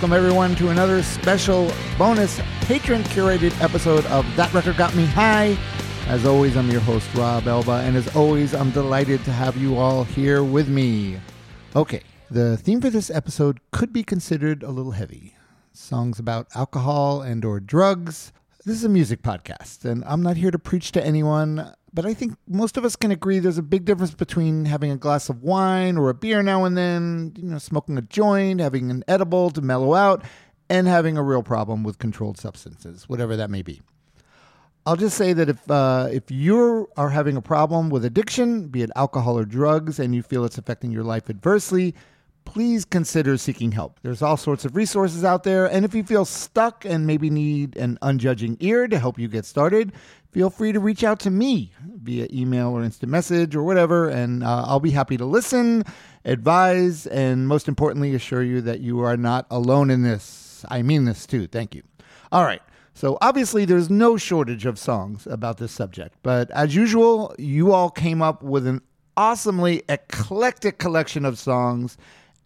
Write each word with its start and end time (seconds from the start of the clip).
welcome 0.00 0.16
everyone 0.16 0.54
to 0.54 0.70
another 0.70 1.02
special 1.02 1.70
bonus 1.98 2.40
patron 2.62 3.02
curated 3.02 3.52
episode 3.60 4.06
of 4.06 4.24
That 4.34 4.50
Record 4.54 4.78
Got 4.78 4.94
Me 4.94 5.04
High. 5.04 5.58
As 6.06 6.24
always, 6.24 6.56
I'm 6.56 6.70
your 6.70 6.80
host, 6.80 7.06
Rob 7.14 7.46
Elba, 7.46 7.82
and 7.84 7.94
as 7.94 8.16
always, 8.16 8.54
I'm 8.54 8.70
delighted 8.70 9.22
to 9.24 9.30
have 9.30 9.58
you 9.58 9.76
all 9.76 10.04
here 10.04 10.42
with 10.42 10.70
me. 10.70 11.20
Okay, 11.76 12.00
the 12.30 12.56
theme 12.56 12.80
for 12.80 12.88
this 12.88 13.10
episode 13.10 13.60
could 13.72 13.92
be 13.92 14.02
considered 14.02 14.62
a 14.62 14.70
little 14.70 14.92
heavy. 14.92 15.34
Songs 15.74 16.18
about 16.18 16.46
alcohol 16.54 17.20
and 17.20 17.44
or 17.44 17.60
drugs. 17.60 18.32
This 18.64 18.76
is 18.76 18.84
a 18.84 18.88
music 18.88 19.20
podcast, 19.20 19.84
and 19.84 20.02
I'm 20.06 20.22
not 20.22 20.38
here 20.38 20.50
to 20.50 20.58
preach 20.58 20.92
to 20.92 21.04
anyone, 21.04 21.74
but 21.92 22.06
I 22.06 22.14
think 22.14 22.34
most 22.48 22.76
of 22.76 22.84
us 22.84 22.96
can 22.96 23.10
agree 23.10 23.38
there's 23.38 23.58
a 23.58 23.62
big 23.62 23.84
difference 23.84 24.14
between 24.14 24.64
having 24.64 24.90
a 24.90 24.96
glass 24.96 25.28
of 25.28 25.42
wine 25.42 25.96
or 25.96 26.08
a 26.08 26.14
beer 26.14 26.42
now 26.42 26.64
and 26.64 26.76
then, 26.76 27.32
you 27.36 27.50
know, 27.50 27.58
smoking 27.58 27.98
a 27.98 28.02
joint, 28.02 28.60
having 28.60 28.90
an 28.90 29.04
edible 29.08 29.50
to 29.50 29.60
mellow 29.60 29.94
out, 29.94 30.24
and 30.68 30.86
having 30.86 31.16
a 31.16 31.22
real 31.22 31.42
problem 31.42 31.82
with 31.82 31.98
controlled 31.98 32.38
substances, 32.38 33.08
whatever 33.08 33.36
that 33.36 33.50
may 33.50 33.62
be. 33.62 33.82
I'll 34.86 34.96
just 34.96 35.16
say 35.16 35.32
that 35.34 35.48
if 35.48 35.70
uh, 35.70 36.08
if 36.10 36.30
you 36.30 36.88
are 36.96 37.10
having 37.10 37.36
a 37.36 37.42
problem 37.42 37.90
with 37.90 38.04
addiction, 38.04 38.68
be 38.68 38.82
it 38.82 38.90
alcohol 38.96 39.38
or 39.38 39.44
drugs, 39.44 39.98
and 39.98 40.14
you 40.14 40.22
feel 40.22 40.44
it's 40.44 40.58
affecting 40.58 40.90
your 40.90 41.04
life 41.04 41.28
adversely, 41.28 41.94
please 42.46 42.84
consider 42.84 43.36
seeking 43.36 43.72
help. 43.72 44.00
There's 44.02 44.22
all 44.22 44.36
sorts 44.36 44.64
of 44.64 44.74
resources 44.74 45.22
out 45.22 45.44
there, 45.44 45.66
and 45.66 45.84
if 45.84 45.94
you 45.94 46.02
feel 46.02 46.24
stuck 46.24 46.84
and 46.84 47.06
maybe 47.06 47.28
need 47.28 47.76
an 47.76 47.98
unjudging 48.00 48.56
ear 48.60 48.88
to 48.88 48.98
help 48.98 49.18
you 49.18 49.28
get 49.28 49.44
started, 49.44 49.92
feel 50.30 50.50
free 50.50 50.72
to 50.72 50.80
reach 50.80 51.04
out 51.04 51.20
to 51.20 51.30
me 51.30 51.72
via 52.02 52.26
email 52.32 52.68
or 52.68 52.82
instant 52.82 53.10
message 53.10 53.54
or 53.54 53.62
whatever, 53.62 54.08
and 54.08 54.42
uh, 54.42 54.64
I'll 54.66 54.80
be 54.80 54.90
happy 54.90 55.16
to 55.16 55.24
listen, 55.24 55.84
advise, 56.24 57.06
and 57.06 57.46
most 57.46 57.68
importantly, 57.68 58.14
assure 58.14 58.42
you 58.42 58.60
that 58.62 58.80
you 58.80 59.00
are 59.00 59.16
not 59.16 59.46
alone 59.50 59.90
in 59.90 60.02
this. 60.02 60.64
I 60.68 60.82
mean 60.82 61.04
this 61.04 61.26
too. 61.26 61.46
Thank 61.46 61.74
you. 61.74 61.82
All 62.32 62.44
right. 62.44 62.62
So 62.94 63.16
obviously, 63.20 63.64
there's 63.64 63.88
no 63.88 64.16
shortage 64.16 64.66
of 64.66 64.78
songs 64.78 65.26
about 65.26 65.58
this 65.58 65.72
subject, 65.72 66.16
but 66.22 66.50
as 66.50 66.74
usual, 66.74 67.34
you 67.38 67.72
all 67.72 67.88
came 67.90 68.20
up 68.20 68.42
with 68.42 68.66
an 68.66 68.82
awesomely 69.16 69.82
eclectic 69.88 70.78
collection 70.78 71.24
of 71.24 71.38
songs, 71.38 71.96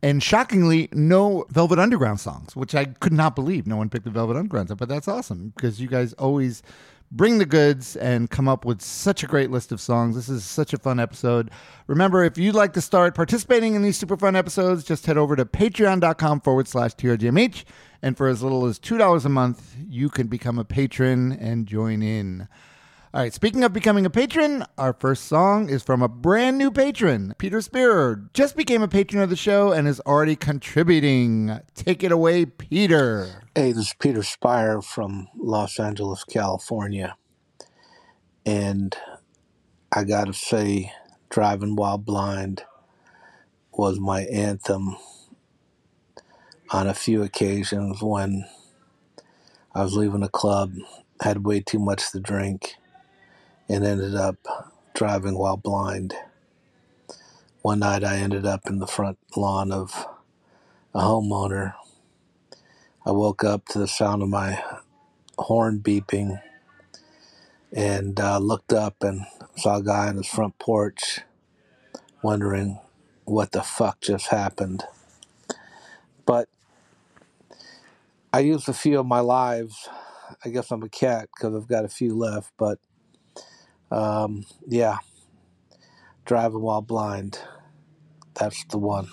and 0.02 0.22
shockingly, 0.22 0.88
no 0.92 1.46
Velvet 1.48 1.78
Underground 1.78 2.20
songs, 2.20 2.54
which 2.54 2.74
I 2.74 2.84
could 2.84 3.12
not 3.12 3.34
believe 3.34 3.66
no 3.66 3.76
one 3.76 3.88
picked 3.88 4.04
the 4.04 4.10
Velvet 4.10 4.36
Underground. 4.36 4.76
But 4.76 4.88
that's 4.88 5.08
awesome 5.08 5.52
because 5.56 5.80
you 5.80 5.88
guys 5.88 6.12
always 6.14 6.62
bring 7.10 7.38
the 7.38 7.46
goods 7.46 7.96
and 7.96 8.30
come 8.30 8.48
up 8.48 8.64
with 8.64 8.82
such 8.82 9.22
a 9.22 9.26
great 9.26 9.50
list 9.50 9.72
of 9.72 9.80
songs. 9.80 10.16
This 10.16 10.28
is 10.28 10.44
such 10.44 10.72
a 10.72 10.78
fun 10.78 10.98
episode. 10.98 11.50
Remember, 11.86 12.24
if 12.24 12.36
you'd 12.38 12.54
like 12.54 12.72
to 12.74 12.80
start 12.80 13.14
participating 13.14 13.74
in 13.74 13.82
these 13.82 13.96
super 13.96 14.16
fun 14.16 14.36
episodes, 14.36 14.84
just 14.84 15.06
head 15.06 15.16
over 15.16 15.36
to 15.36 15.44
patreon.com 15.44 16.40
forward 16.40 16.68
slash 16.68 16.94
TRGMH. 16.96 17.64
And 18.02 18.16
for 18.16 18.28
as 18.28 18.42
little 18.42 18.66
as 18.66 18.78
$2 18.78 19.24
a 19.24 19.28
month, 19.28 19.76
you 19.88 20.08
can 20.08 20.26
become 20.26 20.58
a 20.58 20.64
patron 20.64 21.32
and 21.32 21.66
join 21.66 22.02
in. 22.02 22.48
All 23.14 23.20
right, 23.20 23.32
speaking 23.32 23.62
of 23.62 23.72
becoming 23.72 24.04
a 24.04 24.10
patron, 24.10 24.64
our 24.76 24.92
first 24.92 25.26
song 25.26 25.68
is 25.68 25.84
from 25.84 26.02
a 26.02 26.08
brand 26.08 26.58
new 26.58 26.72
patron. 26.72 27.32
Peter 27.38 27.60
Spearer 27.60 28.28
just 28.34 28.56
became 28.56 28.82
a 28.82 28.88
patron 28.88 29.22
of 29.22 29.30
the 29.30 29.36
show 29.36 29.70
and 29.70 29.86
is 29.86 30.00
already 30.00 30.34
contributing. 30.34 31.60
Take 31.76 32.02
it 32.02 32.10
away, 32.10 32.44
Peter. 32.44 33.43
Hey, 33.54 33.72
this 33.72 33.88
is 33.88 33.94
Peter 34.00 34.22
Spire 34.22 34.80
from 34.80 35.28
Los 35.36 35.78
Angeles, 35.78 36.24
California. 36.24 37.16
And 38.46 38.96
I 39.92 40.04
gotta 40.04 40.32
say, 40.34 40.92
Driving 41.30 41.76
While 41.76 41.98
Blind 41.98 42.64
was 43.72 44.00
my 44.00 44.22
anthem 44.22 44.96
on 46.70 46.88
a 46.88 46.94
few 46.94 47.22
occasions 47.22 48.02
when 48.02 48.46
I 49.74 49.82
was 49.84 49.94
leaving 49.96 50.22
a 50.24 50.28
club, 50.28 50.72
had 51.20 51.44
way 51.46 51.60
too 51.60 51.78
much 51.78 52.12
to 52.12 52.20
drink, 52.20 52.74
and 53.68 53.84
ended 53.84 54.16
up 54.16 54.36
driving 54.94 55.38
while 55.38 55.56
blind. 55.58 56.14
One 57.62 57.80
night 57.80 58.04
I 58.04 58.16
ended 58.18 58.46
up 58.46 58.62
in 58.68 58.80
the 58.80 58.86
front 58.86 59.18
lawn 59.36 59.72
of 59.72 60.06
a 60.94 61.00
homeowner. 61.00 61.74
I 63.06 63.10
woke 63.10 63.44
up 63.44 63.66
to 63.68 63.78
the 63.78 63.88
sound 63.88 64.22
of 64.22 64.30
my 64.30 64.62
horn 65.36 65.80
beeping 65.80 66.40
and 67.70 68.18
uh, 68.18 68.38
looked 68.38 68.72
up 68.72 69.02
and 69.02 69.26
saw 69.56 69.76
a 69.76 69.82
guy 69.82 70.08
on 70.08 70.16
his 70.16 70.26
front 70.26 70.58
porch 70.58 71.20
wondering 72.22 72.78
what 73.24 73.52
the 73.52 73.62
fuck 73.62 74.00
just 74.00 74.28
happened. 74.28 74.84
But 76.24 76.48
I 78.32 78.40
used 78.40 78.70
a 78.70 78.72
few 78.72 78.98
of 79.00 79.06
my 79.06 79.20
lives. 79.20 79.88
I 80.42 80.48
guess 80.48 80.70
I'm 80.70 80.82
a 80.82 80.88
cat 80.88 81.28
because 81.34 81.54
I've 81.54 81.68
got 81.68 81.84
a 81.84 81.88
few 81.88 82.16
left, 82.16 82.52
but 82.56 82.78
um, 83.90 84.46
yeah, 84.66 84.98
driving 86.24 86.62
while 86.62 86.80
blind. 86.80 87.38
That's 88.34 88.64
the 88.64 88.78
one. 88.78 89.08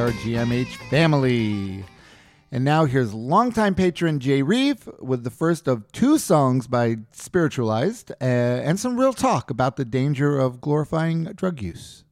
TRGMH 0.00 0.76
family. 0.88 1.84
And 2.50 2.64
now 2.64 2.86
here's 2.86 3.12
longtime 3.12 3.74
patron 3.74 4.18
Jay 4.18 4.40
Reeve 4.40 4.88
with 4.98 5.24
the 5.24 5.30
first 5.30 5.68
of 5.68 5.92
two 5.92 6.16
songs 6.16 6.66
by 6.66 6.96
Spiritualized 7.12 8.10
uh, 8.12 8.24
and 8.24 8.80
some 8.80 8.98
real 8.98 9.12
talk 9.12 9.50
about 9.50 9.76
the 9.76 9.84
danger 9.84 10.38
of 10.38 10.62
glorifying 10.62 11.24
drug 11.34 11.60
use. 11.60 12.04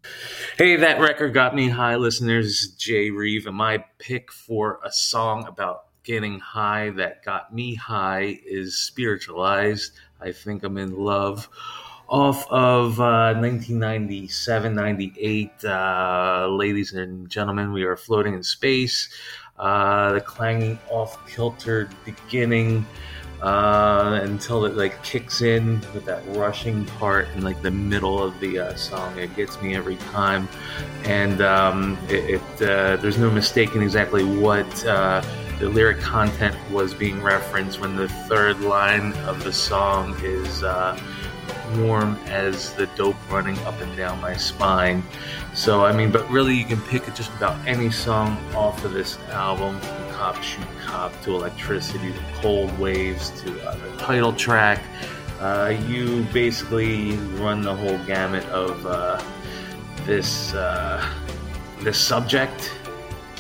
Hey, 0.59 0.77
that 0.77 1.01
record 1.01 1.33
got 1.33 1.55
me 1.55 1.71
high, 1.71 1.97
listeners. 1.97 2.75
Jay 2.77 3.11
Reeve, 3.11 3.47
and 3.47 3.57
my 3.57 3.83
pick 3.99 4.31
for 4.31 4.81
a 4.85 4.93
song 4.93 5.47
about 5.47 5.85
getting 6.05 6.41
high 6.41 6.91
that 6.91 7.25
got 7.25 7.55
me 7.55 7.75
high 7.75 8.39
is 8.45 8.77
Spiritualized. 8.77 9.93
I 10.21 10.33
think 10.33 10.63
I'm 10.63 10.77
in 10.77 10.95
love. 10.95 11.49
Off 12.09 12.51
of 12.51 12.99
uh, 13.01 13.35
1997 13.35 14.75
98, 14.75 15.51
uh, 15.65 16.49
ladies 16.51 16.95
and 16.95 17.29
gentlemen, 17.29 17.71
we 17.71 17.83
are 17.83 17.99
floating 17.99 18.33
in 18.33 18.43
space. 18.43 19.11
Uh, 19.59 20.13
the 20.13 20.21
clanging 20.23 20.79
off 20.89 21.19
kilter 21.29 21.91
beginning 22.07 22.87
uh, 23.43 24.21
until 24.23 24.65
it 24.65 24.75
like 24.75 25.03
kicks 25.03 25.43
in 25.43 25.81
with 25.93 26.07
that 26.07 26.23
rushing 26.29 26.87
part 26.87 27.29
in 27.37 27.43
like 27.43 27.61
the 27.61 27.71
middle 27.71 28.23
of 28.23 28.41
the 28.41 28.59
uh, 28.59 28.75
song. 28.75 29.19
It 29.19 29.37
gets 29.37 29.61
me 29.61 29.77
every 29.77 29.97
time, 29.97 30.49
and 31.05 31.43
um, 31.43 31.99
it, 32.09 32.41
it 32.41 32.63
uh, 32.63 32.97
there's 32.97 33.19
no 33.19 33.31
mistaking 33.31 33.83
exactly 33.83 34.25
what 34.25 34.67
the 35.59 35.69
lyric 35.69 35.99
content 35.99 36.57
was 36.71 36.95
being 36.95 37.21
referenced 37.21 37.81
when 37.81 37.97
the 37.97 38.09
third 38.09 38.61
line 38.61 39.13
of 39.25 39.43
the 39.43 39.53
song 39.53 40.17
is 40.23 40.63
uh, 40.63 40.99
warm 41.77 42.17
as 42.27 42.73
the 42.75 42.87
dope 42.97 43.17
running 43.31 43.59
up 43.61 43.81
and 43.81 43.97
down 43.97 44.21
my 44.21 44.37
spine. 44.37 45.03
So, 45.55 45.85
I 45.85 45.93
mean, 45.93 46.11
but 46.11 46.29
really, 46.31 46.55
you 46.55 46.65
can 46.65 46.81
pick 46.83 47.05
just 47.15 47.33
about 47.35 47.57
any 47.67 47.91
song 47.91 48.37
off 48.55 48.85
of 48.85 48.93
this 48.93 49.19
album 49.31 49.81
from 49.81 50.11
Cop 50.13 50.43
Shoot 50.43 50.67
Cop 50.85 51.13
to 51.23 51.35
Electricity 51.35 52.13
to 52.13 52.21
Cool 52.41 52.71
Waves 52.79 53.31
to 53.43 53.69
uh, 53.69 53.77
the 53.77 53.97
title 53.99 54.33
track. 54.33 54.83
Uh, 55.41 55.75
you 55.87 56.25
basically 56.33 57.13
run 57.37 57.63
the 57.63 57.75
whole 57.75 57.99
gamut 57.99 58.45
of 58.47 58.85
uh, 58.87 59.23
this 60.05 60.53
uh, 60.55 61.09
this 61.81 61.97
subject, 61.97 62.73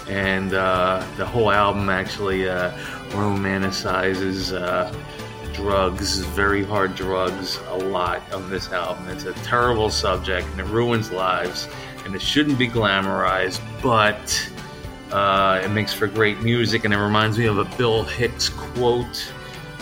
and 0.09 0.55
uh, 0.55 1.05
the 1.17 1.27
whole 1.27 1.51
album 1.51 1.89
actually 1.89 2.49
uh, 2.49 2.71
romanticizes 3.11 4.53
drugs, 5.59 6.21
very 6.21 6.63
hard 6.63 6.95
drugs, 6.95 7.59
a 7.71 7.77
lot 7.77 8.23
on 8.33 8.49
this 8.49 8.71
album. 8.71 9.09
It's 9.09 9.25
a 9.25 9.33
terrible 9.43 9.91
subject 9.91 10.47
and 10.53 10.61
it 10.61 10.67
ruins 10.67 11.11
lives, 11.11 11.67
and 12.05 12.15
it 12.15 12.23
shouldn't 12.23 12.61
be 12.61 12.69
glamorized, 12.69 13.61
but 13.83 14.49
uh, 15.11 15.61
it 15.65 15.71
makes 15.71 15.93
for 15.93 16.07
great 16.07 16.41
music, 16.43 16.85
and 16.85 16.95
it 16.95 16.99
reminds 16.99 17.39
me 17.39 17.47
of 17.47 17.59
a 17.59 17.65
Bill 17.77 18.05
Hicks 18.05 18.49
quote, 18.49 19.33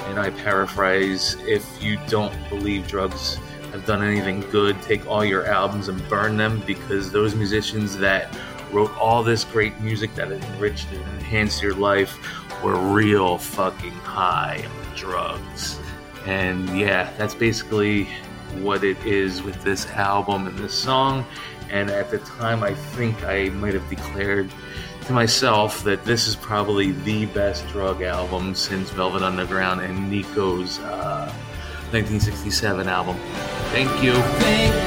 and 0.07 0.19
I 0.19 0.31
paraphrase 0.31 1.37
If 1.41 1.67
you 1.83 1.99
don't 2.09 2.35
believe 2.49 2.89
drugs 2.89 3.39
have 3.73 3.85
done 3.85 4.03
anything 4.03 4.41
good, 4.51 4.81
take 4.81 5.07
all 5.07 5.27
your 5.27 5.45
albums 5.47 5.89
and 5.89 6.09
burn 6.09 6.39
them 6.39 6.63
because 6.67 7.13
those 7.13 7.35
musicians 7.35 7.99
that 7.99 8.35
wrote 8.73 8.97
all 8.97 9.23
this 9.23 9.45
great 9.45 9.79
music 9.81 10.15
that 10.15 10.33
enriched 10.33 10.91
and 10.91 11.03
enhanced 11.19 11.63
your 11.63 11.75
life 11.75 12.19
were 12.65 12.77
real 12.77 13.37
fucking 13.37 13.93
high 13.93 14.67
drugs. 14.97 15.79
And 16.27 16.79
yeah, 16.79 17.13
that's 17.17 17.35
basically 17.35 18.09
what 18.55 18.83
it 18.83 18.99
is 19.05 19.43
with 19.43 19.63
this 19.63 19.87
album 19.89 20.47
and 20.47 20.59
this 20.59 20.75
song. 20.75 21.25
And 21.71 21.91
at 21.91 22.11
the 22.11 22.19
time, 22.19 22.63
I 22.63 22.75
think 22.75 23.25
I 23.25 23.49
might 23.51 23.75
have 23.75 23.89
declared 23.89 24.51
to 25.07 25.13
myself 25.13 25.85
that 25.85 26.05
this 26.05 26.27
is 26.27 26.35
probably 26.35 26.93
the 26.93 27.27
best 27.27 27.67
drug 27.69 28.03
album 28.03 28.55
since 28.55 28.91
Velvet 28.91 29.23
Underground 29.23 29.81
and 29.81 30.11
Nico's 30.11 30.81
uh, 30.81 31.33
1967 31.93 32.89
album. 32.89 33.17
Thank 33.71 34.03
you. 34.03 34.13
Thanks, 34.13 34.86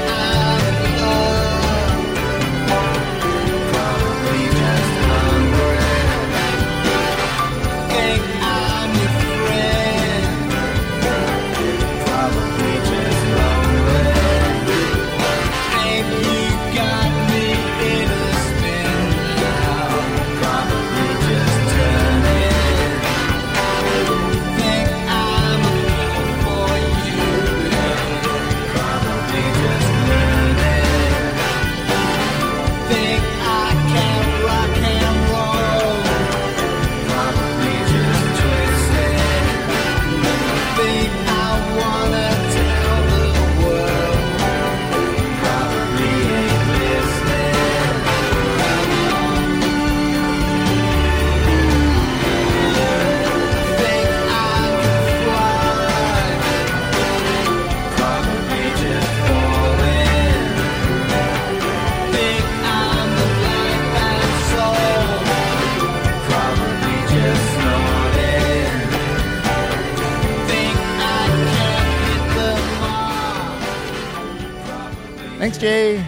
Jay. 75.60 76.02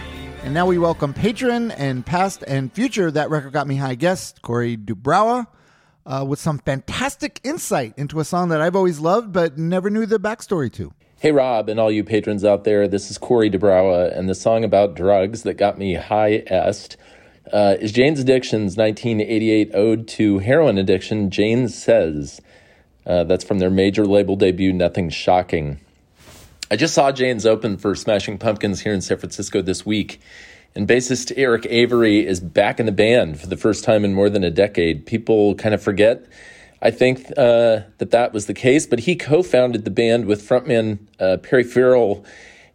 And 0.45 0.55
now 0.55 0.65
we 0.65 0.79
welcome 0.79 1.13
patron 1.13 1.73
and 1.73 2.07
past 2.07 2.43
and 2.47 2.73
future 2.73 3.11
That 3.11 3.29
Record 3.29 3.53
Got 3.53 3.67
Me 3.67 3.77
High 3.77 3.97
guest, 3.97 4.41
Corey 4.41 4.79
duBrowa, 4.79 5.47
uh, 6.07 6.25
with 6.27 6.39
some 6.39 6.57
fantastic 6.57 7.39
insight 7.45 7.93
into 7.99 8.19
a 8.19 8.25
song 8.25 8.49
that 8.49 8.63
I've 8.63 8.75
always 8.75 8.99
loved 8.99 9.31
but 9.31 9.59
never 9.59 9.91
knew 9.91 10.07
the 10.07 10.19
backstory 10.19 10.73
to. 10.73 10.95
Hey, 11.19 11.33
Rob, 11.33 11.69
and 11.69 11.79
all 11.79 11.91
you 11.91 12.03
patrons 12.03 12.47
out 12.47 12.65
there, 12.65 12.89
this 12.89 13.11
is 13.11 13.19
Corey 13.19 13.51
duBrowa, 13.51 14.17
and 14.17 14.27
the 14.27 14.35
song 14.35 14.65
about 14.65 14.95
drugs 14.95 15.43
that 15.43 15.59
got 15.59 15.77
me 15.77 15.97
high 15.97 16.43
est 16.47 16.97
uh, 17.53 17.77
is 17.79 17.93
Jane's 17.93 18.21
Addiction's 18.21 18.79
1988 18.79 19.75
ode 19.75 20.09
to 20.09 20.39
heroin 20.39 20.79
addiction, 20.79 21.29
Jane 21.29 21.69
Says. 21.69 22.41
Uh, 23.05 23.25
that's 23.25 23.45
from 23.45 23.59
their 23.59 23.69
major 23.69 24.07
label 24.07 24.35
debut, 24.35 24.73
Nothing 24.73 25.11
Shocking. 25.11 25.79
I 26.73 26.77
just 26.77 26.95
saw 26.95 27.13
Jane's 27.13 27.45
open 27.45 27.77
for 27.77 27.95
Smashing 27.95 28.39
Pumpkins 28.39 28.81
here 28.81 28.95
in 28.95 29.03
San 29.03 29.19
Francisco 29.19 29.61
this 29.61 29.85
week, 29.85 30.23
and 30.75 30.89
bassist 30.89 31.31
Eric 31.37 31.67
Avery 31.69 32.27
is 32.27 32.41
back 32.41 32.81
in 32.81 32.87
the 32.87 32.93
band 32.93 33.39
for 33.39 33.47
the 33.47 33.59
first 33.59 33.85
time 33.85 34.07
in 34.07 34.15
more 34.15 34.31
than 34.31 34.43
a 34.43 34.51
decade. 34.51 35.05
People 35.05 35.55
kind 35.57 35.75
of 35.75 35.83
forget, 35.83 36.25
I 36.81 36.91
think, 36.91 37.27
uh, 37.37 37.81
that 37.99 38.11
that 38.13 38.33
was 38.33 38.47
the 38.47 38.55
case, 38.55 38.87
but 38.87 39.01
he 39.01 39.17
co 39.17 39.43
founded 39.43 39.85
the 39.85 39.91
band 39.91 40.25
with 40.25 40.49
frontman 40.49 41.01
uh, 41.21 41.37
Perry 41.43 41.63
Farrell, 41.63 42.25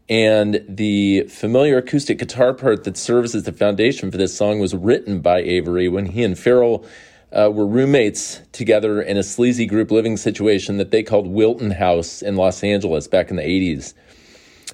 and 0.07 0.63
the 0.69 1.23
familiar 1.23 1.79
acoustic 1.79 2.19
guitar 2.19 2.53
part 2.53 2.83
that 2.83 2.97
serves 2.97 3.33
as 3.33 3.45
the 3.45 3.51
foundation 3.51 4.11
for 4.11 4.17
this 4.17 4.37
song 4.37 4.59
was 4.59 4.75
written 4.75 5.21
by 5.21 5.39
Avery 5.39 5.89
when 5.89 6.05
he 6.05 6.23
and 6.23 6.37
Farrell 6.37 6.85
uh, 7.31 7.49
were 7.53 7.67
roommates 7.67 8.41
together 8.51 9.01
in 9.01 9.17
a 9.17 9.23
sleazy 9.23 9.65
group 9.65 9.91
living 9.91 10.17
situation 10.17 10.77
that 10.77 10.91
they 10.91 11.03
called 11.03 11.27
Wilton 11.27 11.71
House 11.71 12.21
in 12.21 12.35
Los 12.35 12.63
Angeles 12.63 13.07
back 13.07 13.29
in 13.29 13.35
the 13.35 13.43
80s. 13.43 13.93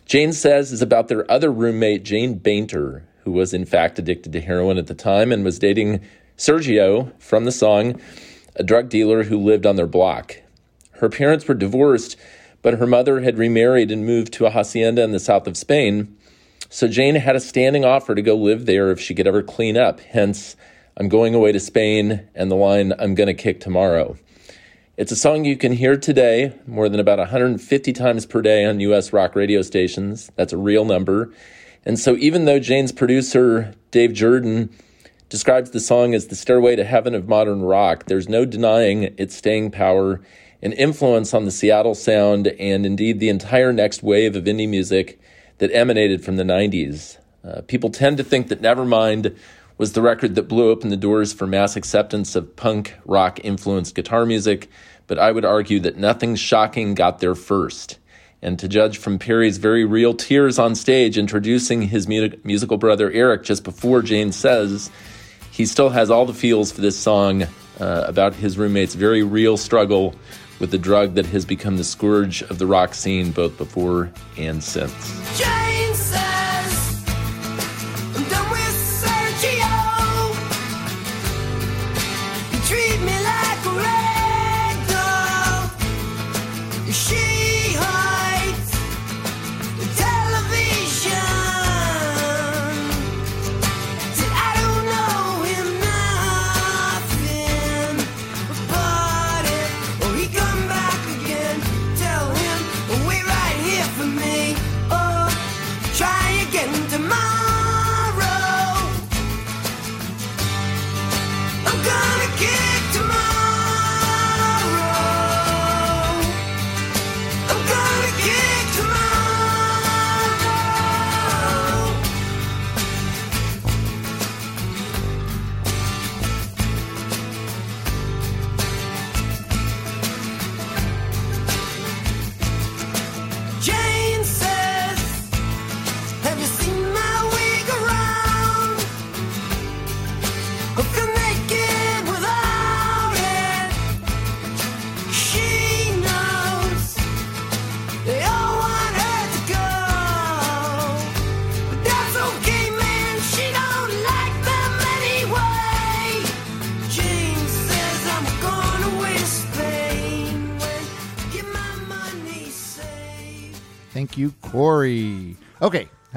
Jane 0.06 0.34
Says 0.34 0.72
is 0.72 0.82
about 0.82 1.08
their 1.08 1.30
other 1.32 1.52
roommate, 1.52 2.04
Jane 2.04 2.38
Bainter, 2.38 3.04
who 3.24 3.32
was 3.32 3.54
in 3.54 3.66
fact 3.66 4.00
addicted 4.00 4.34
to 4.34 4.42
heroin 4.42 4.78
at 4.78 4.88
the 4.88 4.94
time 4.94 5.32
and 5.32 5.44
was 5.44 5.60
dating 5.60 6.02
Sergio 6.38 7.12
from 7.20 7.46
the 7.46 7.52
song, 7.52 8.00
a 8.56 8.64
drug 8.64 8.90
dealer 8.90 9.24
who 9.24 9.38
lived 9.38 9.66
on 9.66 9.76
their 9.76 9.88
block. 9.88 10.38
Her 10.94 11.10
parents 11.10 11.48
were 11.48 11.54
divorced, 11.56 12.18
but 12.62 12.76
her 12.76 12.88
mother 12.88 13.22
had 13.22 13.38
remarried 13.38 13.92
and 13.92 14.06
moved 14.06 14.34
to 14.34 14.46
a 14.46 14.52
hacienda 14.52 15.04
in 15.04 15.12
the 15.12 15.20
south 15.20 15.48
of 15.48 15.58
Spain. 15.58 16.16
So 16.70 16.88
Jane 16.88 17.16
had 17.16 17.36
a 17.36 17.40
standing 17.40 17.86
offer 17.86 18.16
to 18.16 18.22
go 18.22 18.36
live 18.36 18.66
there 18.66 18.92
if 18.92 19.00
she 19.00 19.16
could 19.16 19.28
ever 19.28 19.44
clean 19.44 19.78
up, 19.78 20.00
hence, 20.00 20.56
I'm 20.96 21.10
going 21.10 21.34
away 21.34 21.52
to 21.52 21.60
Spain, 21.60 22.28
and 22.36 22.52
the 22.52 22.56
line, 22.56 22.94
I'm 23.00 23.16
gonna 23.16 23.34
kick 23.34 23.60
tomorrow. 23.60 24.16
It's 24.96 25.12
a 25.12 25.16
song 25.16 25.44
you 25.44 25.58
can 25.58 25.72
hear 25.72 25.98
today 25.98 26.54
more 26.68 26.88
than 26.88 27.00
about 27.00 27.18
150 27.18 27.94
times 27.94 28.28
per 28.28 28.44
day 28.44 28.64
on 28.64 28.80
US 28.80 29.12
rock 29.12 29.36
radio 29.36 29.64
stations. 29.64 30.32
That's 30.36 30.54
a 30.54 30.58
real 30.58 30.86
number. 30.86 31.34
And 31.84 31.98
so, 31.98 32.16
even 32.18 32.46
though 32.46 32.60
Jane's 32.60 32.92
producer, 32.92 33.74
Dave 33.90 34.12
Jerden, 34.12 34.70
describes 35.30 35.72
the 35.72 35.80
song 35.80 36.14
as 36.14 36.28
the 36.28 36.36
stairway 36.36 36.76
to 36.76 36.84
heaven 36.84 37.16
of 37.16 37.28
modern 37.28 37.64
rock. 37.64 38.06
There's 38.06 38.30
no 38.30 38.46
denying 38.46 39.16
its 39.18 39.36
staying 39.36 39.72
power 39.72 40.22
and 40.62 40.74
influence 40.76 41.34
on 41.34 41.46
the 41.46 41.52
Seattle 41.52 41.96
sound 41.96 42.50
and 42.60 42.86
indeed 42.86 43.20
the 43.20 43.30
entire 43.30 43.74
next 43.74 44.04
wave 44.04 44.36
of 44.36 44.44
indie 44.44 44.70
music 44.70 45.20
that 45.58 45.74
emanated 45.74 46.24
from 46.24 46.36
the 46.36 46.44
90s. 46.44 47.18
Uh, 47.44 47.62
people 47.62 47.90
tend 47.90 48.18
to 48.18 48.24
think 48.24 48.48
that 48.50 48.62
Nevermind 48.62 49.36
was 49.78 49.94
the 49.94 50.02
record 50.02 50.36
that 50.36 50.48
blew 50.48 50.70
open 50.70 50.90
the 50.90 50.98
doors 50.98 51.34
for 51.34 51.48
mass 51.48 51.76
acceptance 51.76 52.36
of 52.36 52.56
punk 52.56 52.96
rock 53.06 53.40
influenced 53.44 53.96
guitar 53.96 54.26
music, 54.26 54.70
but 55.08 55.20
I 55.20 55.32
would 55.32 55.46
argue 55.46 55.80
that 55.82 55.98
Nothing 55.98 56.36
Shocking 56.36 56.94
got 56.94 57.20
there 57.20 57.36
first. 57.36 58.00
And 58.42 58.60
to 58.60 58.68
judge 58.68 58.98
from 58.98 59.20
Perry's 59.20 59.58
very 59.58 59.86
real 59.86 60.14
tears 60.14 60.60
on 60.60 60.76
stage 60.76 61.18
introducing 61.18 61.84
his 61.84 62.08
mu- 62.08 62.30
musical 62.44 62.78
brother 62.78 63.10
Eric 63.12 63.44
just 63.44 63.64
before 63.64 64.02
Jane 64.02 64.32
says, 64.32 64.92
he 65.50 65.66
still 65.66 65.90
has 65.90 66.10
all 66.10 66.26
the 66.26 66.34
feels 66.34 66.72
for 66.72 66.82
this 66.82 66.98
song 66.98 67.44
uh, 67.80 68.04
about 68.06 68.34
his 68.36 68.58
roommate's 68.58 68.96
very 68.96 69.24
real 69.24 69.56
struggle 69.56 70.14
with 70.60 70.72
the 70.72 70.78
drug 70.78 71.16
that 71.16 71.26
has 71.28 71.46
become 71.46 71.78
the 71.78 71.84
scourge 71.84 72.42
of 72.44 72.58
the 72.58 72.68
rock 72.68 72.94
scene 72.94 73.32
both 73.32 73.58
before 73.58 74.12
and 74.38 74.64
since. 74.64 74.94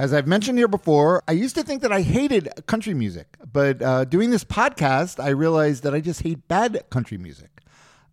As 0.07 0.15
I've 0.15 0.29
mentioned 0.29 0.57
here 0.57 0.69
before, 0.69 1.25
I 1.27 1.33
used 1.33 1.57
to 1.57 1.65
think 1.65 1.83
that 1.83 1.91
I 1.91 2.01
hated 2.01 2.49
country 2.67 2.95
music, 2.95 3.37
but 3.53 3.83
uh, 3.83 4.05
doing 4.05 4.31
this 4.31 4.45
podcast, 4.45 5.21
I 5.21 5.31
realized 5.31 5.83
that 5.83 5.97
I 5.97 6.01
just 6.01 6.23
hate 6.23 6.47
bad 6.47 6.89
country 6.91 7.19
music. 7.19 7.51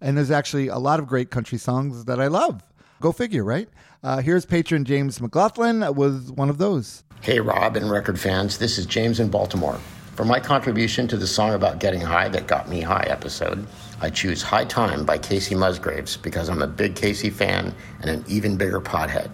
And 0.02 0.18
there's 0.18 0.32
actually 0.32 0.70
a 0.70 0.80
lot 0.80 1.00
of 1.00 1.06
great 1.06 1.30
country 1.30 1.60
songs 1.60 2.06
that 2.06 2.20
I 2.20 2.26
love. 2.26 2.64
Go 3.00 3.12
figure, 3.12 3.44
right? 3.44 3.70
Uh, 4.02 4.22
here's 4.22 4.44
patron 4.44 4.86
James 4.86 5.22
McLaughlin 5.22 5.94
with 5.94 6.32
one 6.32 6.50
of 6.50 6.58
those. 6.58 7.04
Hey, 7.22 7.40
Rob 7.40 7.76
and 7.76 7.92
record 7.92 8.20
fans, 8.20 8.58
this 8.58 8.80
is 8.80 8.88
James 8.88 9.20
in 9.20 9.30
Baltimore. 9.30 9.80
For 10.16 10.26
my 10.26 10.40
contribution 10.40 11.08
to 11.10 11.18
the 11.18 11.28
song 11.28 11.54
about 11.54 11.78
getting 11.78 12.02
high 12.02 12.28
that 12.30 12.48
got 12.48 12.70
me 12.70 12.82
high 12.82 13.06
episode, 13.08 13.68
I 14.02 14.10
choose 14.10 14.42
High 14.42 14.66
Time 14.66 15.06
by 15.06 15.20
Kacey 15.20 15.56
Musgraves 15.56 16.18
because 16.18 16.50
I'm 16.50 16.64
a 16.64 16.68
big 16.68 16.96
Kacey 16.96 17.32
fan 17.32 17.72
and 18.02 18.10
an 18.10 18.26
even 18.28 18.58
bigger 18.58 18.82
pothead. 18.82 19.30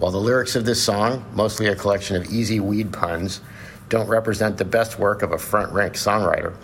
While 0.00 0.12
the 0.12 0.18
lyrics 0.18 0.56
of 0.56 0.64
this 0.64 0.82
song, 0.82 1.26
mostly 1.34 1.66
a 1.66 1.76
collection 1.76 2.16
of 2.16 2.32
easy 2.32 2.58
weed 2.58 2.90
puns, 2.90 3.42
don't 3.90 4.08
represent 4.08 4.56
the 4.56 4.64
best 4.64 4.98
work 4.98 5.20
of 5.20 5.32
a 5.32 5.38
front 5.38 5.72
rank 5.74 5.92
songwriter, 5.92 6.54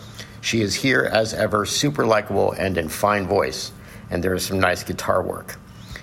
she 0.41 0.63
is 0.63 0.75
here 0.75 1.03
as 1.13 1.35
ever, 1.35 1.67
super 1.67 2.07
likable 2.07 2.53
and 2.53 2.79
in 2.79 2.89
fine 2.89 3.27
voice, 3.27 3.73
and 4.09 4.25
there 4.25 4.33
is 4.33 4.47
some 4.47 4.59
nice 4.59 4.83
guitar 4.83 5.23
work. 5.23 5.57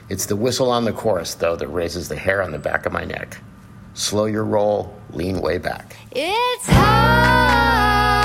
It's 0.10 0.28
the 0.28 0.36
whistle 0.36 0.70
on 0.70 0.86
the 0.86 0.94
chorus, 0.94 1.34
though, 1.34 1.56
that 1.56 1.70
raises 1.70 2.08
the 2.08 2.16
hair 2.16 2.44
on 2.44 2.52
the 2.52 2.60
back 2.60 2.86
of 2.86 2.94
my 2.94 3.04
neck. 3.04 3.38
Slow 3.96 4.26
your 4.26 4.44
roll, 4.44 4.96
lean 5.12 5.42
way 5.42 5.58
back. 5.58 5.96
It's 6.12 6.68
high 6.68 8.23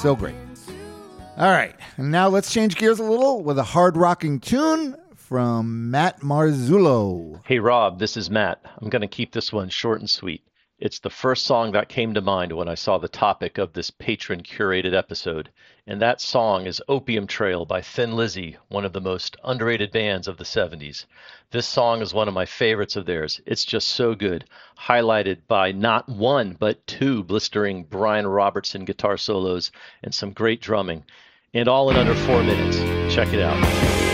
So 0.00 0.16
great. 0.16 0.34
All 1.36 1.50
right. 1.50 1.74
And 1.98 2.10
now 2.10 2.28
let's 2.28 2.50
change 2.50 2.76
gears 2.76 3.00
a 3.00 3.04
little 3.04 3.42
with 3.42 3.58
a 3.58 3.62
hard 3.62 3.98
rocking 3.98 4.40
tune 4.40 4.96
from 5.14 5.90
Matt 5.90 6.20
Marzullo. 6.20 7.42
Hey 7.44 7.58
Rob, 7.58 7.98
this 7.98 8.16
is 8.16 8.30
Matt. 8.30 8.62
I'm 8.80 8.88
going 8.88 9.02
to 9.02 9.08
keep 9.08 9.32
this 9.32 9.52
one 9.52 9.68
short 9.68 10.00
and 10.00 10.08
sweet. 10.08 10.42
It's 10.78 11.00
the 11.00 11.10
first 11.10 11.44
song 11.44 11.72
that 11.72 11.90
came 11.90 12.14
to 12.14 12.22
mind 12.22 12.52
when 12.56 12.66
I 12.66 12.76
saw 12.76 12.96
the 12.96 13.08
topic 13.08 13.58
of 13.58 13.74
this 13.74 13.90
patron 13.90 14.42
curated 14.42 14.96
episode, 14.96 15.50
and 15.90 16.00
that 16.00 16.20
song 16.20 16.66
is 16.66 16.80
Opium 16.86 17.26
Trail 17.26 17.64
by 17.64 17.80
Thin 17.80 18.14
Lizzy, 18.14 18.56
one 18.68 18.84
of 18.84 18.92
the 18.92 19.00
most 19.00 19.36
underrated 19.42 19.90
bands 19.90 20.28
of 20.28 20.36
the 20.36 20.44
70s. 20.44 21.04
This 21.50 21.66
song 21.66 22.00
is 22.00 22.14
one 22.14 22.28
of 22.28 22.34
my 22.34 22.46
favorites 22.46 22.94
of 22.94 23.06
theirs. 23.06 23.40
It's 23.44 23.64
just 23.64 23.88
so 23.88 24.14
good, 24.14 24.44
highlighted 24.78 25.38
by 25.48 25.72
not 25.72 26.08
one, 26.08 26.56
but 26.60 26.86
two 26.86 27.24
blistering 27.24 27.82
Brian 27.82 28.28
Robertson 28.28 28.84
guitar 28.84 29.16
solos 29.16 29.72
and 30.04 30.14
some 30.14 30.30
great 30.30 30.60
drumming. 30.60 31.02
and 31.54 31.66
all 31.66 31.90
in 31.90 31.96
under 31.96 32.14
four 32.14 32.44
minutes. 32.44 32.78
Check 33.12 33.32
it 33.32 33.40
out. 33.40 34.09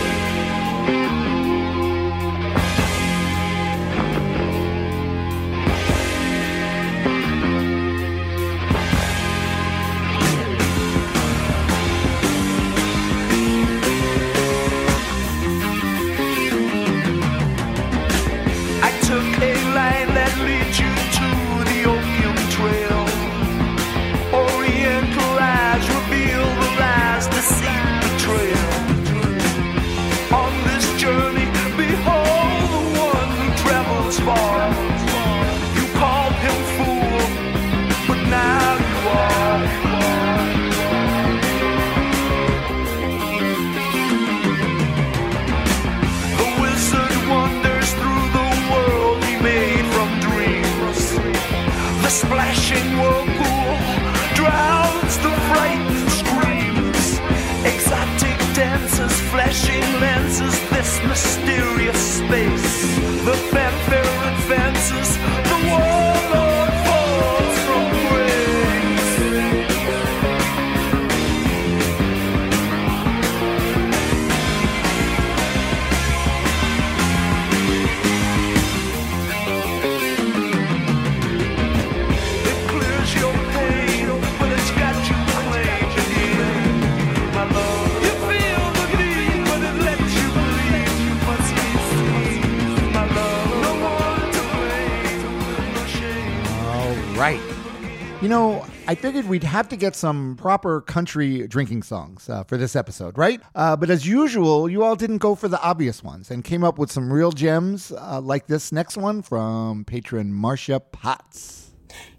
I 98.89 98.95
figured 98.95 99.27
we'd 99.27 99.43
have 99.43 99.67
to 99.67 99.75
get 99.75 99.97
some 99.97 100.37
proper 100.37 100.79
country 100.79 101.45
drinking 101.45 101.83
songs 101.83 102.29
uh, 102.29 102.45
for 102.45 102.55
this 102.55 102.73
episode, 102.73 103.17
right? 103.17 103.41
Uh, 103.53 103.75
but 103.75 103.89
as 103.89 104.07
usual, 104.07 104.69
you 104.69 104.81
all 104.81 104.95
didn't 104.95 105.17
go 105.17 105.35
for 105.35 105.49
the 105.49 105.61
obvious 105.61 106.01
ones 106.01 106.31
and 106.31 106.41
came 106.41 106.63
up 106.63 106.79
with 106.79 106.89
some 106.89 107.11
real 107.11 107.33
gems 107.33 107.91
uh, 107.91 108.21
like 108.21 108.47
this 108.47 108.71
next 108.71 108.95
one 108.95 109.21
from 109.21 109.83
patron 109.83 110.31
Marcia 110.31 110.79
Potts. 110.79 111.71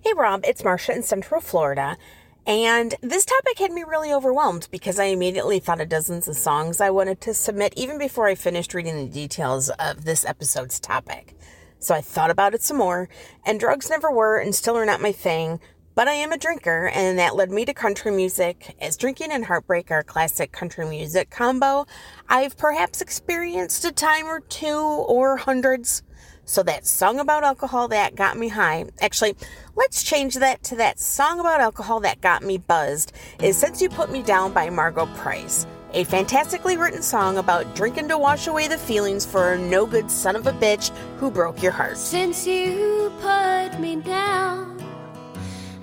Hey 0.03 0.13
Rob, 0.15 0.45
it's 0.45 0.63
Marcia 0.63 0.93
in 0.95 1.03
Central 1.03 1.41
Florida. 1.41 1.97
And 2.47 2.95
this 3.01 3.25
topic 3.25 3.59
had 3.59 3.73
me 3.73 3.85
really 3.85 4.13
overwhelmed 4.13 4.69
because 4.71 4.99
I 4.99 5.05
immediately 5.05 5.61
thought 5.61 5.81
of 5.81 5.89
dozens 5.89 6.29
of 6.29 6.37
songs 6.37 6.83
I 6.83 6.91
wanted 6.91 7.23
to 7.23 7.33
submit 7.33 7.73
even 7.79 7.97
before 7.97 8.27
I 8.27 8.35
finished 8.35 8.75
reading 8.75 8.97
the 8.97 9.11
details 9.11 9.71
of 9.71 10.05
this 10.05 10.23
episode's 10.27 10.79
topic. 10.79 11.35
So 11.79 11.95
I 11.95 12.03
thought 12.03 12.31
about 12.31 12.55
it 12.55 12.63
some 12.63 12.77
more, 12.77 13.09
and 13.47 13.59
drugs 13.59 13.89
never 13.89 14.11
were 14.11 14.39
and 14.39 14.55
still 14.55 14.77
are 14.77 14.85
not 14.85 15.01
my 15.01 15.13
thing, 15.13 15.61
but 15.99 16.07
I 16.07 16.13
am 16.13 16.31
a 16.31 16.39
drinker, 16.39 16.93
and 16.95 17.19
that 17.19 17.35
led 17.35 17.51
me 17.51 17.65
to 17.65 17.75
country 17.75 18.13
music. 18.13 18.77
As 18.81 18.97
drinking 18.97 19.33
and 19.33 19.45
heartbreak 19.45 19.91
are 19.91 20.05
classic 20.05 20.53
country 20.53 20.87
music 20.87 21.29
combo, 21.29 21.87
I've 22.29 22.57
perhaps 22.57 23.01
experienced 23.01 23.85
a 23.85 23.91
time 23.91 24.27
or 24.27 24.39
two 24.39 24.79
or 24.79 25.37
hundreds. 25.39 26.05
So 26.45 26.63
that 26.63 26.87
song 26.87 27.19
about 27.19 27.43
alcohol 27.43 27.89
that 27.89 28.15
got 28.15 28.39
me 28.39 28.47
high. 28.47 28.85
Actually, 29.01 29.35
let's 29.75 30.05
change 30.05 30.37
that 30.37 30.63
to 30.63 30.77
that 30.77 31.01
song 31.01 31.41
about 31.41 31.61
alcohol 31.61 31.99
that 32.03 32.21
got 32.21 32.45
me 32.45 32.59
buzzed. 32.59 33.11
Is 33.43 33.57
Since 33.57 33.83
You 33.83 33.89
Put 33.89 34.13
Me 34.13 34.23
Down 34.23 34.53
by 34.53 34.71
Margo 34.71 35.07
Price. 35.17 35.67
A 35.95 36.05
fantastically 36.05 36.77
written 36.77 37.03
song 37.03 37.39
about 37.39 37.75
drinking 37.75 38.07
to 38.11 38.19
wash 38.19 38.47
away 38.47 38.69
the 38.69 38.79
feelings 38.79 39.27
for 39.27 39.55
a 39.55 39.59
no 39.59 39.85
good 39.85 40.13
son 40.13 40.37
of 40.37 40.47
a 40.47 40.53
bitch 40.53 40.95
who 41.19 41.29
broke 41.29 41.61
your 41.61 41.73
heart. 41.73 41.97
Since 41.97 42.47
you 42.47 43.13
put 43.21 43.81
me 43.81 43.97
down, 43.97 44.79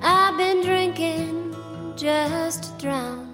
I've 0.02 0.38
been 0.38 0.62
drinking 0.64 1.56
just 1.96 2.64
to 2.64 2.82
drown. 2.82 3.34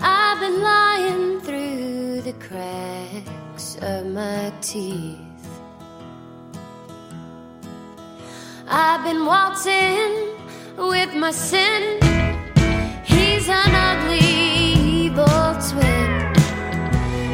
I've 0.00 0.40
been 0.40 0.62
lying 0.62 1.40
through 1.40 2.22
the 2.22 2.32
cracks 2.34 3.76
of 3.82 4.06
my 4.06 4.52
teeth. 4.60 5.18
I've 8.68 9.04
been 9.04 9.26
waltzing 9.26 10.28
with 10.76 11.14
my 11.14 11.32
sin. 11.32 12.00
He's 13.04 13.48
an 13.48 13.74
ugly 13.74 14.18
evil 14.18 15.26
twin. 15.70 16.10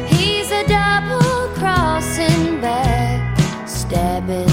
He's 0.07 0.51
a 0.51 0.67
double 0.67 1.53
crossing 1.55 2.59
back, 2.59 3.39
stabbing 3.67 4.46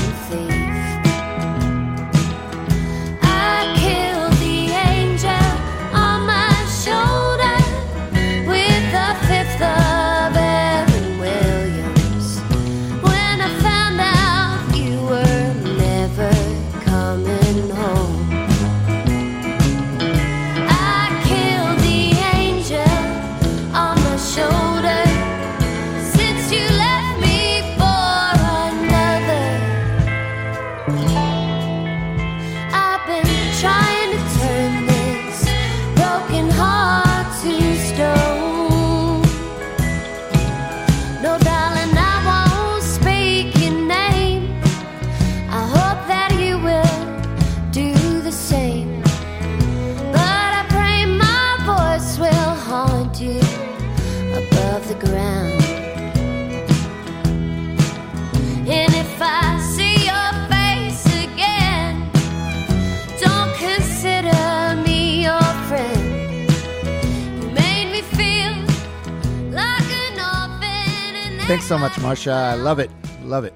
so 71.75 71.79
much, 71.79 71.99
Marcia. 71.99 72.31
I 72.31 72.55
love 72.55 72.79
it. 72.79 72.89
Love 73.25 73.45
it. 73.45 73.53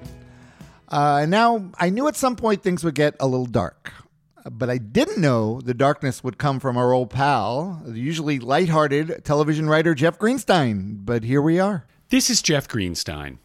Uh, 0.89 1.25
now, 1.25 1.71
I 1.79 1.89
knew 1.89 2.05
at 2.09 2.17
some 2.17 2.35
point 2.35 2.61
things 2.61 2.83
would 2.83 2.95
get 2.95 3.15
a 3.17 3.25
little 3.25 3.45
dark, 3.45 3.93
but 4.51 4.69
I 4.69 4.77
didn't 4.77 5.21
know 5.21 5.61
the 5.61 5.73
darkness 5.73 6.21
would 6.21 6.37
come 6.37 6.59
from 6.59 6.75
our 6.75 6.91
old 6.91 7.11
pal, 7.11 7.81
the 7.85 7.97
usually 7.97 8.37
lighthearted 8.37 9.23
television 9.23 9.69
writer 9.69 9.95
Jeff 9.95 10.19
Greenstein. 10.19 11.05
But 11.05 11.23
here 11.23 11.41
we 11.41 11.61
are. 11.61 11.85
This 12.09 12.29
is 12.29 12.41
Jeff 12.41 12.67
Greenstein. 12.67 13.37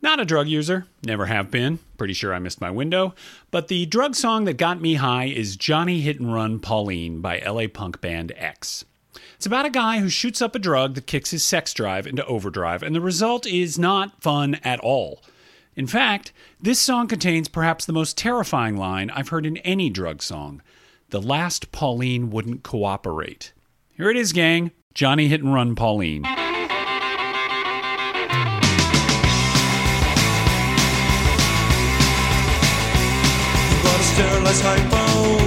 Not 0.00 0.18
a 0.18 0.24
drug 0.24 0.48
user, 0.48 0.86
never 1.04 1.26
have 1.26 1.50
been. 1.50 1.80
Pretty 1.98 2.14
sure 2.14 2.32
I 2.32 2.38
missed 2.38 2.58
my 2.58 2.70
window. 2.70 3.14
But 3.50 3.68
the 3.68 3.84
drug 3.84 4.14
song 4.14 4.46
that 4.46 4.56
got 4.56 4.80
me 4.80 4.94
high 4.94 5.26
is 5.26 5.56
Johnny 5.56 6.00
Hit 6.00 6.20
and 6.20 6.32
Run 6.32 6.58
Pauline 6.58 7.20
by 7.20 7.40
LA 7.40 7.66
punk 7.66 8.00
band 8.00 8.32
X. 8.36 8.86
It's 9.42 9.46
about 9.48 9.66
a 9.66 9.70
guy 9.70 9.98
who 9.98 10.08
shoots 10.08 10.40
up 10.40 10.54
a 10.54 10.60
drug 10.60 10.94
that 10.94 11.08
kicks 11.08 11.32
his 11.32 11.42
sex 11.44 11.74
drive 11.74 12.06
into 12.06 12.24
overdrive, 12.26 12.80
and 12.80 12.94
the 12.94 13.00
result 13.00 13.44
is 13.44 13.76
not 13.76 14.22
fun 14.22 14.54
at 14.62 14.78
all. 14.78 15.20
In 15.74 15.88
fact, 15.88 16.32
this 16.60 16.78
song 16.78 17.08
contains 17.08 17.48
perhaps 17.48 17.84
the 17.84 17.92
most 17.92 18.16
terrifying 18.16 18.76
line 18.76 19.10
I've 19.10 19.30
heard 19.30 19.44
in 19.44 19.56
any 19.56 19.90
drug 19.90 20.22
song 20.22 20.62
The 21.10 21.20
last 21.20 21.72
Pauline 21.72 22.30
wouldn't 22.30 22.62
cooperate. 22.62 23.52
Here 23.96 24.08
it 24.08 24.16
is, 24.16 24.32
gang. 24.32 24.70
Johnny 24.94 25.26
Hit 25.26 25.42
and 25.42 25.52
Run 25.52 25.74
Pauline. 25.74 26.24
Sterilized 34.02 34.62
hypo 34.62 35.41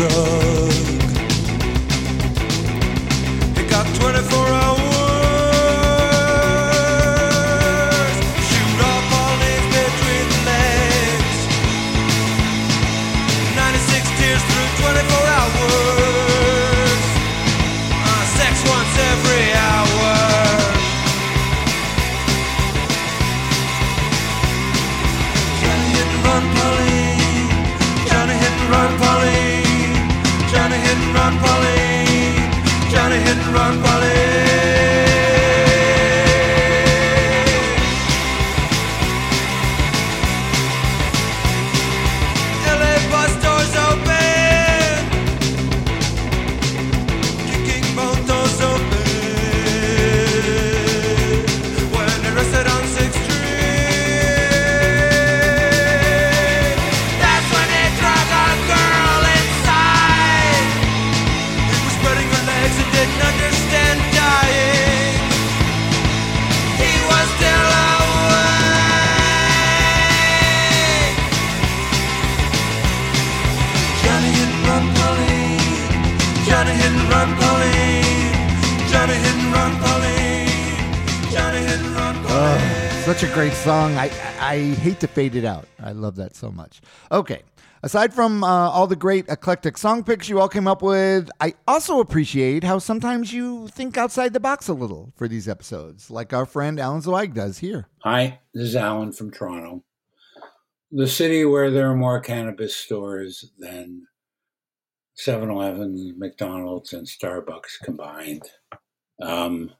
drug. 0.00 0.72
It 3.58 3.68
got 3.68 3.86
24 3.96 4.46
hours. 4.48 4.89
Song. 83.90 83.98
I, 83.98 84.10
I 84.40 84.58
hate 84.74 85.00
to 85.00 85.08
fade 85.08 85.34
it 85.34 85.44
out. 85.44 85.66
I 85.82 85.92
love 85.92 86.16
that 86.16 86.36
so 86.36 86.50
much. 86.50 86.80
Okay. 87.10 87.42
Aside 87.82 88.12
from 88.12 88.44
uh, 88.44 88.46
all 88.46 88.86
the 88.86 88.96
great 88.96 89.26
eclectic 89.28 89.78
song 89.78 90.04
picks 90.04 90.28
you 90.28 90.38
all 90.38 90.50
came 90.50 90.68
up 90.68 90.82
with, 90.82 91.30
I 91.40 91.54
also 91.66 92.00
appreciate 92.00 92.62
how 92.62 92.78
sometimes 92.78 93.32
you 93.32 93.68
think 93.68 93.96
outside 93.96 94.34
the 94.34 94.40
box 94.40 94.68
a 94.68 94.74
little 94.74 95.14
for 95.16 95.28
these 95.28 95.48
episodes, 95.48 96.10
like 96.10 96.34
our 96.34 96.44
friend 96.44 96.78
Alan 96.78 97.00
Zweig 97.00 97.32
does 97.32 97.58
here. 97.58 97.86
Hi, 98.04 98.40
this 98.52 98.68
is 98.68 98.76
Alan 98.76 99.12
from 99.12 99.30
Toronto, 99.30 99.82
the 100.90 101.06
city 101.06 101.46
where 101.46 101.70
there 101.70 101.90
are 101.90 101.96
more 101.96 102.20
cannabis 102.20 102.76
stores 102.76 103.50
than 103.58 104.06
7 105.14 105.48
Eleven, 105.48 106.14
McDonald's, 106.18 106.92
and 106.92 107.06
Starbucks 107.06 107.80
combined. 107.82 108.42
Um, 109.22 109.70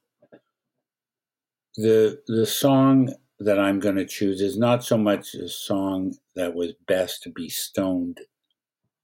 the, 1.77 2.23
the 2.27 2.47
song 2.47 3.15
that 3.41 3.59
I'm 3.59 3.81
going 3.81 3.97
to 3.97 4.07
choose 4.07 4.41
is 4.43 4.59
not 4.59 4.85
so 4.85 4.99
much 4.99 5.35
a 5.35 5.49
song 5.49 6.15
that 6.37 6.55
was 6.55 6.73
best 6.87 7.23
to 7.23 7.31
be 7.31 7.49
stoned 7.49 8.21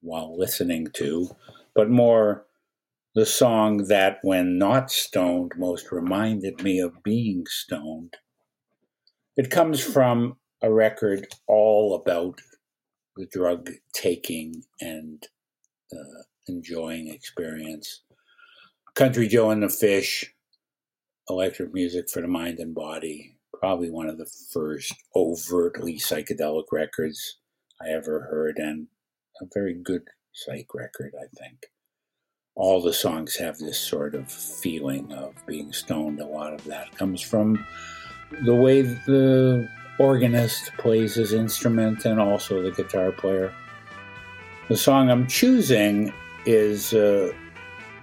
while 0.03 0.39
listening 0.39 0.89
to, 0.95 1.35
but 1.75 1.91
more 1.91 2.45
the 3.15 3.25
song 3.25 3.87
that, 3.89 4.19
when 4.23 4.59
not 4.59 4.91
stoned, 4.91 5.53
most 5.57 5.91
reminded 5.91 6.63
me 6.63 6.81
of 6.81 7.03
being 7.03 7.47
stoned. 7.47 8.15
It 9.39 9.51
comes 9.51 9.83
from 9.83 10.37
a 10.63 10.71
record 10.71 11.27
all 11.47 11.95
about 11.95 12.43
the 13.17 13.27
drug 13.27 13.71
taking 13.95 14.65
and 14.83 15.27
uh, 15.91 16.23
enjoying 16.47 17.09
experience. 17.09 18.03
Country 18.95 19.29
Joe 19.29 19.49
and 19.49 19.63
the 19.63 19.71
Fish, 19.71 20.35
electric 21.31 21.73
music 21.73 22.11
for 22.11 22.21
the 22.21 22.29
mind 22.29 22.59
and 22.59 22.75
body. 22.75 23.36
Probably 23.61 23.91
one 23.91 24.09
of 24.09 24.19
the 24.19 24.31
first 24.53 24.95
overtly 25.15 25.99
psychedelic 25.99 26.65
records 26.73 27.39
I 27.81 27.89
ever 27.89 28.29
heard, 28.31 28.59
and 28.59 28.89
a 29.41 29.47
very 29.53 29.75
good 29.75 30.03
psych 30.33 30.75
record, 30.75 31.15
I 31.19 31.27
think. 31.39 31.67
All 32.55 32.81
the 32.81 32.93
songs 32.93 33.37
have 33.37 33.59
this 33.59 33.79
sort 33.79 34.15
of 34.15 34.31
feeling 34.31 35.13
of 35.13 35.35
being 35.47 35.73
stoned. 35.73 36.21
A 36.21 36.27
lot 36.27 36.55
of 36.55 36.65
that 36.65 36.97
comes 36.97 37.21
from 37.21 37.65
the 38.45 38.55
way 38.55 38.83
the 38.83 39.69
organist 39.99 40.73
plays 40.79 41.15
his 41.15 41.33
instrument 41.33 42.05
and 42.05 42.21
also 42.21 42.63
the 42.63 42.71
guitar 42.71 43.13
player. 43.13 43.53
The 44.69 44.77
song 44.77 45.11
I'm 45.11 45.27
choosing 45.27 46.13
is 46.45 46.93
uh, 46.93 47.33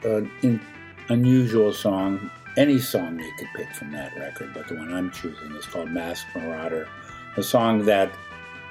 an 0.04 0.62
unusual 1.10 1.74
song. 1.74 2.30
Any 2.56 2.78
song 2.78 3.20
you 3.20 3.32
could 3.38 3.48
pick 3.56 3.74
from 3.74 3.92
that 3.94 4.16
record, 4.16 4.54
but 4.54 4.68
the 4.68 4.76
one 4.76 4.94
I'm 4.94 5.10
choosing 5.10 5.56
is 5.56 5.66
called 5.66 5.90
Masked 5.90 6.36
Marauder, 6.36 6.88
a 7.36 7.42
song 7.42 7.86
that 7.86 8.12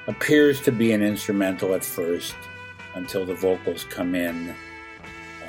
appears 0.06 0.60
to 0.62 0.72
be 0.72 0.92
an 0.92 1.02
instrumental 1.02 1.74
at 1.74 1.84
first 1.84 2.36
until 2.94 3.26
the 3.26 3.34
vocals 3.34 3.82
come 3.84 4.14
in 4.14 4.54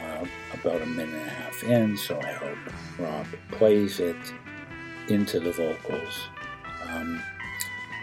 uh, 0.02 0.26
about 0.54 0.82
a 0.82 0.86
minute 0.88 1.14
and 1.14 1.28
a 1.28 1.30
half 1.30 1.64
in, 1.64 1.96
so 1.96 2.20
I 2.22 2.32
hope 2.32 2.58
Rob 2.98 3.28
plays 3.52 4.00
it 4.00 4.16
into 5.10 5.40
the 5.40 5.52
vocals. 5.52 6.28
Um, 6.90 7.22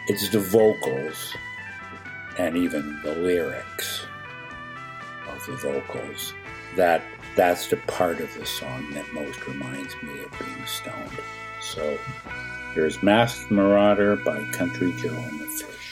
it's 0.06 0.28
the 0.28 0.38
vocals 0.38 1.34
and 2.38 2.56
even 2.56 3.00
the 3.02 3.16
lyrics 3.16 4.06
of 5.28 5.44
the 5.46 5.56
vocals 5.56 6.34
that 6.76 7.02
that's 7.36 7.68
the 7.68 7.76
part 7.76 8.20
of 8.20 8.32
the 8.34 8.44
song 8.44 8.90
that 8.92 9.12
most 9.12 9.46
reminds 9.46 9.94
me 10.02 10.22
of 10.22 10.38
being 10.38 10.66
stoned. 10.66 11.20
So 11.60 11.98
here's 12.74 13.02
Masked 13.02 13.50
Marauder 13.50 14.16
by 14.16 14.44
Country 14.52 14.92
Joe 14.98 15.08
and 15.08 15.40
the 15.40 15.46
Fish. 15.46 15.89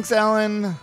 Thanks, 0.00 0.12
Alan. 0.12 0.64
All 0.64 0.74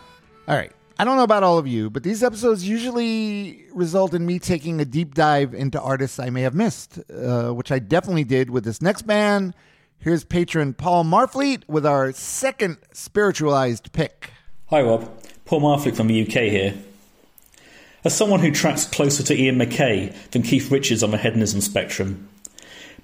right. 0.47 0.71
I 0.99 1.03
don't 1.03 1.17
know 1.17 1.23
about 1.23 1.41
all 1.41 1.57
of 1.57 1.65
you, 1.65 1.89
but 1.89 2.03
these 2.03 2.21
episodes 2.21 2.69
usually 2.69 3.65
result 3.73 4.13
in 4.13 4.27
me 4.27 4.37
taking 4.37 4.79
a 4.79 4.85
deep 4.85 5.15
dive 5.15 5.55
into 5.55 5.81
artists 5.81 6.19
I 6.19 6.29
may 6.29 6.43
have 6.43 6.53
missed, 6.53 6.99
uh, 7.11 7.49
which 7.49 7.71
I 7.71 7.79
definitely 7.79 8.25
did 8.25 8.51
with 8.51 8.63
this 8.63 8.79
next 8.79 9.07
band. 9.07 9.55
Here's 9.97 10.23
patron 10.23 10.75
Paul 10.75 11.03
Marfleet 11.03 11.63
with 11.67 11.83
our 11.83 12.11
second 12.11 12.77
spiritualized 12.93 13.91
pick. 13.91 14.29
Hi, 14.67 14.83
Rob. 14.83 15.09
Paul 15.45 15.61
Marfleet 15.61 15.95
from 15.95 16.05
the 16.05 16.21
UK 16.21 16.51
here. 16.51 16.75
As 18.03 18.15
someone 18.15 18.41
who 18.41 18.51
tracks 18.51 18.85
closer 18.85 19.23
to 19.23 19.35
Ian 19.35 19.57
MacKaye 19.57 20.13
than 20.29 20.43
Keith 20.43 20.69
Richards 20.69 21.01
on 21.01 21.09
the 21.09 21.17
hedonism 21.17 21.61
spectrum, 21.61 22.29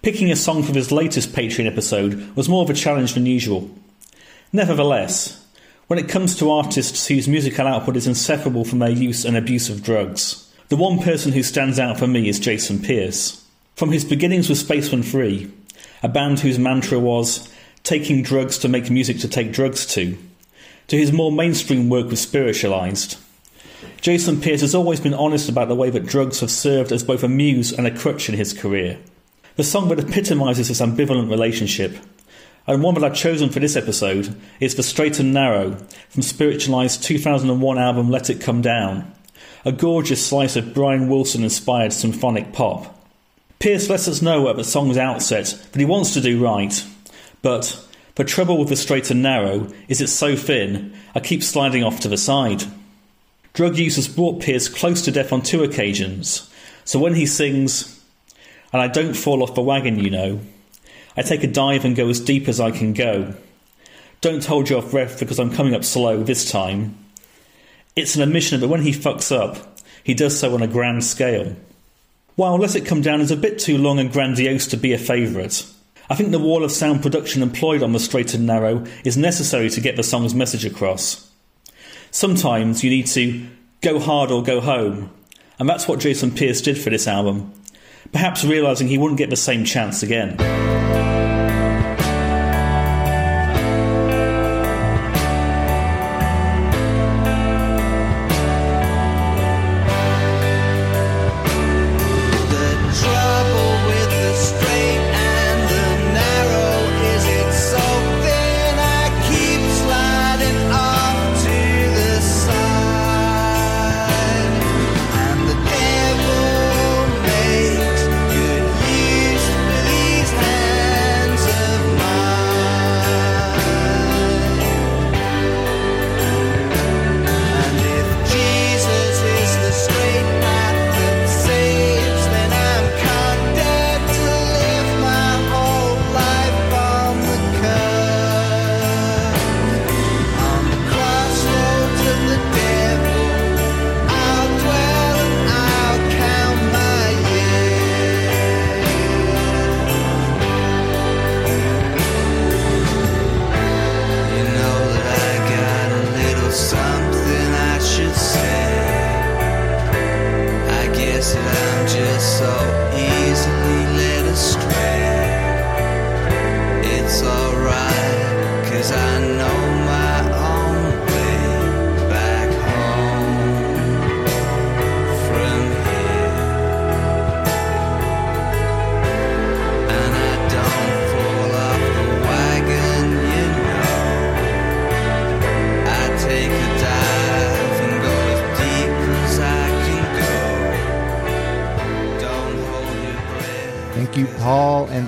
picking 0.03 0.31
a 0.31 0.35
song 0.35 0.61
from 0.61 0.75
his 0.75 0.91
latest 0.91 1.31
Patreon 1.31 1.65
episode 1.65 2.35
was 2.35 2.47
more 2.47 2.61
of 2.61 2.69
a 2.69 2.75
challenge 2.75 3.15
than 3.15 3.25
usual. 3.25 3.71
Nevertheless, 4.51 5.42
when 5.93 6.03
it 6.03 6.09
comes 6.09 6.35
to 6.35 6.49
artists 6.49 7.05
whose 7.05 7.27
musical 7.27 7.67
output 7.67 7.95
is 7.95 8.07
inseparable 8.07 8.65
from 8.65 8.79
their 8.79 8.89
use 8.89 9.25
and 9.25 9.37
abuse 9.37 9.69
of 9.69 9.83
drugs, 9.83 10.51
the 10.69 10.75
one 10.75 10.97
person 10.97 11.31
who 11.31 11.43
stands 11.43 11.77
out 11.77 11.99
for 11.99 12.07
me 12.07 12.27
is 12.27 12.39
Jason 12.39 12.81
Pierce. 12.81 13.45
From 13.75 13.91
his 13.91 14.03
beginnings 14.03 14.49
with 14.49 14.57
Spacemen 14.57 15.03
3, 15.03 15.51
a 16.01 16.09
band 16.09 16.39
whose 16.39 16.57
mantra 16.57 16.97
was 16.97 17.47
taking 17.83 18.23
drugs 18.23 18.57
to 18.57 18.67
make 18.67 18.89
music 18.89 19.19
to 19.19 19.27
take 19.27 19.53
drugs 19.53 19.85
to, 19.93 20.17
to 20.87 20.97
his 20.97 21.11
more 21.11 21.31
mainstream 21.31 21.89
work 21.89 22.07
with 22.07 22.17
Spiritualized. 22.17 23.15
Jason 24.01 24.41
Pierce 24.41 24.61
has 24.61 24.73
always 24.73 24.99
been 24.99 25.13
honest 25.13 25.47
about 25.47 25.67
the 25.67 25.75
way 25.75 25.91
that 25.91 26.07
drugs 26.07 26.39
have 26.39 26.49
served 26.49 26.91
as 26.91 27.03
both 27.03 27.21
a 27.21 27.29
muse 27.29 27.71
and 27.71 27.85
a 27.85 27.95
crutch 27.95 28.29
in 28.29 28.33
his 28.33 28.51
career. 28.51 28.97
The 29.57 29.63
song 29.63 29.89
that 29.89 29.99
epitomises 29.99 30.69
this 30.69 30.81
ambivalent 30.81 31.29
relationship, 31.29 31.95
and 32.65 32.81
one 32.81 32.95
that 32.95 33.03
I've 33.03 33.15
chosen 33.15 33.49
for 33.49 33.59
this 33.59 33.75
episode, 33.75 34.35
is 34.59 34.75
The 34.75 34.83
Straight 34.83 35.19
and 35.19 35.33
Narrow 35.33 35.75
from 36.09 36.21
Spiritualized 36.21 37.03
2001 37.03 37.77
album 37.77 38.09
Let 38.09 38.29
It 38.29 38.39
Come 38.39 38.61
Down, 38.61 39.13
a 39.65 39.71
gorgeous 39.71 40.25
slice 40.25 40.55
of 40.55 40.73
Brian 40.73 41.09
Wilson 41.09 41.43
inspired 41.43 41.91
symphonic 41.91 42.53
pop. 42.53 43.05
Pierce 43.59 43.89
lets 43.89 44.07
us 44.07 44.21
know 44.21 44.47
at 44.49 44.55
the 44.55 44.63
song's 44.63 44.97
outset 44.97 45.67
that 45.71 45.79
he 45.79 45.85
wants 45.85 46.13
to 46.13 46.21
do 46.21 46.41
right, 46.41 46.85
but 47.41 47.85
the 48.15 48.23
trouble 48.23 48.57
with 48.57 48.69
The 48.69 48.77
Straight 48.77 49.11
and 49.11 49.21
Narrow 49.21 49.67
is 49.89 49.99
it's 49.99 50.13
so 50.13 50.35
thin, 50.35 50.93
I 51.13 51.19
keep 51.19 51.43
sliding 51.43 51.83
off 51.83 51.99
to 52.01 52.07
the 52.07 52.17
side. 52.17 52.63
Drug 53.53 53.77
use 53.77 53.97
has 53.97 54.07
brought 54.07 54.41
Pierce 54.41 54.69
close 54.69 55.01
to 55.03 55.11
death 55.11 55.33
on 55.33 55.41
two 55.41 55.63
occasions, 55.63 56.49
so 56.85 56.97
when 56.97 57.15
he 57.15 57.25
sings, 57.25 58.01
and 58.71 58.81
I 58.81 58.87
don't 58.87 59.15
fall 59.15 59.43
off 59.43 59.55
the 59.55 59.61
wagon, 59.61 59.99
you 59.99 60.09
know, 60.09 60.39
I 61.15 61.21
take 61.21 61.43
a 61.43 61.47
dive 61.47 61.85
and 61.85 61.95
go 61.95 62.09
as 62.09 62.19
deep 62.19 62.47
as 62.47 62.59
I 62.59 62.71
can 62.71 62.93
go. 62.93 63.33
Don't 64.21 64.45
hold 64.45 64.69
your 64.69 64.81
breath 64.81 65.19
because 65.19 65.39
I'm 65.39 65.53
coming 65.53 65.75
up 65.75 65.83
slow 65.83 66.23
this 66.23 66.49
time. 66.49 66.97
It's 67.95 68.15
an 68.15 68.21
admission 68.21 68.59
that 68.61 68.67
when 68.67 68.81
he 68.81 68.91
fucks 68.91 69.35
up, 69.35 69.79
he 70.03 70.13
does 70.13 70.39
so 70.39 70.53
on 70.53 70.61
a 70.61 70.67
grand 70.67 71.03
scale. 71.03 71.55
While 72.35 72.57
Let 72.57 72.75
It 72.75 72.85
Come 72.85 73.01
Down 73.01 73.21
is 73.21 73.31
a 73.31 73.37
bit 73.37 73.59
too 73.59 73.77
long 73.77 73.99
and 73.99 74.11
grandiose 74.11 74.65
to 74.67 74.77
be 74.77 74.93
a 74.93 74.97
favourite, 74.97 75.65
I 76.09 76.15
think 76.15 76.31
the 76.31 76.39
wall 76.39 76.63
of 76.63 76.71
sound 76.71 77.03
production 77.03 77.43
employed 77.43 77.83
on 77.83 77.91
the 77.91 77.99
straight 77.99 78.33
and 78.33 78.47
narrow 78.47 78.85
is 79.03 79.15
necessary 79.17 79.69
to 79.69 79.81
get 79.81 79.95
the 79.95 80.03
song's 80.03 80.33
message 80.33 80.65
across. 80.65 81.29
Sometimes 82.09 82.83
you 82.83 82.89
need 82.89 83.07
to 83.07 83.47
go 83.81 83.99
hard 83.99 84.31
or 84.31 84.41
go 84.41 84.61
home, 84.61 85.11
and 85.59 85.69
that's 85.69 85.87
what 85.87 85.99
Jason 85.99 86.31
Pierce 86.31 86.61
did 86.61 86.77
for 86.77 86.89
this 86.89 87.07
album, 87.07 87.53
perhaps 88.11 88.43
realising 88.43 88.87
he 88.87 88.97
wouldn't 88.97 89.17
get 89.19 89.29
the 89.29 89.35
same 89.35 89.63
chance 89.63 90.01
again. 90.01 90.37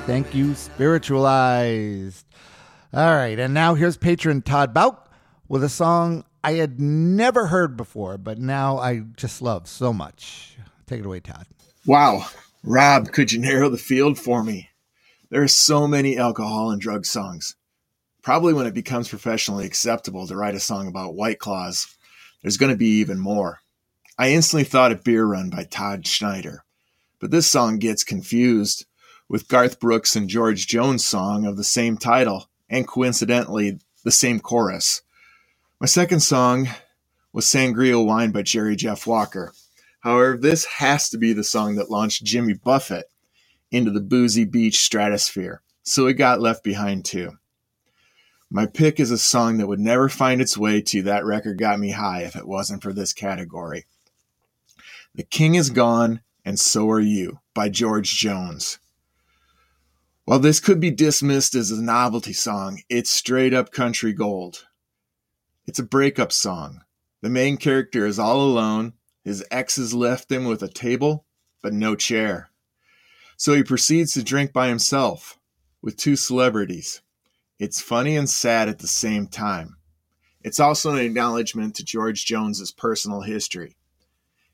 Thank 0.06 0.36
you, 0.36 0.54
Spiritualized. 0.54 2.28
All 2.94 3.16
right, 3.16 3.40
and 3.40 3.56
now 3.56 3.74
here's 3.74 3.98
patron 3.98 4.44
Todd 4.44 4.72
Bauk 4.72 5.12
with 5.48 5.64
a 5.64 5.70
song 5.70 6.24
I 6.44 6.54
had 6.54 6.80
never 6.80 7.48
heard 7.48 7.76
before, 7.76 8.20
but 8.20 8.38
now 8.38 8.78
I 8.78 9.00
just 9.18 9.42
love 9.42 9.68
so 9.68 9.92
much. 9.92 10.58
Take 10.86 11.00
it 11.00 11.08
away, 11.08 11.22
Todd. 11.22 11.48
Wow. 11.88 12.28
Rob, 12.64 13.14
could 13.14 13.32
you 13.32 13.40
narrow 13.40 13.68
the 13.68 13.80
field 13.80 14.20
for 14.20 14.44
me? 14.44 14.70
There 15.32 15.42
are 15.42 15.48
so 15.48 15.88
many 15.88 16.20
alcohol 16.20 16.70
and 16.70 16.80
drug 16.80 17.08
songs. 17.08 17.56
Probably 18.22 18.54
when 18.54 18.68
it 18.68 18.76
becomes 18.76 19.10
professionally 19.10 19.66
acceptable 19.66 20.28
to 20.28 20.36
write 20.36 20.54
a 20.54 20.60
song 20.60 20.88
about 20.88 21.16
White 21.16 21.40
Claws, 21.40 21.88
there's 22.44 22.58
going 22.58 22.72
to 22.72 22.78
be 22.78 23.00
even 23.00 23.18
more. 23.20 23.62
I 24.20 24.34
instantly 24.34 24.66
thought 24.66 24.92
of 24.92 25.04
Beer 25.04 25.26
Run 25.26 25.50
by 25.50 25.64
Todd 25.64 26.06
Snider, 26.06 26.64
but 27.20 27.32
this 27.32 27.50
song 27.50 27.80
gets 27.80 28.04
confused 28.04 28.86
with 29.28 29.48
Garth 29.48 29.80
Brooks 29.80 30.16
and 30.16 30.30
George 30.30 30.68
Jones' 30.68 31.06
song 31.06 31.46
of 31.46 31.58
the 31.58 31.64
same 31.64 31.98
title 31.98 32.50
and 32.70 32.88
coincidentally 32.88 33.80
the 34.04 34.12
same 34.12 34.40
chorus. 34.40 35.02
My 35.80 35.88
second 35.88 36.22
song 36.22 36.70
was 37.34 37.46
Sangria 37.46 38.04
Wine 38.04 38.32
by 38.32 38.44
Jerry 38.44 38.76
Jeff 38.76 39.06
Walker. 39.06 39.54
However, 40.00 40.38
this 40.38 40.66
has 40.66 41.10
to 41.10 41.18
be 41.18 41.34
the 41.34 41.44
song 41.44 41.76
that 41.76 41.90
launched 41.90 42.24
Jimmy 42.24 42.54
Buffett 42.54 43.10
into 43.72 43.92
the 43.92 44.02
boozy 44.02 44.46
beach 44.46 44.78
stratosphere, 44.78 45.62
so 45.84 46.08
it 46.08 46.14
got 46.14 46.40
left 46.40 46.64
behind 46.64 47.04
too. 47.04 47.38
My 48.52 48.68
pick 48.68 49.00
is 49.00 49.12
a 49.12 49.18
song 49.18 49.58
that 49.58 49.68
would 49.68 49.80
never 49.80 50.08
find 50.08 50.40
its 50.40 50.58
way 50.58 50.80
to 50.84 51.02
That 51.02 51.26
Record 51.26 51.58
Got 51.58 51.80
Me 51.80 51.92
High 51.92 52.22
if 52.22 52.36
it 52.36 52.48
wasn't 52.48 52.84
for 52.84 52.94
this 52.94 53.12
category. 53.12 53.86
The 55.16 55.24
King 55.24 55.56
is 55.56 55.72
Gone 55.72 56.22
and 56.46 56.60
So 56.60 56.90
Are 56.92 57.00
You 57.00 57.40
by 57.54 57.70
George 57.70 58.16
Jones. 58.16 58.80
While 60.26 60.40
this 60.40 60.60
could 60.60 60.80
be 60.80 60.90
dismissed 60.90 61.54
as 61.54 61.70
a 61.70 61.80
novelty 61.80 62.34
song, 62.34 62.82
it's 62.90 63.12
straight 63.12 63.54
up 63.54 63.72
country 63.72 64.12
gold. 64.12 64.66
It's 65.68 65.78
a 65.78 65.84
breakup 65.84 66.32
song. 66.32 66.82
The 67.22 67.30
main 67.30 67.58
character 67.58 68.08
is 68.08 68.18
all 68.18 68.42
alone. 68.42 68.94
His 69.24 69.46
ex 69.52 69.76
has 69.76 69.94
left 69.94 70.32
him 70.32 70.46
with 70.46 70.64
a 70.64 70.68
table, 70.68 71.26
but 71.62 71.74
no 71.74 71.96
chair. 71.96 72.50
So 73.38 73.54
he 73.54 73.62
proceeds 73.62 74.14
to 74.14 74.24
drink 74.24 74.52
by 74.52 74.68
himself 74.68 75.38
with 75.84 75.96
two 75.96 76.16
celebrities. 76.16 77.02
It's 77.60 77.80
funny 77.80 78.18
and 78.18 78.28
sad 78.28 78.68
at 78.68 78.80
the 78.80 78.88
same 78.88 79.28
time. 79.28 79.78
It's 80.44 80.60
also 80.60 80.92
an 80.92 81.06
acknowledgement 81.06 81.76
to 81.76 81.86
George 81.86 82.26
Jones's 82.26 82.72
personal 82.72 83.22
history. 83.22 83.78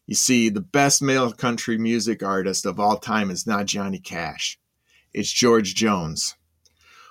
You 0.06 0.16
see, 0.16 0.50
the 0.50 0.60
best 0.60 1.02
male 1.02 1.32
country 1.32 1.78
music 1.78 2.22
artist 2.24 2.66
of 2.66 2.78
all 2.78 2.98
time 2.98 3.32
is 3.32 3.48
not 3.48 3.68
Johnny 3.68 4.00
Cash. 4.00 4.58
It's 5.14 5.32
George 5.32 5.76
Jones. 5.76 6.36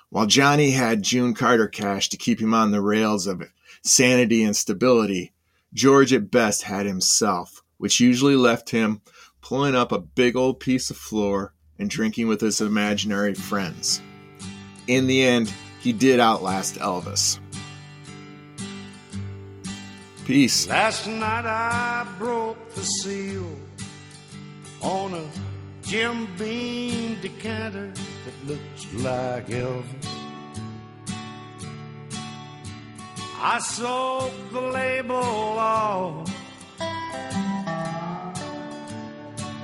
While 0.09 0.25
Johnny 0.25 0.71
had 0.71 1.03
June 1.03 1.35
Carter 1.35 1.67
Cash 1.67 2.09
to 2.09 2.17
keep 2.17 2.39
him 2.41 2.53
on 2.53 2.71
the 2.71 2.81
rails 2.81 3.27
of 3.27 3.43
sanity 3.83 4.43
and 4.43 4.55
stability, 4.55 5.33
George 5.73 6.11
at 6.11 6.31
best 6.31 6.63
had 6.63 6.87
himself, 6.87 7.61
which 7.77 7.99
usually 7.99 8.35
left 8.35 8.71
him 8.71 9.01
pulling 9.39 9.75
up 9.75 9.91
a 9.91 9.99
big 9.99 10.35
old 10.35 10.59
piece 10.59 10.89
of 10.89 10.97
floor 10.97 11.53
and 11.77 11.91
drinking 11.91 12.27
with 12.27 12.41
his 12.41 12.59
imaginary 12.59 13.35
friends. 13.35 14.01
In 14.87 15.05
the 15.05 15.21
end, 15.21 15.53
he 15.79 15.93
did 15.93 16.19
outlast 16.19 16.75
Elvis. 16.75 17.39
Peace. 20.25 20.67
Last 20.67 21.05
night 21.05 21.45
I 21.45 22.07
broke 22.17 22.73
the 22.73 22.83
seal 22.83 23.55
on 24.81 25.13
a 25.13 25.50
Jim 25.83 26.27
Beam 26.37 27.17
decanter 27.21 27.91
that 28.25 28.47
looks 28.47 28.93
like 28.93 29.47
Elvis. 29.47 30.07
I 33.43 33.59
soaked 33.59 34.53
the 34.53 34.61
label 34.61 35.15
off 35.15 36.29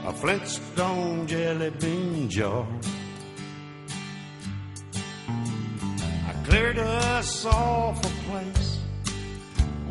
a 0.06 0.14
Flintstone 0.14 1.28
jelly 1.28 1.70
bean 1.70 2.28
jar. 2.28 2.66
I 5.28 6.34
cleared 6.46 6.80
us 6.80 7.46
off 7.46 8.00
a 8.04 8.30
place 8.30 8.80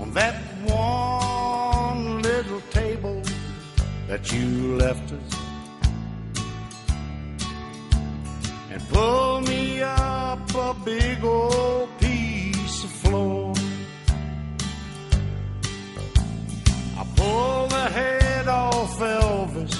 on 0.00 0.12
that 0.14 0.34
one 0.64 2.22
little 2.22 2.60
table 2.72 3.22
that 4.08 4.32
you 4.32 4.76
left 4.76 5.12
us 5.12 5.45
and 8.76 8.88
pull 8.90 9.40
me 9.40 9.80
up 9.82 10.54
a 10.54 10.74
big 10.84 11.24
old 11.24 11.88
piece 11.98 12.84
of 12.84 12.90
floor. 12.90 13.54
I 17.00 17.04
pulled 17.16 17.70
the 17.70 17.88
head 17.98 18.48
off 18.48 18.98
Elvis, 18.98 19.74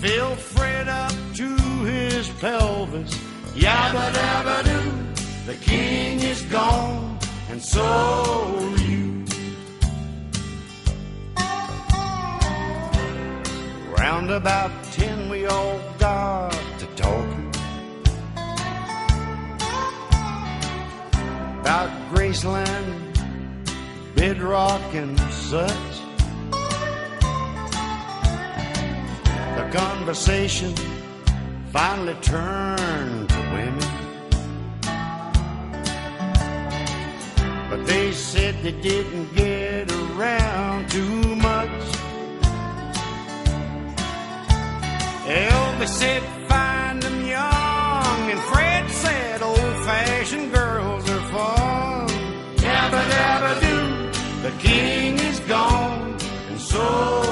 filled 0.00 0.38
Fred 0.38 0.88
up 0.88 1.14
to 1.34 1.56
his 1.84 2.28
pelvis. 2.40 3.14
Yabba 3.54 4.06
dabba 4.16 4.58
doo, 4.68 5.52
the 5.52 5.58
king 5.60 6.20
is 6.20 6.42
gone, 6.42 7.18
and 7.50 7.62
so 7.62 7.84
are 7.84 8.76
you. 8.78 9.24
Round 13.96 14.30
about 14.30 14.72
ten, 14.92 15.28
we 15.28 15.46
all 15.46 15.78
got 15.98 16.69
Graceland, 22.30 24.14
Bedrock, 24.14 24.94
and 24.94 25.18
such. 25.32 25.72
The 29.56 29.68
conversation 29.72 30.72
finally 31.72 32.14
turned 32.22 33.28
to 33.30 33.36
women. 33.52 33.90
But 37.68 37.84
they 37.84 38.12
said 38.12 38.54
they 38.62 38.80
didn't 38.80 39.34
get 39.34 39.90
around 39.90 40.88
too 40.88 41.34
much. 41.34 41.82
Elvis 45.26 45.88
said 45.88 46.22
find 46.48 47.02
them 47.02 47.26
young, 47.26 48.30
and 48.30 48.38
Fred 48.52 48.88
said 48.88 49.42
old-fashioned 49.42 50.52
girls 50.52 51.10
are 51.10 51.28
fun. 51.32 51.89
Yabba 52.90 53.06
dabba 53.08 53.52
doo, 53.60 54.42
the 54.42 54.50
king 54.58 55.16
is 55.20 55.38
gone, 55.40 56.18
and 56.48 56.58
so 56.58 57.22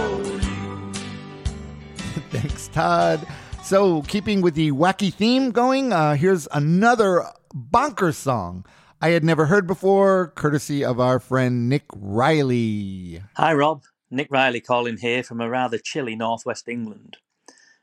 Thanks, 2.30 2.68
Todd. 2.68 3.26
So, 3.64 4.02
keeping 4.02 4.40
with 4.40 4.54
the 4.54 4.70
wacky 4.70 5.12
theme 5.12 5.50
going, 5.50 5.92
uh, 5.92 6.14
here's 6.14 6.46
another 6.52 7.24
bonker 7.52 8.12
song 8.12 8.64
I 9.00 9.08
had 9.08 9.24
never 9.24 9.46
heard 9.46 9.66
before, 9.66 10.28
courtesy 10.36 10.84
of 10.84 11.00
our 11.00 11.18
friend 11.18 11.68
Nick 11.68 11.86
Riley. 11.92 13.20
Hi, 13.34 13.52
Rob. 13.52 13.82
Nick 14.12 14.28
Riley 14.30 14.60
calling 14.60 14.98
here 14.98 15.24
from 15.24 15.40
a 15.40 15.50
rather 15.50 15.78
chilly 15.78 16.14
northwest 16.14 16.68
England. 16.68 17.16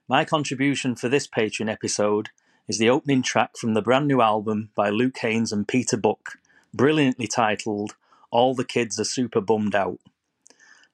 My 0.07 0.23
contribution 0.23 0.95
for 0.95 1.09
this 1.09 1.27
Patreon 1.27 1.69
episode 1.69 2.29
is 2.69 2.77
the 2.77 2.89
opening 2.89 3.21
track 3.21 3.57
from 3.57 3.73
the 3.73 3.81
brand 3.81 4.07
new 4.07 4.21
album 4.21 4.69
by 4.75 4.89
Luke 4.89 5.17
Haines 5.17 5.51
and 5.51 5.67
Peter 5.67 5.97
Buck, 5.97 6.38
brilliantly 6.75 7.27
titled 7.27 7.95
All 8.31 8.53
the 8.53 8.65
Kids 8.65 8.99
Are 8.99 9.05
Super 9.05 9.41
Bummed 9.41 9.75
Out. 9.75 9.99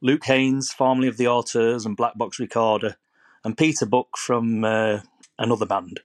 Luke 0.01 0.25
Haines, 0.25 0.71
formerly 0.71 1.07
of 1.07 1.17
the 1.17 1.27
Auteurs 1.27 1.85
and 1.85 1.97
Black 1.97 2.17
Box 2.17 2.39
Recorder, 2.39 2.97
and 3.43 3.57
Peter 3.57 3.85
Buck 3.85 4.17
from 4.17 4.63
uh, 4.63 4.99
another 5.39 5.65
band. 5.65 6.01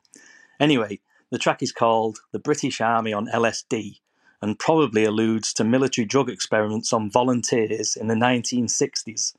Anyway, 0.59 1.01
the 1.31 1.39
track 1.39 1.63
is 1.63 1.73
called 1.73 2.21
The 2.33 2.39
British 2.39 2.81
Army 2.81 3.13
on 3.13 3.27
LSD 3.27 4.01
and 4.41 4.59
probably 4.59 5.05
alludes 5.05 5.53
to 5.55 5.65
military 5.65 6.07
drug 6.07 6.31
experiments 6.31 6.93
on 6.93 7.11
volunteers 7.11 7.97
in 7.97 8.07
the 8.07 8.15
1960s 8.15 9.35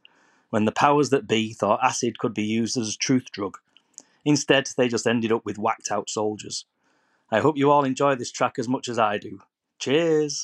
when 0.50 0.66
the 0.66 0.72
powers 0.72 1.10
that 1.10 1.28
be 1.28 1.54
thought 1.54 1.80
acid 1.84 2.20
could 2.20 2.34
be 2.34 2.44
used 2.44 2.78
as 2.78 2.94
a 2.94 2.98
truth 2.98 3.32
drug. 3.32 3.58
Instead, 4.26 4.70
they 4.78 4.88
just 4.88 5.08
ended 5.08 5.32
up 5.32 5.46
with 5.46 5.58
whacked 5.58 5.92
out 5.92 6.10
soldiers. 6.10 6.66
I 7.32 7.40
hope 7.40 7.58
you 7.58 7.72
all 7.72 7.84
enjoy 7.84 8.16
this 8.16 8.32
track 8.32 8.58
as 8.58 8.68
much 8.68 8.88
as 8.88 9.00
I 9.00 9.18
do. 9.18 9.42
Cheers! 9.80 10.42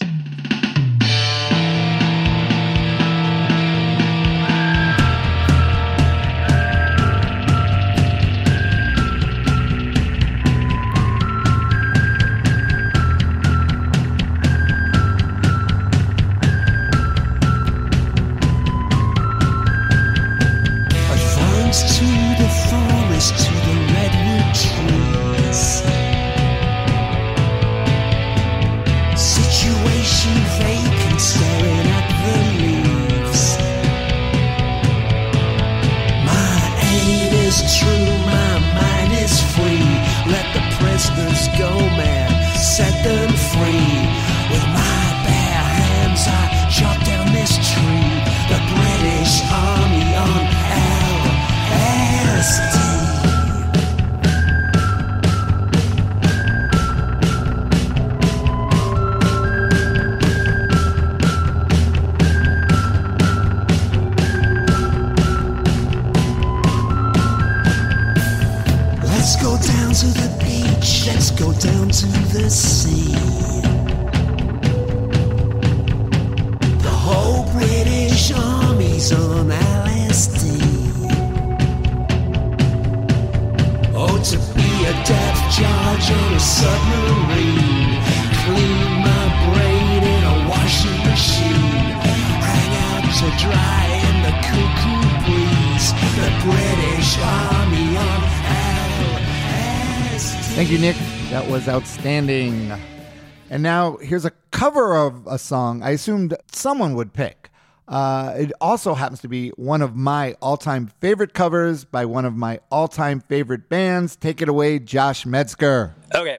Here's 104.04 104.26
a 104.26 104.32
cover 104.52 104.96
of 104.96 105.26
a 105.28 105.38
song 105.38 105.82
I 105.82 105.92
assumed 105.92 106.36
someone 106.52 106.96
would 106.96 107.14
pick. 107.14 107.50
Uh, 107.88 108.34
it 108.38 108.52
also 108.62 108.94
happens 108.94 109.20
to 109.22 109.28
be 109.28 109.50
one 109.50 109.82
of 109.82 109.96
my 109.96 110.36
all 110.42 110.58
time 110.58 110.92
favorite 111.02 111.34
covers 111.34 111.84
by 111.84 112.06
one 112.06 112.26
of 112.26 112.36
my 112.36 112.60
all 112.72 112.88
time 112.88 113.20
favorite 113.20 113.70
bands. 113.70 114.16
Take 114.16 114.42
it 114.42 114.48
away, 114.50 114.80
Josh 114.80 115.26
Metzger. 115.26 115.96
Okay. 116.16 116.38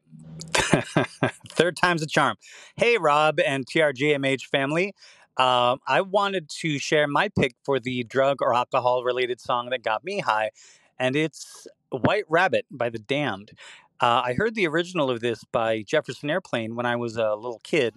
Third 1.50 1.76
time's 1.76 2.02
a 2.02 2.06
charm. 2.06 2.36
Hey, 2.76 2.96
Rob 2.96 3.40
and 3.40 3.66
TRGMH 3.66 4.46
family. 4.46 4.94
Um, 5.36 5.80
I 5.86 6.00
wanted 6.00 6.48
to 6.60 6.78
share 6.78 7.08
my 7.08 7.28
pick 7.28 7.56
for 7.64 7.80
the 7.80 8.04
drug 8.04 8.40
or 8.40 8.54
alcohol 8.54 9.02
related 9.02 9.40
song 9.40 9.70
that 9.70 9.82
got 9.82 10.04
me 10.04 10.20
high, 10.20 10.50
and 10.98 11.16
it's 11.16 11.66
White 11.90 12.24
Rabbit 12.28 12.66
by 12.70 12.88
The 12.88 12.98
Damned. 13.00 13.52
Uh, 14.00 14.22
I 14.24 14.34
heard 14.34 14.54
the 14.54 14.66
original 14.66 15.10
of 15.10 15.20
this 15.20 15.44
by 15.44 15.82
Jefferson 15.82 16.28
Airplane 16.30 16.74
when 16.74 16.86
I 16.86 16.96
was 16.96 17.16
a 17.16 17.34
little 17.34 17.60
kid. 17.62 17.94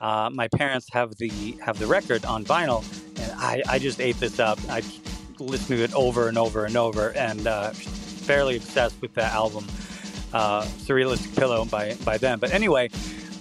Uh, 0.00 0.30
my 0.32 0.48
parents 0.48 0.88
have 0.92 1.16
the 1.16 1.56
have 1.62 1.78
the 1.78 1.86
record 1.86 2.24
on 2.24 2.44
vinyl, 2.44 2.82
and 3.20 3.32
I, 3.36 3.62
I 3.68 3.78
just 3.78 4.00
ate 4.00 4.18
this 4.18 4.38
up. 4.38 4.58
I 4.68 4.82
listened 5.38 5.78
to 5.78 5.84
it 5.84 5.92
over 5.94 6.28
and 6.28 6.38
over 6.38 6.64
and 6.64 6.76
over, 6.76 7.10
and 7.10 7.46
uh, 7.46 7.70
fairly 7.70 8.56
obsessed 8.56 9.00
with 9.02 9.12
that 9.14 9.32
album, 9.32 9.66
uh, 10.32 10.62
"Surrealistic 10.62 11.36
Pillow" 11.36 11.66
by 11.66 11.94
by 12.04 12.16
them. 12.16 12.38
But 12.38 12.54
anyway, 12.54 12.88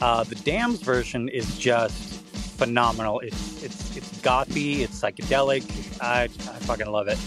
uh, 0.02 0.24
the 0.26 0.36
Dams 0.36 0.82
version 0.82 1.30
is 1.30 1.58
just 1.58 2.22
phenomenal. 2.58 3.22
It's 3.22 3.64
it's 3.64 3.96
it's 3.96 4.22
gothy, 4.22 4.80
it's 4.80 5.00
psychedelic. 5.00 5.64
I, 6.02 6.24
I 6.24 6.28
fucking 6.28 6.88
love 6.88 7.08
it. 7.08 7.18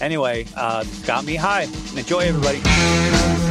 Anyway, 0.00 0.46
uh, 0.56 0.84
got 1.04 1.24
me 1.24 1.34
high. 1.34 1.66
Enjoy, 1.94 2.20
everybody. 2.20 3.47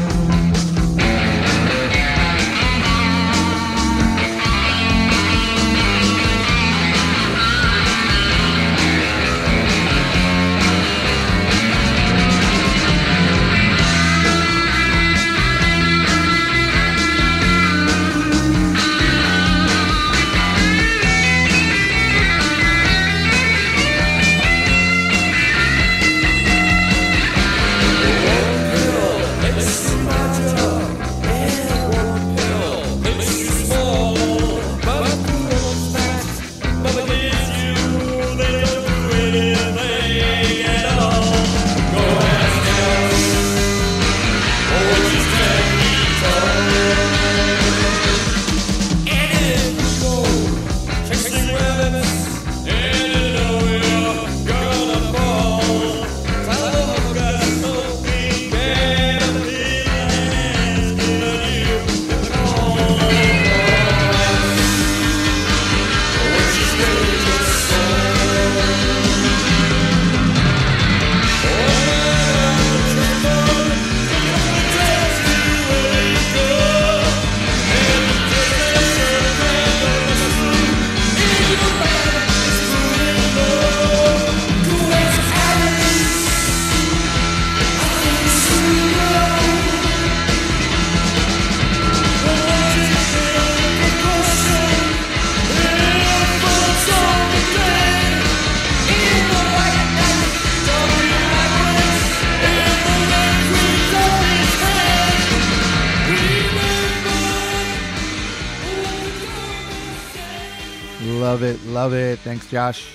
Love 111.08 111.42
it, 111.42 111.64
love 111.64 111.94
it. 111.94 112.20
Thanks, 112.20 112.52
Josh. 112.52 112.86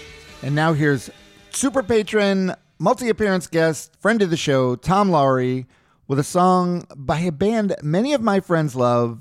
And 0.42 0.54
now 0.54 0.74
here's 0.74 1.08
super 1.50 1.82
patron, 1.82 2.54
multi 2.78 3.08
appearance 3.08 3.46
guest, 3.46 3.96
friend 4.00 4.20
of 4.20 4.28
the 4.28 4.36
show, 4.36 4.76
Tom 4.76 5.10
Lowry, 5.10 5.66
with 6.08 6.18
a 6.18 6.24
song 6.24 6.86
by 6.94 7.20
a 7.20 7.32
band 7.32 7.74
many 7.82 8.12
of 8.12 8.20
my 8.20 8.40
friends 8.40 8.76
love. 8.76 9.20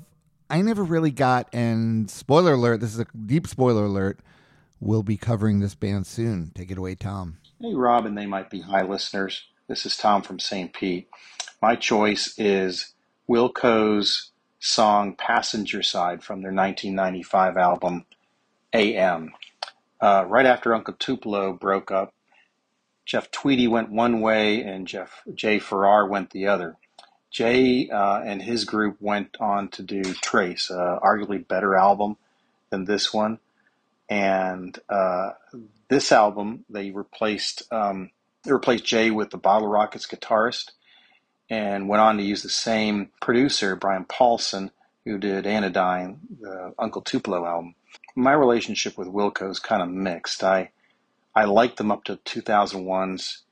I 0.50 0.60
never 0.60 0.84
really 0.84 1.10
got, 1.10 1.48
and 1.54 2.10
spoiler 2.10 2.52
alert, 2.52 2.80
this 2.80 2.92
is 2.92 3.00
a 3.00 3.06
deep 3.24 3.46
spoiler 3.46 3.86
alert. 3.86 4.20
We'll 4.78 5.02
be 5.02 5.16
covering 5.16 5.60
this 5.60 5.74
band 5.74 6.06
soon. 6.06 6.52
Take 6.54 6.70
it 6.70 6.76
away, 6.76 6.94
Tom. 6.94 7.38
Hey, 7.62 7.72
Rob, 7.74 8.04
and 8.04 8.16
they 8.16 8.26
might 8.26 8.50
be 8.50 8.60
high 8.60 8.82
listeners. 8.82 9.46
This 9.68 9.86
is 9.86 9.96
Tom 9.96 10.20
from 10.20 10.38
St. 10.38 10.70
Pete. 10.70 11.08
My 11.62 11.76
choice 11.76 12.34
is 12.36 12.92
Wilco's 13.26 14.32
song 14.60 15.16
Passenger 15.16 15.82
Side 15.82 16.22
from 16.22 16.42
their 16.42 16.52
1995 16.52 17.56
album 17.56 18.04
AM. 18.72 19.32
Uh, 20.00 20.24
right 20.26 20.46
after 20.46 20.74
Uncle 20.74 20.94
Tupelo 20.98 21.52
broke 21.52 21.90
up, 21.90 22.14
Jeff 23.04 23.30
Tweedy 23.30 23.68
went 23.68 23.90
one 23.90 24.20
way 24.20 24.62
and 24.62 24.86
Jeff 24.86 25.22
Jay 25.34 25.58
Farrar 25.58 26.06
went 26.06 26.30
the 26.30 26.46
other. 26.46 26.76
Jay 27.30 27.88
uh, 27.88 28.20
and 28.24 28.42
his 28.42 28.64
group 28.64 28.96
went 29.00 29.36
on 29.40 29.68
to 29.68 29.82
do 29.82 30.02
Trace, 30.02 30.70
uh, 30.70 30.98
arguably 31.02 31.46
better 31.46 31.74
album 31.76 32.16
than 32.70 32.84
this 32.84 33.12
one. 33.12 33.38
And 34.08 34.78
uh, 34.88 35.30
this 35.88 36.12
album, 36.12 36.64
they 36.68 36.90
replaced 36.90 37.62
um, 37.72 38.10
they 38.44 38.52
replaced 38.52 38.84
Jay 38.84 39.10
with 39.10 39.30
the 39.30 39.38
Bottle 39.38 39.68
Rockets 39.68 40.06
guitarist, 40.06 40.72
and 41.48 41.88
went 41.88 42.00
on 42.00 42.18
to 42.18 42.22
use 42.22 42.42
the 42.42 42.48
same 42.48 43.10
producer, 43.20 43.76
Brian 43.76 44.04
Paulson, 44.04 44.70
who 45.04 45.18
did 45.18 45.46
Anodyne, 45.46 46.20
the 46.40 46.74
Uncle 46.78 47.02
Tupelo 47.02 47.46
album. 47.46 47.74
My 48.14 48.32
relationship 48.32 48.98
with 48.98 49.08
Wilco 49.08 49.50
is 49.50 49.58
kind 49.58 49.82
of 49.82 49.88
mixed. 49.88 50.44
I 50.44 50.70
I 51.34 51.44
liked 51.44 51.78
them 51.78 51.90
up 51.90 52.04
to 52.04 52.16
2001's 52.16 53.42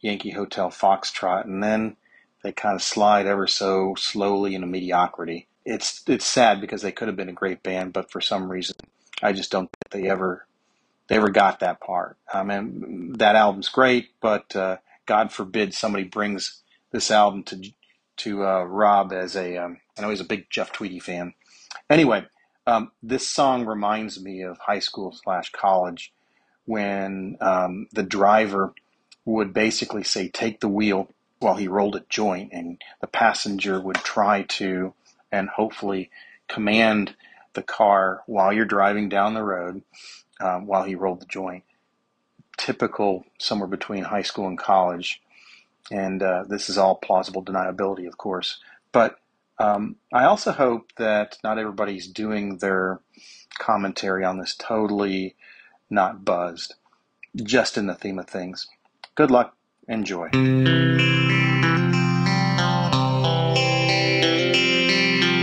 Yankee 0.00 0.30
Hotel 0.30 0.70
Foxtrot, 0.70 1.44
and 1.44 1.62
then 1.62 1.96
they 2.42 2.52
kind 2.52 2.74
of 2.74 2.82
slide 2.82 3.26
ever 3.26 3.46
so 3.46 3.94
slowly 3.96 4.54
into 4.54 4.66
mediocrity. 4.66 5.46
It's 5.64 6.02
it's 6.08 6.26
sad 6.26 6.60
because 6.60 6.82
they 6.82 6.92
could 6.92 7.08
have 7.08 7.16
been 7.16 7.28
a 7.28 7.34
great 7.34 7.62
band, 7.62 7.92
but 7.92 8.10
for 8.10 8.20
some 8.20 8.50
reason, 8.50 8.76
I 9.22 9.32
just 9.32 9.52
don't 9.52 9.70
think 9.70 10.04
they 10.04 10.10
ever 10.10 10.46
they 11.08 11.16
ever 11.16 11.30
got 11.30 11.60
that 11.60 11.80
part. 11.80 12.16
I 12.32 12.42
mean, 12.42 13.12
that 13.18 13.36
album's 13.36 13.68
great, 13.68 14.10
but 14.20 14.54
uh, 14.56 14.78
God 15.06 15.32
forbid 15.32 15.74
somebody 15.74 16.04
brings 16.04 16.62
this 16.90 17.10
album 17.10 17.44
to 17.44 17.72
to 18.18 18.44
uh, 18.46 18.64
Rob 18.64 19.12
as 19.12 19.36
a 19.36 19.56
um, 19.56 19.78
I 19.96 20.02
know 20.02 20.10
he's 20.10 20.20
a 20.20 20.24
big 20.24 20.50
Jeff 20.50 20.72
Tweedy 20.72 20.98
fan. 20.98 21.34
Anyway, 21.88 22.26
um, 22.66 22.92
this 23.02 23.28
song 23.28 23.66
reminds 23.66 24.22
me 24.22 24.42
of 24.42 24.58
high 24.58 24.78
school 24.78 25.12
slash 25.12 25.50
college 25.50 26.12
when 26.64 27.36
um, 27.40 27.86
the 27.92 28.02
driver 28.02 28.72
would 29.24 29.52
basically 29.52 30.04
say, 30.04 30.28
"Take 30.28 30.60
the 30.60 30.68
wheel," 30.68 31.08
while 31.40 31.56
he 31.56 31.68
rolled 31.68 31.96
a 31.96 32.04
joint, 32.08 32.50
and 32.52 32.80
the 33.00 33.06
passenger 33.06 33.80
would 33.80 33.96
try 33.96 34.42
to 34.42 34.94
and 35.30 35.48
hopefully 35.48 36.10
command 36.48 37.16
the 37.54 37.62
car 37.62 38.22
while 38.26 38.52
you're 38.52 38.64
driving 38.64 39.08
down 39.08 39.34
the 39.34 39.42
road 39.42 39.82
um, 40.40 40.66
while 40.66 40.84
he 40.84 40.94
rolled 40.94 41.20
the 41.20 41.26
joint. 41.26 41.64
Typical 42.56 43.24
somewhere 43.38 43.68
between 43.68 44.04
high 44.04 44.22
school 44.22 44.46
and 44.46 44.58
college, 44.58 45.20
and 45.90 46.22
uh, 46.22 46.44
this 46.48 46.68
is 46.68 46.78
all 46.78 46.94
plausible 46.94 47.42
deniability, 47.42 48.06
of 48.06 48.18
course. 48.18 48.58
But 48.92 49.18
um, 49.58 49.96
I 50.12 50.24
also 50.24 50.52
hope 50.52 50.92
that 50.96 51.38
not 51.44 51.58
everybody's 51.58 52.08
doing 52.08 52.58
their 52.58 53.00
commentary 53.58 54.24
on 54.24 54.38
this 54.38 54.54
totally 54.56 55.36
not 55.90 56.24
buzzed, 56.24 56.74
just 57.36 57.76
in 57.76 57.86
the 57.86 57.94
theme 57.94 58.18
of 58.18 58.26
things. 58.28 58.66
Good 59.14 59.30
luck. 59.30 59.56
Enjoy. 59.88 60.28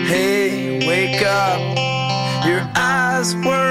Hey, 0.05 0.88
wake 0.88 1.22
up. 1.24 1.60
Your 2.45 2.68
eyes 2.76 3.36
weren't 3.36 3.68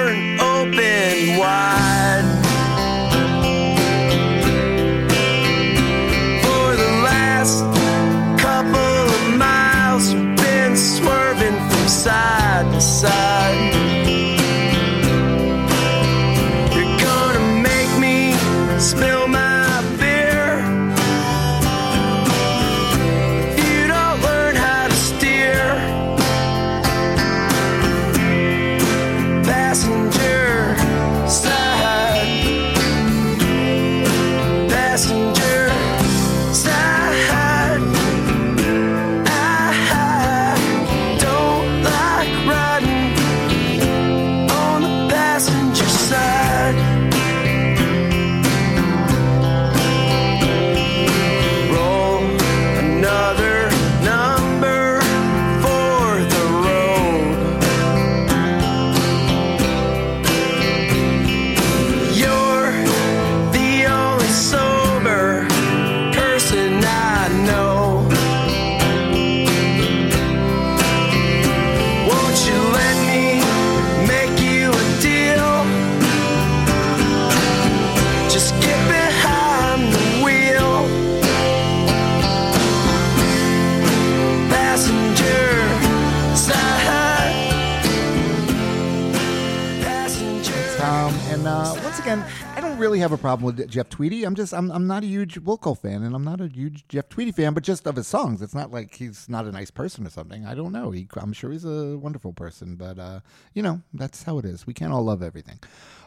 Jeff 93.78 93.88
Tweedy. 93.90 94.24
I'm 94.24 94.34
just, 94.34 94.52
I'm, 94.52 94.72
I'm 94.72 94.88
not 94.88 95.04
a 95.04 95.06
huge 95.06 95.40
Wilco 95.40 95.78
fan, 95.78 96.02
and 96.02 96.12
I'm 96.12 96.24
not 96.24 96.40
a 96.40 96.48
huge 96.48 96.88
Jeff 96.88 97.08
Tweedy 97.08 97.30
fan, 97.30 97.54
but 97.54 97.62
just 97.62 97.86
of 97.86 97.94
his 97.94 98.08
songs. 98.08 98.42
It's 98.42 98.54
not 98.54 98.72
like 98.72 98.96
he's 98.96 99.28
not 99.28 99.44
a 99.44 99.52
nice 99.52 99.70
person 99.70 100.04
or 100.04 100.10
something. 100.10 100.44
I 100.44 100.56
don't 100.56 100.72
know. 100.72 100.90
He, 100.90 101.06
I'm 101.14 101.32
sure 101.32 101.52
he's 101.52 101.64
a 101.64 101.96
wonderful 101.96 102.32
person, 102.32 102.74
but 102.74 102.98
uh, 102.98 103.20
you 103.54 103.62
know, 103.62 103.80
that's 103.94 104.24
how 104.24 104.36
it 104.38 104.44
is. 104.44 104.66
We 104.66 104.74
can't 104.74 104.92
all 104.92 105.04
love 105.04 105.22
everything. 105.22 105.60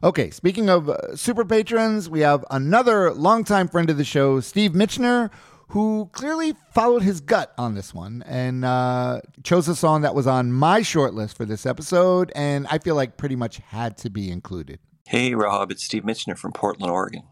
Okay, 0.03 0.31
speaking 0.31 0.69
of 0.69 0.89
uh, 0.89 1.15
super 1.15 1.45
patrons, 1.45 2.09
we 2.09 2.19
have 2.19 2.43
another 2.51 3.13
longtime 3.13 3.69
friend 3.69 3.89
of 3.89 3.95
the 3.95 4.03
show, 4.03 4.41
Steve 4.41 4.71
Mitchner, 4.71 5.31
who 5.69 6.09
clearly 6.11 6.53
followed 6.73 7.03
his 7.03 7.21
gut 7.21 7.53
on 7.57 7.75
this 7.75 7.93
one 7.93 8.21
and 8.27 8.65
uh, 8.65 9.21
chose 9.43 9.69
a 9.69 9.75
song 9.77 10.01
that 10.01 10.13
was 10.13 10.27
on 10.27 10.51
my 10.51 10.81
short 10.81 11.13
list 11.13 11.37
for 11.37 11.45
this 11.45 11.65
episode, 11.65 12.33
and 12.35 12.67
I 12.69 12.79
feel 12.79 12.95
like 12.95 13.15
pretty 13.15 13.37
much 13.37 13.59
had 13.59 13.97
to 13.99 14.09
be 14.09 14.29
included. 14.29 14.79
Hey, 15.07 15.35
Rob, 15.35 15.71
it's 15.71 15.85
Steve 15.85 16.03
Mitchner 16.03 16.37
from 16.37 16.51
Portland, 16.51 16.91
Oregon. 16.91 17.23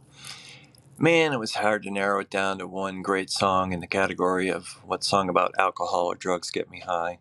Man, 1.02 1.32
it 1.32 1.39
was 1.39 1.56
hard 1.56 1.84
to 1.84 1.91
narrow 1.91 2.20
it 2.20 2.30
down 2.30 2.58
to 2.58 2.68
one 2.68 3.02
great 3.02 3.30
song 3.30 3.72
in 3.72 3.80
the 3.80 3.88
category 3.88 4.50
of 4.50 4.82
what 4.86 5.02
song 5.02 5.30
about 5.30 5.56
alcohol 5.58 6.08
or 6.08 6.16
drugs 6.16 6.52
get 6.52 6.70
me 6.70 6.82
high. 6.82 7.20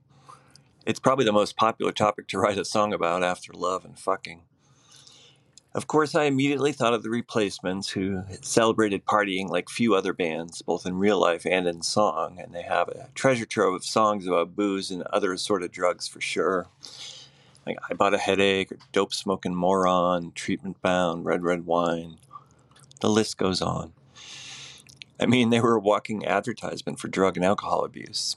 It's 0.84 0.98
probably 0.98 1.24
the 1.24 1.30
most 1.30 1.56
popular 1.56 1.92
topic 1.92 2.26
to 2.28 2.38
write 2.38 2.58
a 2.58 2.64
song 2.64 2.92
about 2.92 3.22
after 3.22 3.52
love 3.52 3.84
and 3.84 3.96
fucking. 3.96 4.42
Of 5.74 5.86
course, 5.86 6.16
I 6.16 6.24
immediately 6.24 6.72
thought 6.72 6.92
of 6.92 7.04
the 7.04 7.10
replacements 7.10 7.90
who 7.90 8.24
celebrated 8.40 9.06
partying 9.06 9.48
like 9.48 9.70
few 9.70 9.94
other 9.94 10.12
bands, 10.12 10.60
both 10.60 10.84
in 10.84 10.98
real 10.98 11.20
life 11.20 11.46
and 11.46 11.68
in 11.68 11.82
song, 11.82 12.40
and 12.42 12.52
they 12.52 12.62
have 12.62 12.88
a 12.88 13.10
treasure 13.14 13.46
trove 13.46 13.74
of 13.74 13.84
songs 13.84 14.26
about 14.26 14.56
booze 14.56 14.90
and 14.90 15.02
other 15.02 15.32
assorted 15.32 15.70
drugs 15.70 16.08
for 16.08 16.20
sure. 16.20 16.66
Like 17.64 17.78
I 17.88 17.94
Bought 17.94 18.14
a 18.14 18.18
Headache, 18.18 18.72
or 18.72 18.78
Dope 18.90 19.14
Smoking 19.14 19.54
Moron, 19.54 20.32
Treatment 20.34 20.82
Bound, 20.82 21.24
Red 21.24 21.44
Red 21.44 21.64
Wine. 21.64 22.16
The 23.00 23.10
list 23.10 23.38
goes 23.38 23.62
on. 23.62 23.92
I 25.20 25.26
mean, 25.26 25.50
they 25.50 25.60
were 25.60 25.74
a 25.74 25.80
walking 25.80 26.24
advertisement 26.24 27.00
for 27.00 27.08
drug 27.08 27.36
and 27.36 27.44
alcohol 27.44 27.84
abuse. 27.84 28.36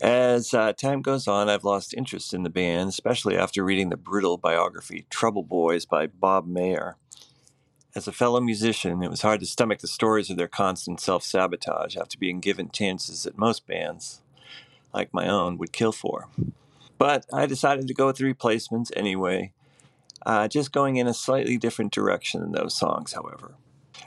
As 0.00 0.54
uh, 0.54 0.72
time 0.72 1.02
goes 1.02 1.28
on, 1.28 1.50
I've 1.50 1.64
lost 1.64 1.92
interest 1.92 2.32
in 2.32 2.42
the 2.42 2.50
band, 2.50 2.88
especially 2.88 3.36
after 3.36 3.62
reading 3.62 3.90
the 3.90 3.96
brutal 3.96 4.38
biography 4.38 5.04
Trouble 5.10 5.42
Boys 5.42 5.84
by 5.84 6.06
Bob 6.06 6.46
Mehr. 6.46 6.96
As 7.94 8.08
a 8.08 8.12
fellow 8.12 8.40
musician, 8.40 9.02
it 9.02 9.10
was 9.10 9.22
hard 9.22 9.40
to 9.40 9.46
stomach 9.46 9.80
the 9.80 9.88
stories 9.88 10.30
of 10.30 10.36
their 10.36 10.48
constant 10.48 11.00
self 11.00 11.24
sabotage 11.24 11.96
after 11.96 12.16
being 12.16 12.40
given 12.40 12.70
chances 12.70 13.24
that 13.24 13.36
most 13.36 13.66
bands, 13.66 14.22
like 14.94 15.12
my 15.12 15.28
own, 15.28 15.58
would 15.58 15.72
kill 15.72 15.92
for. 15.92 16.28
But 16.96 17.26
I 17.32 17.46
decided 17.46 17.88
to 17.88 17.94
go 17.94 18.06
with 18.06 18.16
the 18.16 18.24
replacements 18.24 18.92
anyway, 18.94 19.52
uh, 20.24 20.48
just 20.48 20.72
going 20.72 20.96
in 20.96 21.08
a 21.08 21.14
slightly 21.14 21.58
different 21.58 21.92
direction 21.92 22.40
than 22.40 22.52
those 22.52 22.76
songs, 22.76 23.12
however. 23.12 23.54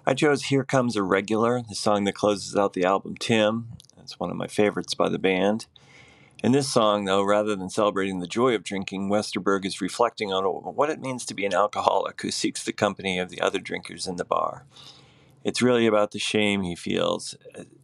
I 0.05 0.13
chose 0.13 0.45
Here 0.45 0.63
Comes 0.63 0.95
a 0.95 1.03
Regular, 1.03 1.61
the 1.61 1.75
song 1.75 2.03
that 2.05 2.15
closes 2.15 2.55
out 2.55 2.73
the 2.73 2.85
album 2.85 3.15
Tim. 3.17 3.69
It's 4.01 4.19
one 4.19 4.29
of 4.29 4.35
my 4.35 4.47
favorites 4.47 4.93
by 4.93 5.09
the 5.09 5.19
band. 5.19 5.67
In 6.43 6.51
this 6.51 6.71
song, 6.71 7.05
though, 7.05 7.23
rather 7.23 7.55
than 7.55 7.69
celebrating 7.69 8.19
the 8.19 8.27
joy 8.27 8.53
of 8.53 8.63
drinking, 8.63 9.09
Westerberg 9.09 9.65
is 9.65 9.79
reflecting 9.79 10.33
on 10.33 10.43
what 10.43 10.89
it 10.89 10.99
means 10.99 11.25
to 11.25 11.33
be 11.33 11.45
an 11.45 11.53
alcoholic 11.53 12.21
who 12.21 12.31
seeks 12.31 12.63
the 12.63 12.73
company 12.73 13.17
of 13.17 13.29
the 13.29 13.39
other 13.39 13.59
drinkers 13.59 14.07
in 14.07 14.17
the 14.17 14.25
bar. 14.25 14.65
It's 15.45 15.61
really 15.61 15.87
about 15.87 16.11
the 16.11 16.19
shame 16.19 16.63
he 16.63 16.75
feels 16.75 17.35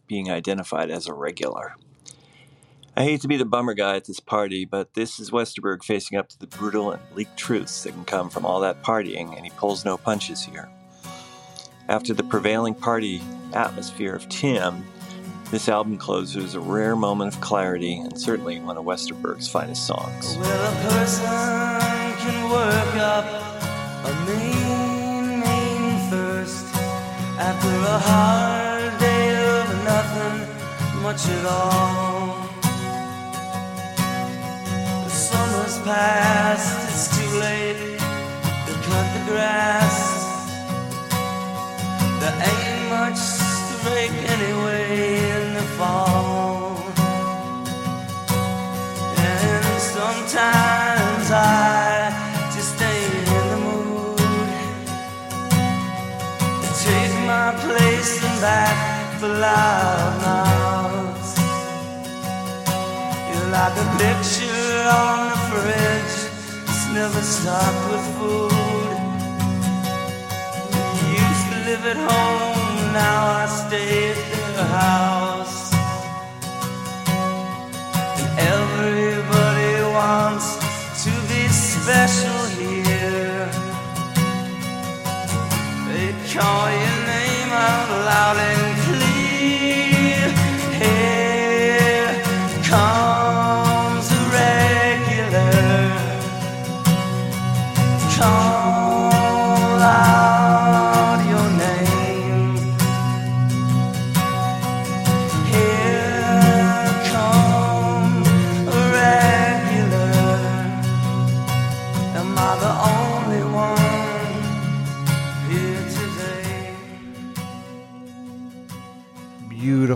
being 0.06 0.30
identified 0.30 0.90
as 0.90 1.06
a 1.06 1.14
regular. 1.14 1.76
I 2.96 3.04
hate 3.04 3.22
to 3.22 3.28
be 3.28 3.38
the 3.38 3.46
bummer 3.46 3.72
guy 3.72 3.96
at 3.96 4.04
this 4.04 4.20
party, 4.20 4.66
but 4.66 4.92
this 4.92 5.18
is 5.18 5.30
Westerberg 5.30 5.82
facing 5.82 6.18
up 6.18 6.28
to 6.28 6.38
the 6.38 6.46
brutal 6.46 6.90
and 6.90 7.00
bleak 7.14 7.34
truths 7.36 7.82
that 7.84 7.92
can 7.92 8.04
come 8.04 8.28
from 8.28 8.44
all 8.44 8.60
that 8.60 8.82
partying, 8.82 9.34
and 9.34 9.46
he 9.46 9.50
pulls 9.50 9.86
no 9.86 9.96
punches 9.96 10.42
here. 10.42 10.68
After 11.90 12.14
the 12.14 12.22
prevailing 12.22 12.76
party 12.76 13.20
atmosphere 13.52 14.14
of 14.14 14.28
Tim, 14.28 14.84
this 15.50 15.68
album 15.68 15.98
closer 15.98 16.38
is 16.38 16.54
a 16.54 16.60
rare 16.60 16.94
moment 16.94 17.34
of 17.34 17.40
clarity 17.40 17.98
and 17.98 18.16
certainly 18.16 18.60
one 18.60 18.76
of 18.76 18.84
Westerberg's 18.84 19.48
finest 19.48 19.88
songs. 19.88 20.38
Well, 20.38 20.72
a 20.72 20.88
person 20.88 21.24
can 22.22 22.48
work 22.48 22.94
up 22.94 23.24
a 24.04 24.12
mean, 24.24 25.40
mean 25.40 26.10
thirst 26.10 26.64
after 27.40 27.68
a 27.68 27.98
hard 27.98 29.00
day 29.00 29.34
of 29.58 29.66
nothing 29.82 31.02
much 31.02 31.26
at 31.26 31.44
all. 31.44 32.48
The 35.02 35.10
summer's 35.10 35.78
past, 35.80 36.88
it's 36.88 37.18
too 37.18 37.40
late 37.40 37.98
to 37.98 38.74
cut 38.88 39.18
the 39.18 39.32
grass. 39.32 40.09
There 42.20 42.38
ain't 42.50 42.90
much 42.90 43.20
to 43.68 43.74
rake 43.88 44.18
anyway 44.34 45.18
in 45.36 45.54
the 45.54 45.66
fall. 45.78 46.76
And 49.16 49.80
sometimes 49.80 51.26
I 51.30 52.12
just 52.54 52.82
ain't 52.82 53.28
in 53.38 53.46
the 53.52 53.58
mood 53.64 53.90
take 56.84 57.14
my 57.26 57.52
place 57.64 58.22
in 58.22 58.40
back 58.40 58.76
for 59.18 59.28
loud 59.28 60.12
mouths. 60.26 61.30
You're 63.28 63.50
like 63.58 63.76
a 63.84 63.88
picture 63.96 64.88
on 65.02 65.18
the 65.32 65.38
fridge, 65.48 66.16
it's 66.68 66.86
never 66.92 67.22
stocked 67.22 67.82
with 67.90 68.06
food. 68.18 68.69
Live 71.70 71.86
at 71.86 71.96
home, 71.96 72.92
now 72.92 73.20
I 73.42 73.46
stay 73.46 74.10
at 74.10 74.54
the 74.56 74.64
house. 74.82 75.72
And 78.18 78.28
everybody 78.56 79.74
wants 79.98 80.48
to 81.04 81.12
be 81.30 81.42
special 81.46 82.40
here. 82.58 83.46
They 85.90 86.10
call 86.34 86.64
your 86.82 86.98
name 87.14 87.50
out 87.68 87.88
loud 88.10 88.36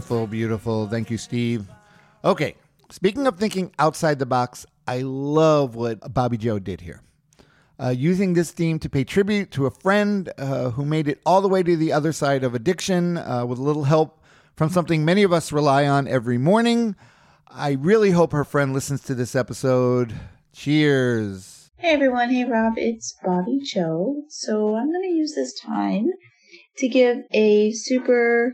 Beautiful, 0.05 0.27
beautiful. 0.27 0.87
Thank 0.87 1.11
you, 1.11 1.17
Steve. 1.17 1.67
Okay, 2.27 2.57
speaking 2.91 3.27
of 3.27 3.39
thinking 3.39 3.73
outside 3.79 4.19
the 4.19 4.27
box, 4.27 4.67
I 4.87 5.01
love 5.01 5.77
what 5.77 6.13
Bobby 6.13 6.37
Joe 6.37 6.59
did 6.59 6.83
here. 6.83 7.01
Uh, 7.81 7.89
using 7.89 8.35
this 8.35 8.51
theme 8.51 8.79
to 8.81 8.91
pay 8.91 9.05
tribute 9.05 9.51
to 9.53 9.65
a 9.65 9.71
friend 9.71 10.31
uh, 10.37 10.69
who 10.73 10.85
made 10.85 11.09
it 11.09 11.23
all 11.25 11.41
the 11.41 11.49
way 11.49 11.63
to 11.63 11.75
the 11.75 11.91
other 11.91 12.13
side 12.13 12.45
of 12.45 12.55
addiction 12.55 13.17
uh, 13.17 13.47
with 13.47 13.59
a 13.59 13.63
little 13.63 13.85
help 13.85 14.23
from 14.57 14.69
something 14.69 15.07
many 15.07 15.23
of 15.23 15.33
us 15.33 15.53
rely 15.53 15.87
on 15.87 16.07
every 16.07 16.37
morning. 16.37 16.97
I 17.49 17.73
really 17.73 18.11
hope 18.11 18.33
her 18.33 18.45
friend 18.45 18.75
listens 18.75 19.01
to 19.05 19.15
this 19.15 19.35
episode. 19.35 20.13
Cheers. 20.53 21.71
Hey 21.79 21.95
everyone, 21.95 22.29
hey 22.29 22.45
Rob, 22.45 22.75
it's 22.77 23.17
Bobby 23.25 23.59
Joe. 23.65 24.17
So 24.29 24.77
I'm 24.77 24.93
going 24.93 25.09
to 25.09 25.17
use 25.17 25.35
this 25.35 25.59
time 25.59 26.11
to 26.77 26.89
give 26.89 27.23
a 27.33 27.73
super 27.73 28.53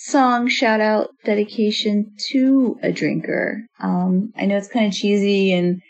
song 0.00 0.48
shout 0.48 0.80
out 0.80 1.08
dedication 1.24 2.12
to 2.30 2.78
a 2.82 2.92
drinker. 2.92 3.66
Um, 3.80 4.32
I 4.36 4.46
know 4.46 4.56
it's 4.56 4.68
kind 4.68 4.86
of 4.86 4.92
cheesy 4.92 5.52
and 5.52 5.80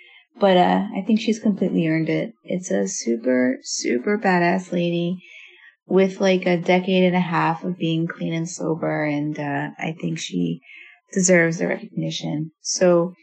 but 0.40 0.56
uh, 0.56 0.86
I 0.96 1.02
think 1.06 1.20
she's 1.20 1.40
completely 1.40 1.88
earned 1.88 2.08
it. 2.08 2.32
It's 2.44 2.70
a 2.70 2.86
super 2.86 3.58
super 3.62 4.18
badass 4.18 4.72
lady 4.72 5.18
with 5.86 6.20
like 6.20 6.46
a 6.46 6.56
decade 6.56 7.04
and 7.04 7.16
a 7.16 7.20
half 7.20 7.64
of 7.64 7.78
being 7.78 8.06
clean 8.06 8.32
and 8.32 8.48
sober, 8.48 9.04
and 9.04 9.38
uh, 9.38 9.70
I 9.78 9.96
think 10.00 10.18
she 10.18 10.60
deserves 11.12 11.58
the 11.58 11.66
recognition. 11.66 12.52
So 12.60 13.14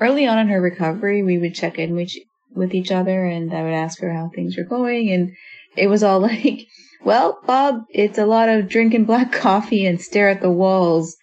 early 0.00 0.26
on 0.26 0.38
in 0.38 0.48
her 0.48 0.60
recovery, 0.60 1.22
we 1.22 1.38
would 1.38 1.54
check 1.54 1.78
in 1.78 1.94
with 1.94 2.12
with 2.54 2.74
each 2.74 2.90
other, 2.90 3.24
and 3.24 3.52
I 3.52 3.62
would 3.62 3.72
ask 3.72 4.00
her 4.00 4.12
how 4.12 4.30
things 4.34 4.56
were 4.56 4.64
going, 4.64 5.10
and 5.10 5.30
it 5.76 5.86
was 5.86 6.02
all 6.02 6.20
like, 6.20 6.66
"Well, 7.04 7.38
Bob, 7.46 7.82
it's 7.90 8.18
a 8.18 8.26
lot 8.26 8.48
of 8.48 8.68
drinking 8.68 9.04
black 9.04 9.32
coffee 9.46 9.86
and 9.86 10.00
stare 10.00 10.28
at 10.28 10.40
the 10.40 10.50
walls," 10.50 11.16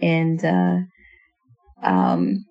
and 0.00 0.44
uh, 0.44 0.78
um, 1.82 2.44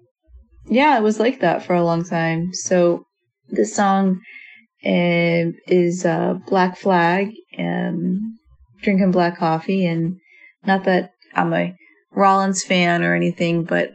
yeah, 0.67 0.97
it 0.97 1.03
was 1.03 1.19
like 1.19 1.41
that 1.41 1.63
for 1.63 1.75
a 1.75 1.83
long 1.83 2.03
time. 2.03 2.53
So 2.53 3.05
this 3.49 3.75
song 3.75 4.19
uh, 4.83 5.51
is 5.67 6.05
uh, 6.05 6.35
Black 6.47 6.77
Flag, 6.77 7.31
um, 7.57 8.37
drinking 8.81 9.11
black 9.11 9.37
coffee, 9.37 9.85
and 9.85 10.17
not 10.65 10.83
that 10.85 11.11
I'm 11.33 11.53
a 11.53 11.75
Rollins 12.11 12.63
fan 12.63 13.03
or 13.03 13.13
anything, 13.15 13.63
but 13.63 13.91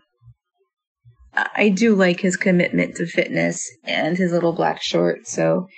I 1.33 1.69
do 1.69 1.95
like 1.95 2.21
his 2.21 2.37
commitment 2.37 2.97
to 2.97 3.07
fitness 3.07 3.71
and 3.85 4.17
his 4.17 4.33
little 4.33 4.53
black 4.53 4.83
shorts, 4.83 5.33
so 5.33 5.69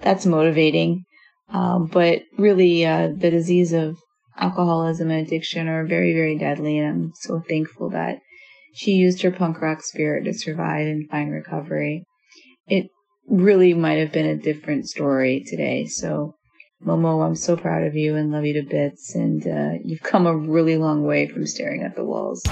that's 0.00 0.26
motivating. 0.26 1.04
Um, 1.52 1.86
but 1.86 2.22
really, 2.38 2.86
uh, 2.86 3.08
the 3.16 3.30
disease 3.30 3.72
of 3.72 3.98
alcoholism 4.36 5.10
and 5.10 5.26
addiction 5.26 5.68
are 5.68 5.84
very, 5.84 6.12
very 6.12 6.38
deadly, 6.38 6.78
and 6.78 6.88
I'm 6.88 7.12
so 7.14 7.40
thankful 7.40 7.90
that 7.90 8.20
she 8.74 8.92
used 8.92 9.22
her 9.22 9.30
punk 9.30 9.60
rock 9.60 9.82
spirit 9.82 10.24
to 10.24 10.32
survive 10.32 10.86
and 10.86 11.08
find 11.10 11.32
recovery. 11.32 12.04
It 12.66 12.86
really 13.28 13.74
might 13.74 13.98
have 13.98 14.12
been 14.12 14.26
a 14.26 14.36
different 14.36 14.88
story 14.88 15.44
today. 15.46 15.86
So, 15.86 16.34
Momo, 16.84 17.24
I'm 17.26 17.36
so 17.36 17.56
proud 17.56 17.82
of 17.84 17.94
you 17.94 18.16
and 18.16 18.30
love 18.30 18.44
you 18.44 18.54
to 18.54 18.68
bits. 18.68 19.14
And 19.14 19.46
uh, 19.46 19.78
you've 19.84 20.02
come 20.02 20.26
a 20.26 20.36
really 20.36 20.76
long 20.76 21.04
way 21.04 21.26
from 21.26 21.46
staring 21.46 21.82
at 21.82 21.96
the 21.96 22.04
walls. 22.04 22.42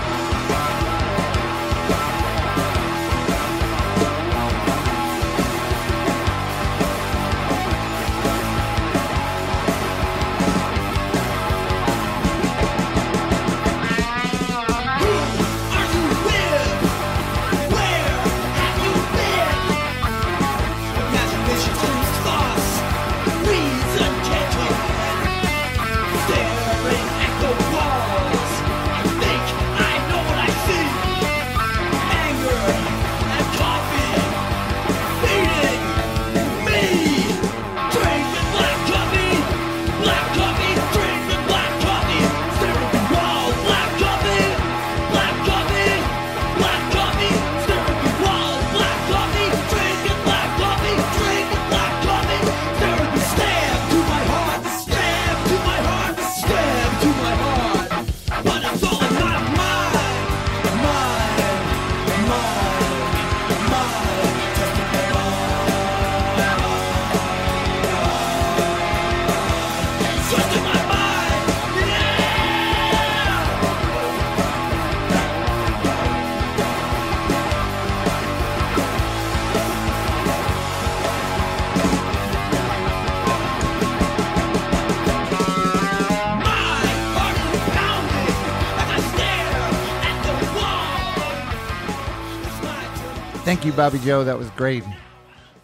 You, 93.68 93.74
Bobby 93.74 93.98
Joe. 93.98 94.24
That 94.24 94.38
was 94.38 94.48
great. 94.52 94.82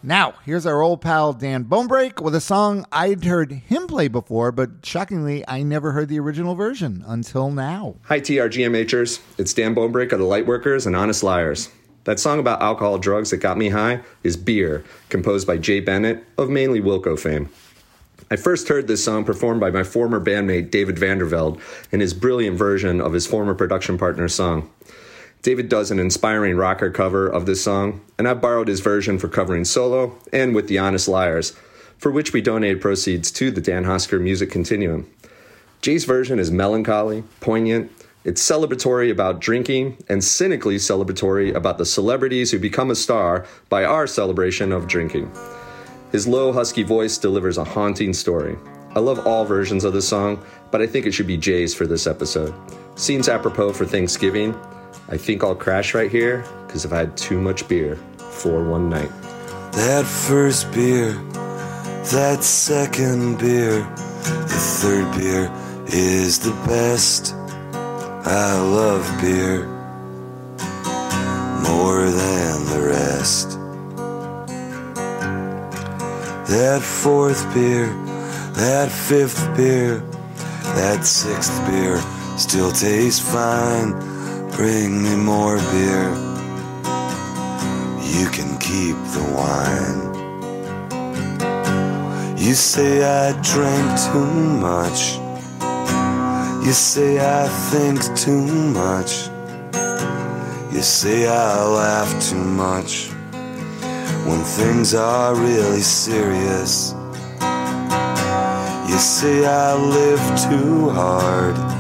Now, 0.02 0.34
here's 0.44 0.66
our 0.66 0.82
old 0.82 1.00
pal 1.00 1.32
Dan 1.32 1.64
Bonebreak 1.64 2.22
with 2.22 2.34
a 2.34 2.40
song 2.40 2.84
I'd 2.92 3.24
heard 3.24 3.50
him 3.50 3.86
play 3.86 4.09
before, 4.09 4.52
but 4.52 4.84
shockingly, 4.84 5.42
I 5.48 5.62
never 5.62 5.92
heard 5.92 6.11
the 6.11 6.18
original 6.18 6.55
version 6.55 7.02
until 7.07 7.50
now. 7.50 7.94
Hi, 8.02 8.20
TRGMHers. 8.20 9.22
It's 9.38 9.55
Dan 9.55 9.74
Bonebreak 9.74 10.12
of 10.12 10.18
the 10.18 10.26
Lightworkers 10.26 10.86
and 10.86 10.94
Honest 10.94 11.22
Liars. 11.22 11.70
That 12.05 12.20
song 12.20 12.38
about 12.38 12.61
alcohol 12.61 12.98
drugs 12.98 13.30
that 13.30 13.38
got 13.38 13.57
me 13.57 13.70
high 13.70 14.02
is 14.22 14.36
Beer, 14.36 14.84
composed 15.09 15.46
by 15.46 15.57
Jay 15.57 15.80
Bennett 15.80 16.26
of 16.36 16.50
mainly 16.50 16.82
Wilco 16.82 17.18
fame. 17.18 17.48
I 18.30 18.36
first 18.36 18.68
heard 18.68 18.86
this 18.86 19.02
song 19.02 19.24
performed 19.24 19.61
by 19.61 19.70
my 19.70 19.82
former 19.82 20.20
bandmate 20.20 20.70
David 20.70 20.96
Vandervelde 20.96 21.59
in 21.90 22.00
his 22.00 22.12
brilliant 22.12 22.59
version 22.59 23.00
of 23.00 23.14
his 23.14 23.26
former 23.26 23.55
production 23.55 23.96
partner's 23.96 24.34
song. 24.34 24.70
David 25.45 25.68
does 25.68 25.90
an 25.90 25.99
inspiring 25.99 26.57
rocker 26.57 26.90
cover 26.90 27.28
of 27.28 27.45
this 27.45 27.62
song, 27.62 28.01
and 28.18 28.26
I 28.26 28.32
borrowed 28.32 28.66
his 28.66 28.80
version 28.80 29.18
for 29.18 29.28
covering 29.28 29.66
solo 29.66 30.18
and 30.32 30.55
with 30.55 30.68
the 30.68 30.78
Honest 30.78 31.07
Liars, 31.07 31.55
for 31.99 32.11
which 32.11 32.32
we 32.32 32.40
donated 32.40 32.80
proceeds 32.80 33.30
to 33.32 33.51
the 33.51 33.61
Dan 33.61 33.84
Hosker 33.84 34.18
Music 34.18 34.51
Continuum. 34.51 35.07
Jay's 35.82 36.07
version 36.07 36.38
is 36.38 36.51
melancholy, 36.51 37.24
poignant, 37.40 37.92
it's 38.24 38.42
celebratory 38.42 39.11
about 39.11 39.38
drinking, 39.38 39.99
and 40.09 40.24
cynically 40.24 40.76
celebratory 40.76 41.55
about 41.55 41.76
the 41.76 41.84
celebrities 41.84 42.51
who 42.51 42.59
become 42.59 42.90
a 42.90 42.95
star 42.95 43.45
by 43.68 43.84
our 43.84 44.07
celebration 44.07 44.72
of 44.72 44.88
drinking. 44.88 45.30
His 46.11 46.26
low, 46.26 46.55
husky 46.55 46.84
voice 46.84 47.18
delivers 47.18 47.59
a 47.59 47.64
haunting 47.64 48.14
story. 48.14 48.57
I 48.95 49.01
love 49.01 49.26
all 49.26 49.45
versions 49.45 49.84
of 49.84 49.92
the 49.92 50.01
song, 50.01 50.42
but 50.70 50.80
I 50.80 50.86
think 50.86 51.05
it 51.05 51.12
should 51.12 51.26
be 51.26 51.36
Jay's 51.36 51.74
for 51.74 51.86
this 51.86 52.07
episode. 52.07 52.55
Seems 52.95 53.28
apropos 53.28 53.74
for 53.74 53.84
Thanksgiving. 53.84 54.59
I 55.09 55.18
think 55.18 55.44
I'll 55.44 55.55
crash 55.55 55.92
right 55.92 56.11
here 56.11 56.44
because 56.66 56.86
I've 56.86 56.92
had 56.92 57.16
too 57.16 57.38
much 57.40 57.68
beer 57.68 57.96
for 58.30 58.64
one 58.64 58.88
night. 58.88 59.11
That 59.72 60.07
first 60.07 60.72
beer, 60.72 61.12
that 62.12 62.38
second 62.42 63.38
beer, 63.38 63.80
the 64.22 64.59
third 64.80 65.18
beer 65.18 65.52
is 65.88 66.38
the 66.38 66.52
best. 66.66 67.34
I 67.34 68.59
love 68.59 69.05
beer 69.20 69.66
more 71.62 72.05
than 72.05 72.64
the 72.72 72.86
rest. 72.88 73.50
That 76.48 76.80
fourth 76.82 77.52
beer, 77.52 77.88
that 78.55 78.90
fifth 78.90 79.55
beer, 79.55 79.98
that 80.76 81.05
sixth 81.05 81.55
beer 81.66 82.00
still 82.38 82.72
tastes 82.72 83.20
fine. 83.20 84.14
Bring 84.57 85.02
me 85.02 85.16
more 85.16 85.57
beer. 85.72 86.14
You 88.14 88.28
can 88.30 88.57
keep 88.59 88.94
the 89.12 89.24
wine. 89.34 90.14
You 92.38 92.55
say 92.55 93.02
I 93.02 93.32
drank 93.42 93.98
too 94.07 94.24
much. 94.62 95.18
You 96.64 96.72
say 96.72 97.18
I 97.18 97.48
think 97.72 97.98
too 98.16 98.46
much. 98.46 99.26
You 100.72 100.82
say 100.82 101.26
I 101.26 101.64
laugh 101.66 102.30
too 102.30 102.36
much 102.36 103.09
when 104.24 104.44
things 104.44 104.94
are 104.94 105.34
really 105.34 105.82
serious. 105.82 106.94
You 108.88 108.98
say 109.00 109.44
I 109.46 109.74
live 109.74 110.24
too 110.48 110.90
hard. 110.90 111.74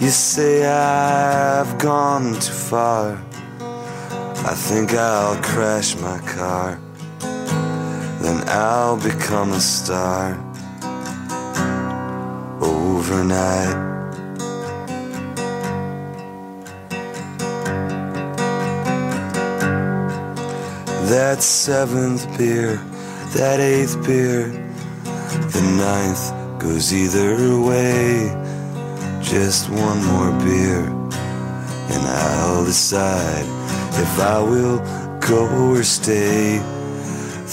You 0.00 0.08
say 0.08 0.64
I've 0.64 1.76
gone 1.76 2.32
too 2.32 2.54
far. 2.54 3.22
I 3.60 4.54
think 4.54 4.94
I'll 4.94 5.36
crash 5.42 5.94
my 5.96 6.18
car. 6.20 6.80
Then 8.22 8.42
I'll 8.48 8.96
become 8.96 9.52
a 9.52 9.60
star 9.60 10.32
overnight. 12.62 13.76
That 21.10 21.42
seventh 21.42 22.38
beer, 22.38 22.76
that 23.34 23.60
eighth 23.60 24.02
beer, 24.06 24.48
the 25.52 25.62
ninth 25.76 26.58
goes 26.58 26.90
either 26.94 27.60
way. 27.60 28.49
Just 29.30 29.70
one 29.70 30.04
more 30.06 30.32
beer, 30.40 30.80
and 30.80 32.02
I'll 32.04 32.64
decide 32.64 33.46
if 33.94 34.18
I 34.18 34.40
will 34.40 34.78
go 35.20 35.46
or 35.70 35.84
stay. 35.84 36.58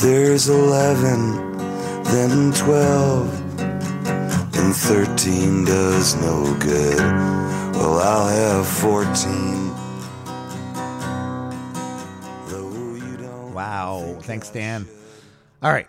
There's 0.01 0.49
eleven, 0.49 1.55
then 2.03 2.51
twelve, 2.53 3.31
and 3.59 4.75
thirteen 4.75 5.65
does 5.65 6.15
no 6.15 6.51
good. 6.59 6.97
Well, 6.97 7.99
I'll 7.99 8.27
have 8.27 8.67
fourteen. 8.67 9.67
Wow. 13.53 14.17
Thanks, 14.21 14.49
Dan. 14.49 14.87
All 15.61 15.71
right. 15.71 15.87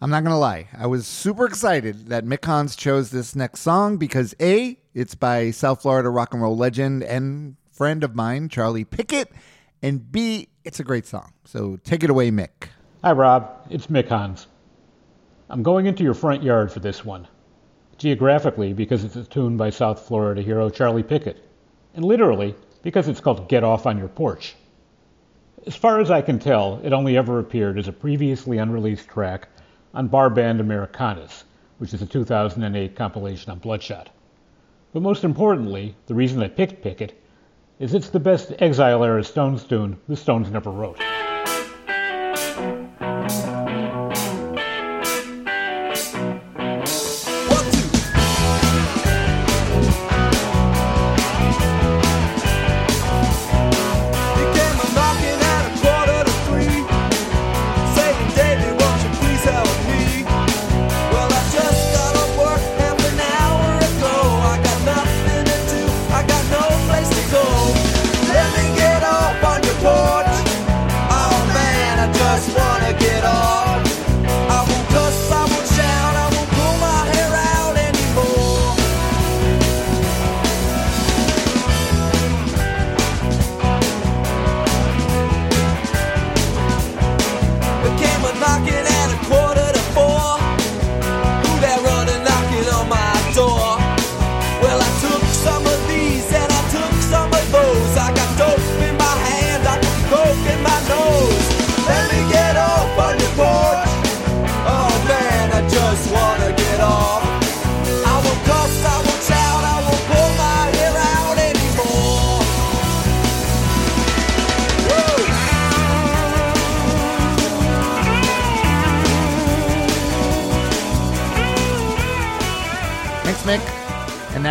I'm 0.00 0.10
not 0.10 0.22
going 0.22 0.32
to 0.32 0.38
lie. 0.38 0.68
I 0.78 0.86
was 0.86 1.08
super 1.08 1.44
excited 1.44 2.06
that 2.06 2.24
Mick 2.24 2.44
Hans 2.44 2.76
chose 2.76 3.10
this 3.10 3.34
next 3.34 3.62
song 3.62 3.96
because 3.96 4.32
A, 4.40 4.78
it's 4.98 5.14
by 5.14 5.52
South 5.52 5.82
Florida 5.82 6.10
rock 6.10 6.34
and 6.34 6.42
roll 6.42 6.56
legend 6.56 7.04
and 7.04 7.54
friend 7.70 8.02
of 8.02 8.16
mine, 8.16 8.48
Charlie 8.48 8.84
Pickett, 8.84 9.30
and 9.80 10.10
B, 10.10 10.48
it's 10.64 10.80
a 10.80 10.84
great 10.84 11.06
song. 11.06 11.32
So 11.44 11.76
take 11.84 12.02
it 12.02 12.10
away, 12.10 12.32
Mick. 12.32 12.70
Hi, 13.04 13.12
Rob. 13.12 13.48
It's 13.70 13.86
Mick 13.86 14.08
Hans. 14.08 14.48
I'm 15.48 15.62
going 15.62 15.86
into 15.86 16.02
your 16.02 16.14
front 16.14 16.42
yard 16.42 16.72
for 16.72 16.80
this 16.80 17.04
one. 17.04 17.28
Geographically, 17.96 18.72
because 18.72 19.04
it's 19.04 19.14
a 19.14 19.22
tune 19.22 19.56
by 19.56 19.70
South 19.70 20.00
Florida 20.00 20.42
hero 20.42 20.68
Charlie 20.68 21.04
Pickett. 21.04 21.48
And 21.94 22.04
literally, 22.04 22.56
because 22.82 23.06
it's 23.06 23.20
called 23.20 23.48
Get 23.48 23.62
Off 23.62 23.86
on 23.86 23.98
Your 23.98 24.08
Porch. 24.08 24.56
As 25.64 25.76
far 25.76 26.00
as 26.00 26.10
I 26.10 26.22
can 26.22 26.40
tell, 26.40 26.80
it 26.82 26.92
only 26.92 27.16
ever 27.16 27.38
appeared 27.38 27.78
as 27.78 27.86
a 27.86 27.92
previously 27.92 28.58
unreleased 28.58 29.06
track 29.06 29.48
on 29.94 30.08
Bar 30.08 30.30
Band 30.30 30.60
Americanus, 30.60 31.44
which 31.78 31.94
is 31.94 32.02
a 32.02 32.06
2008 32.06 32.96
compilation 32.96 33.52
on 33.52 33.60
Bloodshot. 33.60 34.10
But 34.92 35.02
most 35.02 35.24
importantly, 35.24 35.94
the 36.06 36.14
reason 36.14 36.42
I 36.42 36.48
picked 36.48 36.82
Pickett 36.82 37.20
is 37.78 37.94
it's 37.94 38.10
the 38.10 38.20
best 38.20 38.52
Exile 38.58 39.04
era 39.04 39.22
Stones 39.22 39.64
tune 39.64 39.98
the 40.08 40.16
Stones 40.16 40.50
never 40.50 40.70
wrote. 40.70 41.00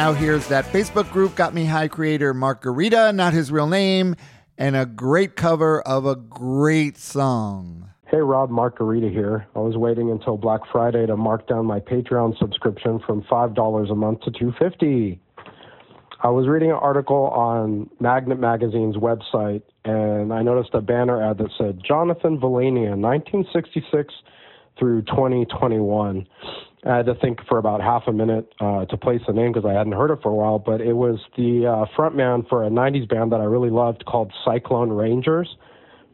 Now 0.08 0.14
here's 0.14 0.48
that 0.48 0.64
Facebook 0.64 1.12
group 1.12 1.36
Got 1.36 1.54
Me 1.54 1.66
High 1.66 1.90
creator 1.90 2.34
Margarita, 2.34 3.12
not 3.12 3.34
his 3.34 3.52
real 3.52 3.68
name, 3.68 4.16
and 4.58 4.74
a 4.74 4.86
great 4.86 5.36
cover 5.36 5.82
of 5.82 6.06
a 6.06 6.16
great 6.16 6.98
song. 6.98 7.90
Hey 8.06 8.20
Rob, 8.20 8.50
Margarita 8.50 9.10
here. 9.10 9.46
I 9.54 9.60
was 9.60 9.76
waiting 9.76 10.10
until 10.10 10.38
Black 10.38 10.62
Friday 10.72 11.06
to 11.08 11.18
mark 11.18 11.46
down 11.50 11.66
my 11.66 11.82
Patreon 11.82 12.40
subscription 12.40 13.02
from 13.06 13.26
five 13.30 13.54
dollars 13.54 13.90
a 13.90 13.96
month 13.96 14.22
to 14.22 14.32
two 14.32 14.54
fifty. 14.58 15.20
I 16.24 16.30
was 16.30 16.48
reading 16.48 16.70
an 16.72 16.78
article 16.78 17.28
on 17.28 17.90
Magnet 18.00 18.40
Magazine's 18.40 18.96
website, 18.96 19.64
and 19.84 20.32
I 20.32 20.42
noticed 20.42 20.70
a 20.74 20.80
banner 20.80 21.22
ad 21.22 21.38
that 21.40 21.52
said 21.58 21.82
Jonathan 21.86 22.40
Valania, 22.40 22.96
1966 22.96 24.14
through 24.80 25.02
2021. 25.02 26.26
I 26.88 26.98
had 26.98 27.06
to 27.08 27.16
think 27.16 27.40
for 27.48 27.58
about 27.58 27.82
half 27.82 28.04
a 28.08 28.14
minute 28.14 28.54
uh, 28.62 28.86
to 28.86 28.98
place 28.98 29.22
the 29.28 29.34
name 29.34 29.52
because 29.52 29.68
I 29.68 29.74
hadn't 29.74 29.94
heard 29.94 30.10
it 30.10 30.20
for 30.24 30.30
a 30.30 30.36
while, 30.36 30.58
but 30.58 30.80
it 30.80 30.94
was 30.94 31.20
the 31.36 31.66
uh, 31.66 31.86
frontman 31.98 32.48
for 32.48 32.64
a 32.64 32.70
90s 32.70 33.10
band 33.10 33.32
that 33.34 33.42
I 33.42 33.44
really 33.44 33.70
loved 33.70 34.06
called 34.06 34.32
Cyclone 34.46 34.92
Rangers 34.92 35.58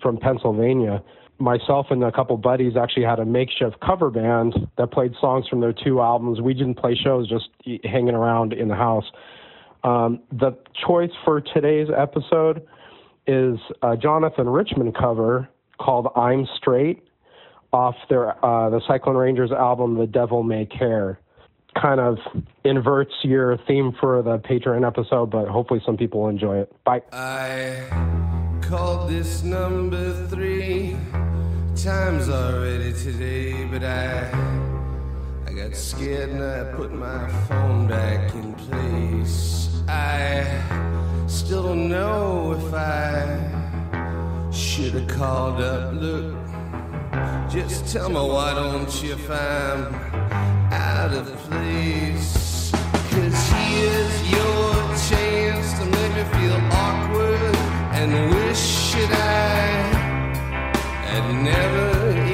from 0.01 0.17
Pennsylvania. 0.17 1.03
Myself 1.37 1.87
and 1.91 2.03
a 2.03 2.11
couple 2.11 2.37
buddies 2.37 2.73
actually 2.75 3.05
had 3.05 3.19
a 3.19 3.25
makeshift 3.25 3.79
cover 3.85 4.09
band 4.09 4.55
that 4.77 4.91
played 4.91 5.13
songs 5.21 5.47
from 5.47 5.61
their 5.61 5.73
two 5.73 6.01
albums. 6.01 6.41
We 6.41 6.53
didn't 6.53 6.75
play 6.75 6.95
shows, 6.95 7.29
just 7.29 7.49
hanging 7.83 8.15
around 8.15 8.53
in 8.53 8.67
the 8.67 8.75
house. 8.75 9.05
Um, 9.83 10.21
the 10.31 10.57
choice 10.87 11.11
for 11.23 11.41
today's 11.41 11.89
episode 11.95 12.65
is 13.27 13.57
a 13.81 13.95
Jonathan 13.95 14.49
Richman 14.49 14.91
cover 14.91 15.49
called 15.79 16.07
"I'm 16.15 16.47
Straight" 16.57 17.03
off 17.73 17.95
their 18.09 18.43
uh, 18.45 18.69
the 18.69 18.81
Cyclone 18.87 19.17
Rangers 19.17 19.51
album 19.51 19.97
"The 19.97 20.07
Devil 20.07 20.43
May 20.43 20.65
Care." 20.65 21.19
Kind 21.81 21.99
of 21.99 22.19
inverts 22.63 23.13
your 23.23 23.57
theme 23.65 23.93
for 23.99 24.21
the 24.21 24.37
Patreon 24.37 24.85
episode, 24.85 25.31
but 25.31 25.47
hopefully 25.47 25.81
some 25.83 25.97
people 25.97 26.21
will 26.21 26.29
enjoy 26.29 26.59
it. 26.59 26.71
Bye. 26.83 27.01
I 27.11 28.59
called 28.61 29.09
this 29.09 29.41
number 29.43 30.27
three 30.27 30.95
times 31.75 32.29
already 32.29 32.93
today, 32.93 33.65
but 33.65 33.83
I 33.83 34.29
I 35.47 35.53
got 35.53 35.75
scared 35.75 36.29
and 36.29 36.43
I 36.43 36.75
put 36.75 36.93
my 36.93 37.27
phone 37.47 37.87
back 37.87 38.33
in 38.35 38.53
place. 38.53 39.69
I 39.87 40.45
still 41.27 41.63
don't 41.63 41.89
know 41.89 42.53
if 42.53 42.73
I 42.73 44.49
should 44.51 44.93
have 44.93 45.07
called 45.07 45.59
up. 45.61 45.93
Look, 45.95 46.35
just 47.49 47.93
tell 47.93 48.09
me 48.09 48.15
why 48.15 48.53
don't 48.53 49.03
you 49.03 49.13
I'm 49.29 49.93
out 50.71 51.13
of 51.13 51.27
place? 51.49 52.71
Cause 52.71 53.49
here's 53.49 54.31
your 54.31 54.73
chance 55.09 55.73
to 55.79 55.85
make 55.85 56.15
me 56.15 56.23
feel 56.37 56.59
awkward 56.71 57.55
and 57.93 58.33
wish 58.33 58.93
that 58.93 59.11
I 59.11 59.93
had 61.05 61.43
never 61.43 62.32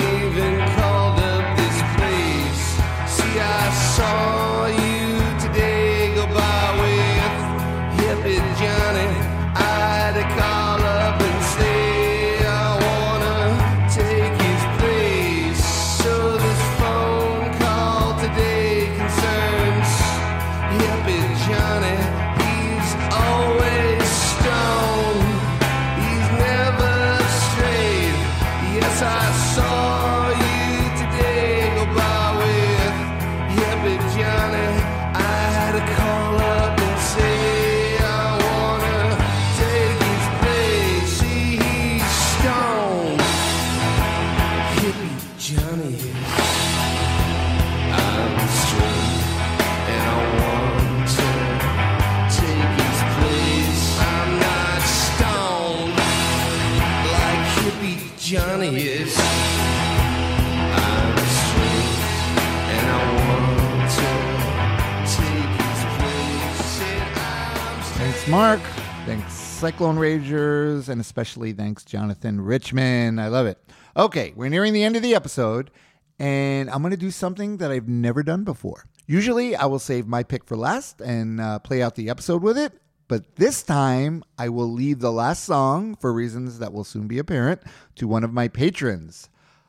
Cyclone 69.60 70.00
Rangers, 70.00 70.88
and 70.88 71.02
especially 71.02 71.52
thanks, 71.52 71.84
Jonathan 71.84 72.40
Richman. 72.40 73.20
I 73.20 73.28
love 73.28 73.46
it. 73.46 73.58
Okay, 73.98 74.32
we're 74.34 74.48
nearing 74.48 74.72
the 74.72 74.86
end 74.86 74.96
of 74.96 75.02
the 75.02 75.14
episode, 75.14 75.70
and 76.18 76.70
I'm 76.70 76.82
going 76.82 76.92
to 76.92 76.98
do 76.98 77.12
something 77.12 77.58
that 77.58 77.70
I've 77.70 77.90
never 77.90 78.24
done 78.24 78.46
before. 78.46 78.86
Usually, 79.06 79.58
I 79.58 79.66
will 79.66 79.78
save 79.78 80.08
my 80.08 80.24
pick 80.24 80.46
for 80.46 80.56
last 80.56 81.02
and 81.02 81.42
uh, 81.42 81.60
play 81.60 81.82
out 81.82 81.96
the 81.96 82.10
episode 82.10 82.42
with 82.42 82.58
it. 82.58 82.72
But 83.10 83.36
this 83.36 83.62
time, 83.62 84.24
I 84.38 84.48
will 84.48 84.72
leave 84.72 85.00
the 85.00 85.12
last 85.12 85.44
song, 85.44 85.98
for 85.98 86.14
reasons 86.14 86.60
that 86.60 86.72
will 86.72 86.86
soon 86.86 87.10
be 87.10 87.20
apparent, 87.20 87.62
to 87.96 88.08
one 88.08 88.24
of 88.24 88.32
my 88.32 88.48
patrons. 88.48 89.28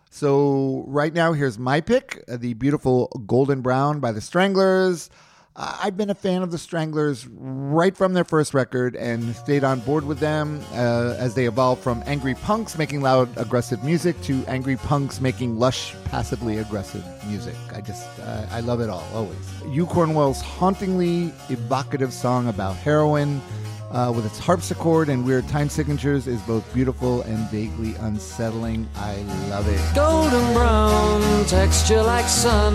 So, 0.09 0.85
right 0.87 1.13
now, 1.13 1.33
here's 1.33 1.59
my 1.59 1.81
pick 1.81 2.23
uh, 2.29 2.37
the 2.37 2.55
beautiful 2.55 3.09
Golden 3.27 3.61
Brown 3.61 3.99
by 3.99 4.13
the 4.13 4.21
Stranglers. 4.21 5.11
I've 5.57 5.97
been 5.97 6.11
a 6.11 6.15
fan 6.15 6.43
of 6.43 6.53
the 6.53 6.59
Stranglers 6.59 7.27
right 7.29 7.97
from 7.97 8.13
their 8.15 8.25
first 8.25 8.55
record 8.55 8.95
and 8.95 9.35
stayed 9.35 9.65
on 9.65 9.81
board 9.81 10.05
with 10.05 10.21
them 10.21 10.63
uh, 10.73 11.17
as 11.19 11.35
they 11.35 11.47
evolved 11.47 11.83
from 11.83 12.03
angry 12.07 12.35
punks 12.35 12.79
making 12.79 13.01
loud, 13.01 13.29
aggressive 13.37 13.83
music 13.83 14.21
to 14.23 14.45
angry 14.47 14.77
punks 14.77 15.21
making 15.21 15.59
lush, 15.59 15.95
passively 16.05 16.59
aggressive 16.59 17.05
music. 17.27 17.57
I 17.75 17.81
just, 17.81 18.09
uh, 18.21 18.47
I 18.51 18.61
love 18.61 18.81
it 18.81 18.89
all, 18.89 19.05
always. 19.13 19.37
Hugh 19.71 19.87
Cornwell's 19.87 20.41
hauntingly 20.41 21.33
evocative 21.49 22.13
song 22.13 22.49
about 22.49 22.77
heroin 22.77 23.43
uh, 23.91 24.13
with 24.15 24.25
its 24.25 24.39
harpsichord 24.39 25.09
and 25.09 25.25
weird 25.25 25.49
time 25.49 25.69
signatures 25.69 26.29
is 26.29 26.41
both 26.43 26.73
beautiful 26.73 27.23
and 27.23 27.39
vaguely 27.51 27.97
unsettling. 27.97 28.89
I 28.95 29.17
love 29.49 29.67
it. 29.69 29.95
Golden 29.97 30.55
brown, 30.55 31.45
texture 31.47 32.03
like 32.03 32.27
sun, 32.27 32.75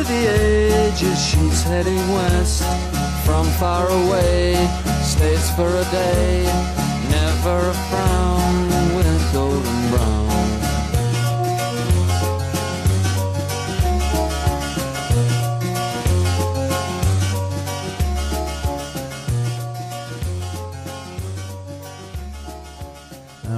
The 0.00 0.26
ages, 0.26 1.24
she's 1.24 1.62
heading 1.62 2.08
west. 2.12 2.64
From 3.24 3.46
far 3.60 3.86
away, 3.86 4.54
stays 5.04 5.50
for 5.54 5.68
a 5.68 5.84
day. 5.92 6.42
Never 7.10 7.68
a 7.68 7.74
frown 7.88 8.96
with 8.96 9.32
golden 9.32 9.90
brown. 9.90 10.30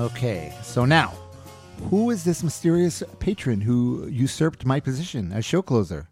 Okay, 0.05 0.53
so 0.63 0.85
now, 0.85 1.15
who 1.89 2.11
is 2.11 2.25
this 2.25 2.43
mysterious 2.43 3.03
patron 3.21 3.61
who 3.61 4.07
usurped 4.09 4.67
my 4.67 4.81
position 4.81 5.33
as 5.33 5.45
show 5.47 5.63
closer? 5.63 6.09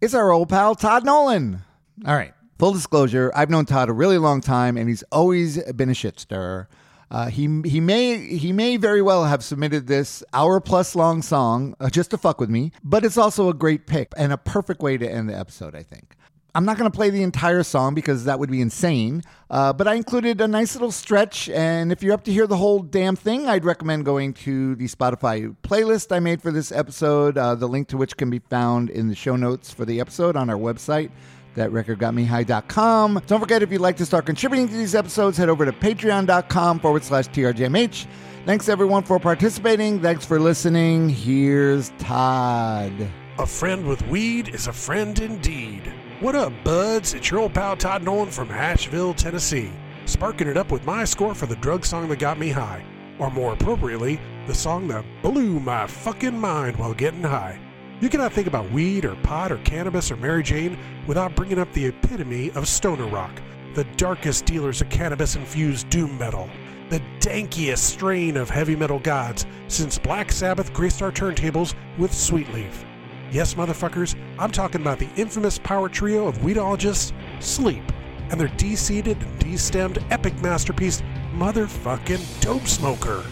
It's 0.00 0.14
our 0.14 0.30
old 0.30 0.48
pal 0.48 0.74
Todd 0.74 1.04
Nolan. 1.04 1.60
All 2.06 2.14
right, 2.14 2.32
full 2.58 2.72
disclosure, 2.72 3.30
I've 3.34 3.50
known 3.50 3.66
Todd 3.66 3.90
a 3.90 3.92
really 3.92 4.16
long 4.16 4.40
time, 4.40 4.78
and 4.78 4.88
he's 4.88 5.02
always 5.12 5.62
been 5.74 5.90
a 5.90 5.94
shit 5.94 6.18
stirrer. 6.18 6.70
Uh, 7.10 7.26
he 7.26 7.60
he 7.66 7.80
may 7.80 8.16
he 8.16 8.50
may 8.52 8.78
very 8.78 9.02
well 9.02 9.24
have 9.24 9.44
submitted 9.44 9.88
this 9.88 10.22
hour 10.32 10.58
plus 10.58 10.94
long 10.94 11.20
song 11.20 11.74
uh, 11.80 11.90
just 11.90 12.12
to 12.12 12.16
fuck 12.16 12.40
with 12.40 12.48
me, 12.48 12.72
but 12.82 13.04
it's 13.04 13.18
also 13.18 13.50
a 13.50 13.54
great 13.54 13.86
pick 13.86 14.12
and 14.16 14.32
a 14.32 14.38
perfect 14.38 14.80
way 14.80 14.96
to 14.96 15.06
end 15.06 15.28
the 15.28 15.36
episode. 15.36 15.74
I 15.74 15.82
think. 15.82 16.16
I'm 16.54 16.64
not 16.64 16.78
going 16.78 16.90
to 16.90 16.94
play 16.94 17.10
the 17.10 17.22
entire 17.22 17.62
song 17.62 17.94
because 17.94 18.24
that 18.24 18.38
would 18.38 18.50
be 18.50 18.60
insane, 18.60 19.22
uh, 19.50 19.72
but 19.72 19.86
I 19.86 19.94
included 19.94 20.40
a 20.40 20.48
nice 20.48 20.74
little 20.74 20.90
stretch. 20.90 21.48
And 21.48 21.92
if 21.92 22.02
you're 22.02 22.12
up 22.12 22.24
to 22.24 22.32
hear 22.32 22.46
the 22.46 22.56
whole 22.56 22.80
damn 22.80 23.16
thing, 23.16 23.48
I'd 23.48 23.64
recommend 23.64 24.04
going 24.04 24.32
to 24.34 24.74
the 24.74 24.86
Spotify 24.86 25.54
playlist 25.62 26.14
I 26.14 26.18
made 26.18 26.42
for 26.42 26.50
this 26.50 26.72
episode, 26.72 27.38
uh, 27.38 27.54
the 27.54 27.68
link 27.68 27.88
to 27.88 27.96
which 27.96 28.16
can 28.16 28.30
be 28.30 28.40
found 28.40 28.90
in 28.90 29.08
the 29.08 29.14
show 29.14 29.36
notes 29.36 29.72
for 29.72 29.84
the 29.84 30.00
episode 30.00 30.36
on 30.36 30.50
our 30.50 30.56
website. 30.56 31.10
That 31.54 31.72
record 31.72 31.98
got 31.98 32.14
me 32.14 32.24
high.com. 32.24 33.22
Don't 33.26 33.40
forget, 33.40 33.62
if 33.62 33.72
you'd 33.72 33.80
like 33.80 33.96
to 33.96 34.06
start 34.06 34.26
contributing 34.26 34.68
to 34.68 34.74
these 34.74 34.94
episodes, 34.94 35.36
head 35.36 35.48
over 35.48 35.64
to 35.64 35.72
patreon.com 35.72 36.80
forward 36.80 37.02
slash 37.02 37.28
TRGMH. 37.28 38.06
Thanks 38.46 38.68
everyone 38.68 39.02
for 39.02 39.18
participating. 39.18 40.00
Thanks 40.00 40.24
for 40.24 40.40
listening. 40.40 41.08
Here's 41.08 41.90
Todd. 41.98 42.92
A 43.38 43.46
friend 43.46 43.86
with 43.86 44.06
weed 44.08 44.48
is 44.54 44.66
a 44.66 44.72
friend 44.72 45.18
indeed. 45.18 45.92
What 46.20 46.34
up, 46.34 46.52
buds? 46.64 47.14
It's 47.14 47.30
your 47.30 47.40
old 47.40 47.54
pal 47.54 47.78
Todd 47.78 48.02
Nolan 48.02 48.30
from 48.30 48.50
Asheville, 48.50 49.14
Tennessee, 49.14 49.72
sparking 50.04 50.48
it 50.48 50.58
up 50.58 50.70
with 50.70 50.84
my 50.84 51.06
score 51.06 51.34
for 51.34 51.46
the 51.46 51.56
drug 51.56 51.82
song 51.82 52.08
that 52.08 52.18
got 52.18 52.38
me 52.38 52.50
high. 52.50 52.84
Or 53.18 53.30
more 53.30 53.54
appropriately, 53.54 54.20
the 54.46 54.52
song 54.52 54.86
that 54.88 55.06
blew 55.22 55.58
my 55.60 55.86
fucking 55.86 56.38
mind 56.38 56.76
while 56.76 56.92
getting 56.92 57.22
high. 57.22 57.58
You 58.02 58.10
cannot 58.10 58.34
think 58.34 58.48
about 58.48 58.70
weed 58.70 59.06
or 59.06 59.14
pot 59.22 59.50
or 59.50 59.56
cannabis 59.64 60.10
or 60.10 60.16
Mary 60.16 60.42
Jane 60.42 60.78
without 61.06 61.34
bringing 61.34 61.58
up 61.58 61.72
the 61.72 61.86
epitome 61.86 62.50
of 62.50 62.68
stoner 62.68 63.06
rock, 63.06 63.40
the 63.74 63.84
darkest 63.96 64.44
dealers 64.44 64.82
of 64.82 64.90
cannabis 64.90 65.36
infused 65.36 65.88
doom 65.88 66.18
metal, 66.18 66.50
the 66.90 67.00
dankiest 67.20 67.78
strain 67.78 68.36
of 68.36 68.50
heavy 68.50 68.76
metal 68.76 68.98
gods 68.98 69.46
since 69.68 69.98
Black 69.98 70.30
Sabbath 70.30 70.70
graced 70.74 71.00
our 71.00 71.12
turntables 71.12 71.72
with 71.96 72.12
Sweet 72.12 72.52
Leaf. 72.52 72.84
Yes, 73.32 73.54
motherfuckers, 73.54 74.16
I'm 74.40 74.50
talking 74.50 74.80
about 74.80 74.98
the 74.98 75.08
infamous 75.14 75.56
power 75.56 75.88
trio 75.88 76.26
of 76.26 76.38
weedologists, 76.38 77.12
Sleep, 77.40 77.84
and 78.28 78.40
their 78.40 78.48
de-seeded 78.48 79.22
and 79.22 79.38
de-stemmed 79.38 80.04
epic 80.10 80.40
masterpiece, 80.42 81.00
Motherfucking 81.34 82.40
Dope 82.40 82.66
Smoker. 82.66 83.24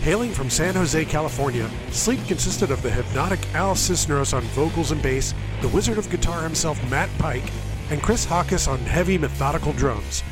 Hailing 0.00 0.32
from 0.32 0.48
San 0.48 0.74
Jose, 0.74 1.04
California, 1.04 1.68
Sleep 1.90 2.20
consisted 2.26 2.70
of 2.70 2.80
the 2.82 2.90
hypnotic 2.90 3.40
Al 3.54 3.74
Cisneros 3.74 4.32
on 4.32 4.40
vocals 4.54 4.90
and 4.90 5.02
bass, 5.02 5.34
the 5.60 5.68
wizard 5.68 5.98
of 5.98 6.08
guitar 6.08 6.42
himself, 6.42 6.82
Matt 6.90 7.10
Pike, 7.18 7.50
and 7.90 8.02
Chris 8.02 8.24
Hawkes 8.24 8.66
on 8.66 8.78
heavy, 8.78 9.18
methodical 9.18 9.74
drums. 9.74 10.22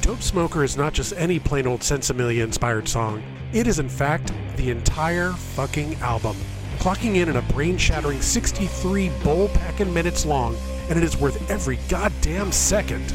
Dope 0.00 0.22
Smoker 0.22 0.64
is 0.64 0.74
not 0.74 0.94
just 0.94 1.12
any 1.18 1.38
plain 1.38 1.66
old 1.66 1.80
Sensimilia 1.80 2.44
inspired 2.44 2.88
song, 2.88 3.22
it 3.52 3.66
is 3.66 3.78
in 3.78 3.90
fact 3.90 4.32
the 4.56 4.70
entire 4.70 5.32
fucking 5.32 5.96
album, 5.96 6.36
clocking 6.78 7.16
in 7.16 7.28
at 7.28 7.36
a 7.36 7.42
brain 7.52 7.76
shattering 7.76 8.20
63 8.20 9.10
bowl 9.22 9.48
packing 9.48 9.92
minutes 9.92 10.24
long, 10.24 10.56
and 10.88 10.98
it 10.98 11.04
is 11.04 11.16
worth 11.16 11.50
every 11.50 11.78
goddamn 11.88 12.52
second. 12.52 13.12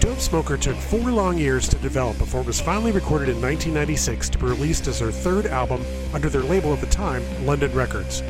Dope 0.00 0.18
Smoker 0.18 0.56
took 0.56 0.76
four 0.76 1.10
long 1.10 1.38
years 1.38 1.68
to 1.68 1.76
develop 1.76 2.18
before 2.18 2.42
it 2.42 2.46
was 2.46 2.60
finally 2.60 2.92
recorded 2.92 3.28
in 3.28 3.40
1996 3.40 4.28
to 4.30 4.38
be 4.38 4.46
released 4.46 4.86
as 4.88 4.98
their 4.98 5.12
third 5.12 5.46
album 5.46 5.82
under 6.12 6.28
their 6.28 6.42
label 6.42 6.72
at 6.72 6.80
the 6.80 6.86
time, 6.86 7.22
London 7.46 7.72
Records. 7.72 8.22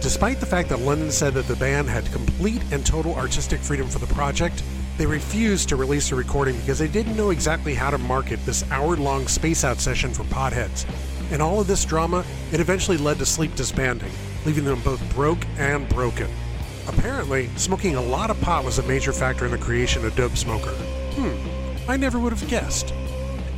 Despite 0.00 0.40
the 0.40 0.46
fact 0.46 0.68
that 0.68 0.80
London 0.80 1.10
said 1.10 1.32
that 1.34 1.46
the 1.48 1.56
band 1.56 1.88
had 1.88 2.10
complete 2.12 2.62
and 2.70 2.84
total 2.84 3.14
artistic 3.14 3.60
freedom 3.60 3.88
for 3.88 3.98
the 3.98 4.12
project, 4.12 4.62
they 4.98 5.06
refused 5.06 5.68
to 5.68 5.76
release 5.76 6.10
the 6.10 6.16
recording 6.16 6.58
because 6.60 6.78
they 6.78 6.88
didn't 6.88 7.16
know 7.16 7.30
exactly 7.30 7.74
how 7.74 7.90
to 7.90 7.98
market 7.98 8.44
this 8.44 8.70
hour 8.70 8.96
long 8.96 9.26
space 9.28 9.64
out 9.64 9.78
session 9.78 10.12
for 10.12 10.24
potheads. 10.24 10.84
In 11.30 11.40
all 11.40 11.60
of 11.60 11.66
this 11.66 11.84
drama, 11.84 12.24
it 12.52 12.60
eventually 12.60 12.96
led 12.96 13.18
to 13.18 13.26
Sleep 13.26 13.54
disbanding, 13.56 14.12
leaving 14.44 14.64
them 14.64 14.80
both 14.82 15.02
broke 15.14 15.44
and 15.58 15.88
broken. 15.88 16.30
Apparently, 16.88 17.48
smoking 17.56 17.96
a 17.96 18.00
lot 18.00 18.30
of 18.30 18.40
pot 18.40 18.64
was 18.64 18.78
a 18.78 18.82
major 18.84 19.12
factor 19.12 19.44
in 19.44 19.50
the 19.50 19.58
creation 19.58 20.04
of 20.04 20.14
Dope 20.14 20.36
Smoker. 20.36 20.70
Hmm, 20.70 21.90
I 21.90 21.96
never 21.96 22.20
would 22.20 22.32
have 22.32 22.48
guessed. 22.48 22.94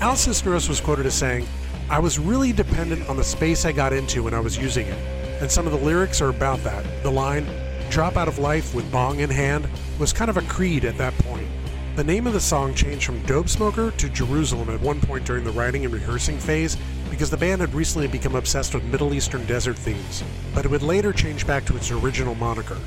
Al 0.01 0.17
Cisneros 0.17 0.69
was 0.69 0.81
quoted 0.81 1.05
as 1.05 1.15
saying, 1.15 1.47
I 1.91 1.99
was 1.99 2.19
really 2.19 2.53
dependent 2.53 3.07
on 3.09 3.17
the 3.17 3.25
space 3.25 3.67
I 3.67 3.73
got 3.73 3.93
into 3.93 4.23
when 4.23 4.35
I 4.35 4.41
was 4.41 4.57
using 4.57 4.87
it, 4.87 4.99
and 5.43 5.51
some 5.51 5.67
of 5.67 5.73
the 5.73 5.79
lyrics 5.79 6.23
are 6.23 6.31
about 6.31 6.63
that. 6.65 6.85
The 7.03 7.11
line, 7.11 7.47
drop 7.91 8.17
out 8.17 8.29
of 8.29 8.39
life 8.39 8.75
with 8.75 8.91
bong 8.91 9.21
in 9.21 9.31
hand 9.31 9.69
was 9.99 10.13
kind 10.13 10.31
of 10.31 10.37
a 10.37 10.43
creed 10.43 10.85
at 10.85 10.97
that 10.99 11.17
point. 11.19 11.49
The 11.97 12.05
name 12.05 12.27
of 12.27 12.33
the 12.33 12.41
song 12.41 12.75
changed 12.75 13.05
from 13.05 13.21
Dope 13.23 13.49
Smoker 13.49 13.91
to 13.91 14.09
Jerusalem 14.09 14.71
at 14.71 14.81
one 14.81 15.01
point 15.01 15.25
during 15.25 15.43
the 15.43 15.51
writing 15.51 15.85
and 15.85 15.93
rehearsing 15.93 16.39
phase 16.39 16.77
because 17.11 17.31
the 17.31 17.37
band 17.37 17.61
had 17.61 17.75
recently 17.75 18.09
become 18.09 18.35
obsessed 18.35 18.75
with 18.75 18.85
Middle 18.85 19.15
Eastern 19.15 19.45
desert 19.47 19.77
themes, 19.77 20.23
but 20.55 20.65
it 20.65 20.71
would 20.71 20.83
later 20.83 21.13
change 21.13 21.47
back 21.47 21.65
to 21.67 21.77
its 21.77 21.91
original 21.91 22.35
moniker. 22.35 22.79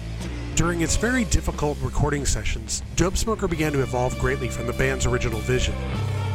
During 0.55 0.81
its 0.81 0.95
very 0.95 1.25
difficult 1.25 1.77
recording 1.81 2.25
sessions, 2.25 2.83
Dope 2.95 3.17
Smoker 3.17 3.47
began 3.47 3.71
to 3.73 3.81
evolve 3.81 4.17
greatly 4.19 4.49
from 4.49 4.67
the 4.67 4.73
band's 4.73 5.05
original 5.05 5.39
vision. 5.39 5.73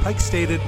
Pike 0.03 0.21
stated, 0.21 0.61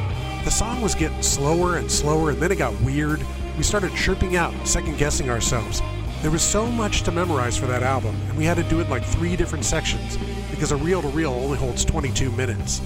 The 0.44 0.50
song 0.50 0.80
was 0.80 0.94
getting 0.94 1.22
slower 1.22 1.76
and 1.76 1.90
slower, 1.90 2.30
and 2.30 2.40
then 2.40 2.52
it 2.52 2.58
got 2.58 2.78
weird. 2.82 3.24
We 3.56 3.62
started 3.62 3.94
chirping 3.94 4.36
out, 4.36 4.54
second 4.66 4.98
guessing 4.98 5.30
ourselves. 5.30 5.82
There 6.22 6.30
was 6.30 6.42
so 6.42 6.66
much 6.66 7.02
to 7.02 7.12
memorize 7.12 7.56
for 7.56 7.66
that 7.66 7.82
album, 7.82 8.16
and 8.28 8.36
we 8.36 8.44
had 8.44 8.56
to 8.56 8.64
do 8.64 8.80
it 8.80 8.90
like 8.90 9.04
three 9.04 9.36
different 9.36 9.64
sections 9.64 10.18
because 10.50 10.72
a 10.72 10.76
reel 10.76 11.00
to 11.02 11.08
reel 11.08 11.32
only 11.32 11.58
holds 11.58 11.84
22 11.84 12.30
minutes. 12.32 12.80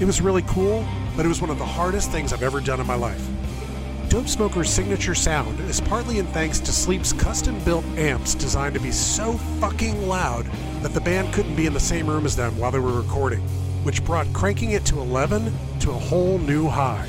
It 0.00 0.04
was 0.04 0.20
really 0.20 0.42
cool, 0.42 0.86
but 1.16 1.24
it 1.24 1.28
was 1.28 1.40
one 1.40 1.50
of 1.50 1.58
the 1.58 1.64
hardest 1.64 2.10
things 2.10 2.32
I've 2.32 2.42
ever 2.42 2.60
done 2.60 2.80
in 2.80 2.86
my 2.86 2.94
life. 2.94 3.26
Dope 4.14 4.28
Smoker's 4.28 4.70
signature 4.70 5.16
sound 5.16 5.58
is 5.68 5.80
partly 5.80 6.20
in 6.20 6.26
thanks 6.26 6.60
to 6.60 6.70
Sleep's 6.70 7.12
custom 7.12 7.58
built 7.64 7.84
amps 7.96 8.36
designed 8.36 8.76
to 8.76 8.80
be 8.80 8.92
so 8.92 9.32
fucking 9.58 10.06
loud 10.06 10.46
that 10.82 10.94
the 10.94 11.00
band 11.00 11.34
couldn't 11.34 11.56
be 11.56 11.66
in 11.66 11.74
the 11.74 11.80
same 11.80 12.06
room 12.06 12.24
as 12.24 12.36
them 12.36 12.56
while 12.56 12.70
they 12.70 12.78
were 12.78 12.92
recording, 12.92 13.40
which 13.82 14.04
brought 14.04 14.32
cranking 14.32 14.70
it 14.70 14.84
to 14.84 15.00
11 15.00 15.52
to 15.80 15.90
a 15.90 15.94
whole 15.94 16.38
new 16.38 16.68
high. 16.68 17.08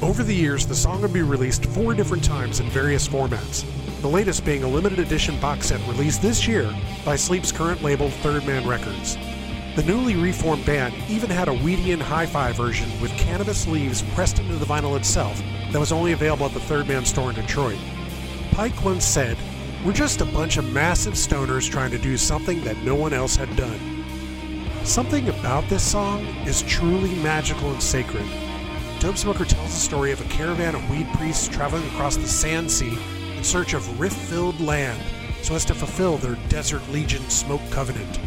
Over 0.00 0.22
the 0.22 0.34
years, 0.34 0.66
the 0.66 0.74
song 0.74 1.02
would 1.02 1.12
be 1.12 1.20
released 1.20 1.66
four 1.66 1.92
different 1.92 2.24
times 2.24 2.60
in 2.60 2.66
various 2.70 3.06
formats, 3.06 3.66
the 4.00 4.08
latest 4.08 4.42
being 4.42 4.64
a 4.64 4.68
limited 4.68 5.00
edition 5.00 5.38
box 5.38 5.66
set 5.66 5.86
released 5.86 6.22
this 6.22 6.48
year 6.48 6.74
by 7.04 7.14
Sleep's 7.14 7.52
current 7.52 7.82
label 7.82 8.08
Third 8.08 8.46
Man 8.46 8.66
Records. 8.66 9.18
The 9.74 9.82
newly 9.84 10.16
reformed 10.16 10.66
band 10.66 10.94
even 11.08 11.30
had 11.30 11.48
a 11.48 11.56
Weedian 11.56 11.98
hi 11.98 12.26
fi 12.26 12.52
version 12.52 12.90
with 13.00 13.10
cannabis 13.12 13.66
leaves 13.66 14.02
pressed 14.14 14.38
into 14.38 14.56
the 14.56 14.66
vinyl 14.66 14.98
itself 14.98 15.42
that 15.70 15.78
was 15.78 15.92
only 15.92 16.12
available 16.12 16.44
at 16.44 16.52
the 16.52 16.60
Third 16.60 16.86
Man 16.86 17.06
store 17.06 17.30
in 17.30 17.36
Detroit. 17.36 17.78
Pike 18.50 18.84
once 18.84 19.06
said, 19.06 19.38
We're 19.82 19.94
just 19.94 20.20
a 20.20 20.26
bunch 20.26 20.58
of 20.58 20.70
massive 20.74 21.14
stoners 21.14 21.70
trying 21.70 21.90
to 21.92 21.98
do 21.98 22.18
something 22.18 22.62
that 22.64 22.76
no 22.82 22.94
one 22.94 23.14
else 23.14 23.34
had 23.34 23.56
done. 23.56 24.04
Something 24.84 25.30
about 25.30 25.66
this 25.70 25.82
song 25.82 26.26
is 26.44 26.60
truly 26.64 27.14
magical 27.22 27.72
and 27.72 27.82
sacred. 27.82 28.26
Dope 29.00 29.16
Smoker 29.16 29.46
tells 29.46 29.72
the 29.72 29.80
story 29.80 30.12
of 30.12 30.20
a 30.20 30.28
caravan 30.28 30.74
of 30.74 30.90
weed 30.90 31.06
priests 31.14 31.48
traveling 31.48 31.86
across 31.86 32.18
the 32.18 32.28
Sand 32.28 32.70
Sea 32.70 32.98
in 33.38 33.42
search 33.42 33.72
of 33.72 33.98
rift 33.98 34.16
filled 34.16 34.60
land 34.60 35.02
so 35.40 35.54
as 35.54 35.64
to 35.64 35.74
fulfill 35.74 36.18
their 36.18 36.36
Desert 36.50 36.86
Legion 36.90 37.22
smoke 37.30 37.62
covenant. 37.70 38.20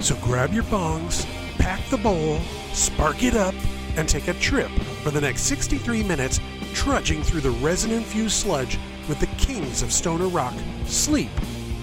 So 0.00 0.16
grab 0.16 0.52
your 0.52 0.64
bongs, 0.64 1.26
pack 1.58 1.84
the 1.90 1.96
bowl, 1.96 2.38
spark 2.72 3.22
it 3.22 3.34
up, 3.34 3.54
and 3.96 4.08
take 4.08 4.28
a 4.28 4.34
trip 4.34 4.70
for 5.02 5.10
the 5.10 5.20
next 5.20 5.42
63 5.42 6.04
minutes 6.04 6.40
trudging 6.72 7.22
through 7.22 7.40
the 7.40 7.50
resin 7.50 7.90
infused 7.90 8.36
sludge 8.36 8.78
with 9.08 9.18
the 9.18 9.26
kings 9.38 9.82
of 9.82 9.92
Stoner 9.92 10.28
Rock, 10.28 10.54
Sleep, 10.86 11.30